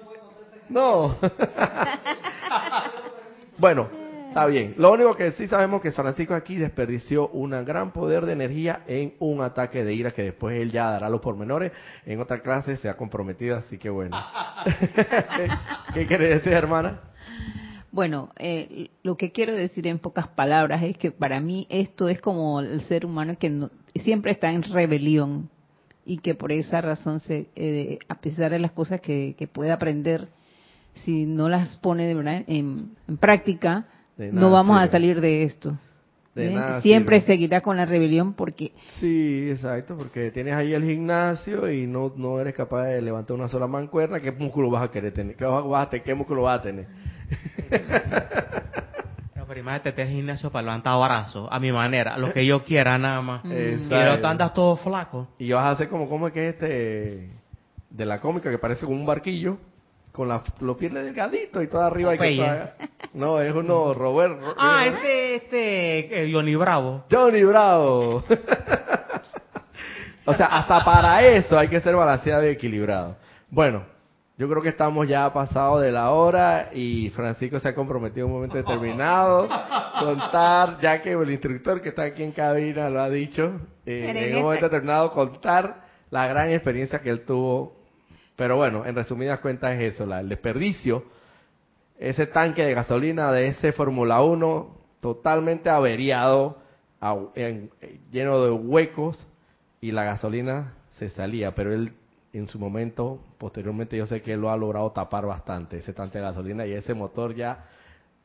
No. 0.69 1.17
bueno, 3.57 3.89
Está 4.29 4.45
bien. 4.45 4.75
Lo 4.77 4.93
único 4.93 5.15
que 5.15 5.31
sí 5.31 5.47
sabemos 5.47 5.81
que 5.81 5.91
Francisco 5.91 6.35
aquí 6.35 6.55
desperdició 6.55 7.29
un 7.29 7.49
gran 7.65 7.91
poder 7.91 8.27
de 8.27 8.33
energía 8.33 8.83
en 8.85 9.15
un 9.17 9.41
ataque 9.41 9.83
de 9.83 9.95
ira 9.95 10.11
que 10.11 10.21
después 10.21 10.55
él 10.55 10.71
ya 10.71 10.91
dará 10.91 11.09
los 11.09 11.19
pormenores. 11.19 11.71
En 12.05 12.21
otra 12.21 12.39
clase 12.43 12.77
se 12.77 12.89
ha 12.89 12.95
comprometido, 12.95 13.57
así 13.57 13.79
que 13.79 13.89
bueno. 13.89 14.15
¿Qué 15.95 16.05
quiere 16.05 16.29
decir, 16.35 16.53
hermana? 16.53 17.01
Bueno, 17.91 18.29
eh, 18.37 18.91
lo 19.01 19.17
que 19.17 19.31
quiero 19.31 19.55
decir 19.55 19.87
en 19.87 19.97
pocas 19.97 20.27
palabras 20.27 20.83
es 20.83 20.95
que 20.95 21.09
para 21.09 21.39
mí 21.39 21.65
esto 21.71 22.07
es 22.07 22.21
como 22.21 22.59
el 22.59 22.81
ser 22.83 23.07
humano 23.07 23.35
que 23.39 23.67
siempre 23.95 24.31
está 24.31 24.51
en 24.51 24.61
rebelión 24.61 25.49
y 26.05 26.19
que 26.19 26.35
por 26.35 26.51
esa 26.51 26.81
razón, 26.81 27.19
se, 27.19 27.47
eh, 27.55 27.97
a 28.07 28.21
pesar 28.21 28.51
de 28.51 28.59
las 28.59 28.73
cosas 28.73 29.01
que, 29.01 29.49
puede 29.51 29.71
aprender, 29.71 30.27
si 30.93 31.25
no 31.25 31.49
las 31.49 31.77
pone 31.77 32.05
de 32.05 32.43
en 32.47 33.17
práctica, 33.19 33.87
no 34.31 34.51
vamos 34.51 34.81
a 34.81 34.87
salir 34.87 35.21
de 35.21 35.43
esto. 35.43 35.77
Siempre 36.81 37.21
seguirá 37.21 37.61
con 37.61 37.77
la 37.77 37.85
rebelión 37.85 38.33
porque... 38.33 38.71
Sí, 38.99 39.49
exacto, 39.49 39.97
porque 39.97 40.31
tienes 40.31 40.53
ahí 40.53 40.73
el 40.73 40.83
gimnasio 40.83 41.71
y 41.71 41.85
no, 41.87 42.13
no 42.15 42.39
eres 42.39 42.53
capaz 42.53 42.85
de 42.85 43.01
levantar 43.01 43.35
una 43.35 43.47
sola 43.47 43.67
mancuerna, 43.67 44.19
¿qué 44.19 44.31
músculo 44.31 44.69
vas 44.69 44.83
a 44.83 44.91
querer 44.91 45.13
tener? 45.13 45.35
¿Qué, 45.35 45.45
vas 45.45 45.87
a, 45.87 45.99
qué 45.99 46.15
músculo 46.15 46.43
vas 46.43 46.59
a 46.59 46.61
tener? 46.61 46.87
pero 49.49 49.59
imagínate, 49.59 49.91
te 49.91 50.05
gimnasio 50.05 50.51
para 50.51 50.61
levantar 50.63 50.99
brazos, 51.03 51.49
a 51.51 51.59
mi 51.59 51.71
manera, 51.71 52.17
lo 52.17 52.31
que 52.31 52.45
yo 52.45 52.63
quiera 52.63 52.97
nada 52.99 53.21
más. 53.21 53.43
Y 53.45 53.89
lo 53.89 54.27
andas 54.27 54.53
todo 54.53 54.77
flaco. 54.77 55.27
Y 55.39 55.51
vas 55.51 55.65
a 55.65 55.71
hacer 55.71 55.89
como, 55.89 56.07
como 56.07 56.27
es 56.27 56.33
que 56.33 56.49
este, 56.49 57.29
de 57.89 58.05
la 58.05 58.21
cómica, 58.21 58.51
que 58.51 58.59
parece 58.59 58.85
como 58.85 58.97
un 58.97 59.07
barquillo, 59.07 59.57
con 60.11 60.27
la, 60.27 60.43
los 60.59 60.77
pies 60.77 60.93
delgaditos 60.93 61.63
y 61.63 61.67
todo 61.67 61.81
arriba. 61.81 62.11
hay 62.11 62.17
que 62.17 62.35
no, 63.13 63.41
es 63.41 63.53
uno, 63.53 63.93
Robert. 63.93 64.39
Ah, 64.57 64.85
este, 64.85 65.35
este, 65.35 66.23
eh, 66.23 66.31
Johnny 66.31 66.55
Bravo. 66.55 67.05
Johnny 67.09 67.43
Bravo. 67.43 68.23
o 70.25 70.33
sea, 70.35 70.45
hasta 70.47 70.85
para 70.85 71.23
eso 71.23 71.57
hay 71.57 71.67
que 71.67 71.81
ser 71.81 71.95
balanceado 71.95 72.45
y 72.45 72.49
equilibrado. 72.49 73.17
Bueno, 73.49 73.83
yo 74.37 74.47
creo 74.47 74.61
que 74.61 74.69
estamos 74.69 75.07
ya 75.07 75.33
pasados 75.33 75.81
de 75.81 75.91
la 75.91 76.11
hora 76.11 76.69
y 76.71 77.09
Francisco 77.09 77.59
se 77.59 77.69
ha 77.69 77.75
comprometido 77.75 78.25
en 78.25 78.31
un 78.31 78.37
momento 78.37 78.57
determinado 78.57 79.49
contar, 79.99 80.79
ya 80.79 81.01
que 81.01 81.11
el 81.11 81.31
instructor 81.31 81.81
que 81.81 81.89
está 81.89 82.03
aquí 82.03 82.23
en 82.23 82.31
cabina 82.31 82.89
lo 82.89 83.01
ha 83.01 83.09
dicho, 83.09 83.59
eh, 83.85 84.29
en 84.29 84.37
un 84.37 84.43
momento 84.43 84.65
determinado 84.65 85.11
contar 85.11 85.87
la 86.11 86.27
gran 86.27 86.51
experiencia 86.51 87.01
que 87.01 87.09
él 87.09 87.25
tuvo. 87.25 87.75
Pero 88.35 88.55
bueno, 88.55 88.85
en 88.85 88.95
resumidas 88.95 89.39
cuentas 89.39 89.73
es 89.73 89.95
eso, 89.95 90.05
la, 90.05 90.21
el 90.21 90.29
desperdicio 90.29 91.03
ese 91.99 92.27
tanque 92.27 92.63
de 92.63 92.73
gasolina 92.73 93.31
de 93.31 93.47
ese 93.47 93.73
Fórmula 93.73 94.23
1 94.23 94.77
totalmente 95.01 95.69
averiado, 95.69 96.57
lleno 98.11 98.43
de 98.43 98.51
huecos 98.51 99.27
y 99.81 99.91
la 99.91 100.05
gasolina 100.05 100.75
se 100.97 101.09
salía, 101.09 101.53
pero 101.53 101.73
él 101.73 101.93
en 102.31 102.47
su 102.47 102.59
momento, 102.59 103.19
posteriormente 103.37 103.97
yo 103.97 104.05
sé 104.05 104.21
que 104.21 104.33
él 104.33 104.41
lo 104.41 104.51
ha 104.51 104.57
logrado 104.57 104.91
tapar 104.91 105.25
bastante, 105.25 105.77
ese 105.77 105.93
tanque 105.93 106.19
de 106.19 106.25
gasolina 106.25 106.65
y 106.65 106.73
ese 106.73 106.93
motor 106.93 107.35
ya 107.35 107.65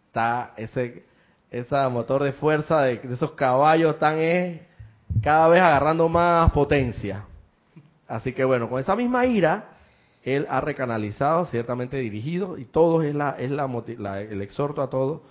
está, 0.07 0.53
ese, 0.57 1.05
motor 1.91 2.23
de 2.23 2.33
fuerza 2.33 2.83
de, 2.83 3.01
esos 3.11 3.33
caballos 3.33 3.99
tan 3.99 4.19
es 4.19 4.61
cada 5.23 5.49
vez 5.49 5.61
agarrando 5.61 6.09
más 6.09 6.51
potencia. 6.53 7.25
Así 8.07 8.33
que 8.33 8.45
bueno, 8.45 8.69
con 8.69 8.79
esa 8.81 8.95
misma 8.95 9.25
ira, 9.27 9.74
él 10.25 10.47
ha 10.49 10.61
recanalizado, 10.63 11.45
ciertamente 11.47 11.99
dirigido, 11.99 12.57
y 12.57 12.65
todo 12.65 13.03
es, 13.03 13.15
la, 13.15 13.33
es 13.39 13.51
la, 13.51 14.21
el 14.21 14.41
exhorto 14.41 14.81
a 14.81 14.89
todo, 14.89 15.23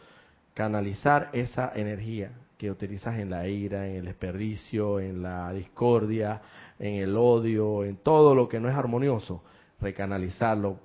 canalizar 0.53 1.29
esa 1.33 1.71
energía 1.75 2.31
que 2.59 2.69
utilizas 2.69 3.17
en 3.17 3.31
la 3.31 3.47
ira, 3.47 3.87
en 3.87 3.95
el 3.97 4.05
desperdicio, 4.05 4.99
en 4.99 5.23
la 5.23 5.51
discordia, 5.51 6.41
en 6.77 6.95
el 6.95 7.17
odio, 7.17 7.83
en 7.83 7.97
todo 7.97 8.35
lo 8.35 8.47
que 8.47 8.59
no 8.59 8.69
es 8.69 8.75
armonioso, 8.75 9.43
recanalizarlo 9.81 10.79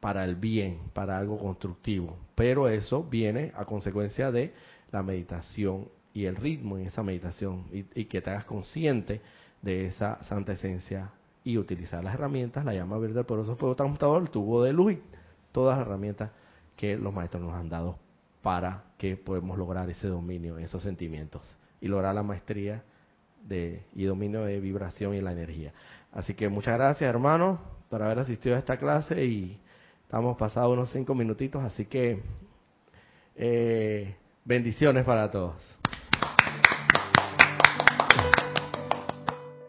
para 0.00 0.24
el 0.24 0.36
bien, 0.36 0.78
para 0.92 1.16
algo 1.16 1.38
constructivo. 1.38 2.18
Pero 2.34 2.68
eso 2.68 3.02
viene 3.02 3.52
a 3.56 3.64
consecuencia 3.64 4.30
de 4.30 4.52
la 4.92 5.02
meditación 5.02 5.88
y 6.12 6.26
el 6.26 6.36
ritmo 6.36 6.76
en 6.76 6.86
esa 6.86 7.02
meditación 7.02 7.64
y, 7.72 7.86
y 7.98 8.04
que 8.04 8.20
te 8.20 8.30
hagas 8.30 8.44
consciente 8.44 9.22
de 9.62 9.86
esa 9.86 10.22
santa 10.24 10.52
esencia 10.52 11.10
y 11.50 11.58
utilizar 11.58 12.02
las 12.02 12.14
herramientas, 12.14 12.64
la 12.64 12.74
llama 12.74 12.98
verde 12.98 13.14
del 13.14 13.24
poderoso 13.24 13.56
fuego 13.56 13.74
transmutador, 13.74 14.22
el 14.22 14.30
tubo 14.30 14.62
de 14.62 14.72
luz 14.72 14.92
y 14.92 15.02
todas 15.52 15.78
las 15.78 15.86
herramientas 15.86 16.30
que 16.76 16.96
los 16.96 17.12
maestros 17.12 17.42
nos 17.42 17.54
han 17.54 17.68
dado 17.68 17.98
para 18.42 18.84
que 18.96 19.16
podamos 19.16 19.58
lograr 19.58 19.88
ese 19.90 20.08
dominio, 20.08 20.58
esos 20.58 20.82
sentimientos 20.82 21.42
y 21.80 21.88
lograr 21.88 22.14
la 22.14 22.22
maestría 22.22 22.82
de, 23.46 23.84
y 23.94 24.04
dominio 24.04 24.44
de 24.44 24.60
vibración 24.60 25.14
y 25.14 25.20
la 25.20 25.32
energía. 25.32 25.72
Así 26.12 26.34
que 26.34 26.48
muchas 26.48 26.74
gracias 26.74 27.08
hermanos 27.08 27.58
por 27.88 28.02
haber 28.02 28.20
asistido 28.20 28.56
a 28.56 28.58
esta 28.58 28.78
clase 28.78 29.24
y 29.24 29.58
estamos 30.02 30.36
pasados 30.36 30.72
unos 30.72 30.90
cinco 30.90 31.14
minutitos, 31.14 31.62
así 31.62 31.86
que 31.86 32.22
eh, 33.36 34.14
bendiciones 34.44 35.04
para 35.04 35.30
todos. 35.30 35.69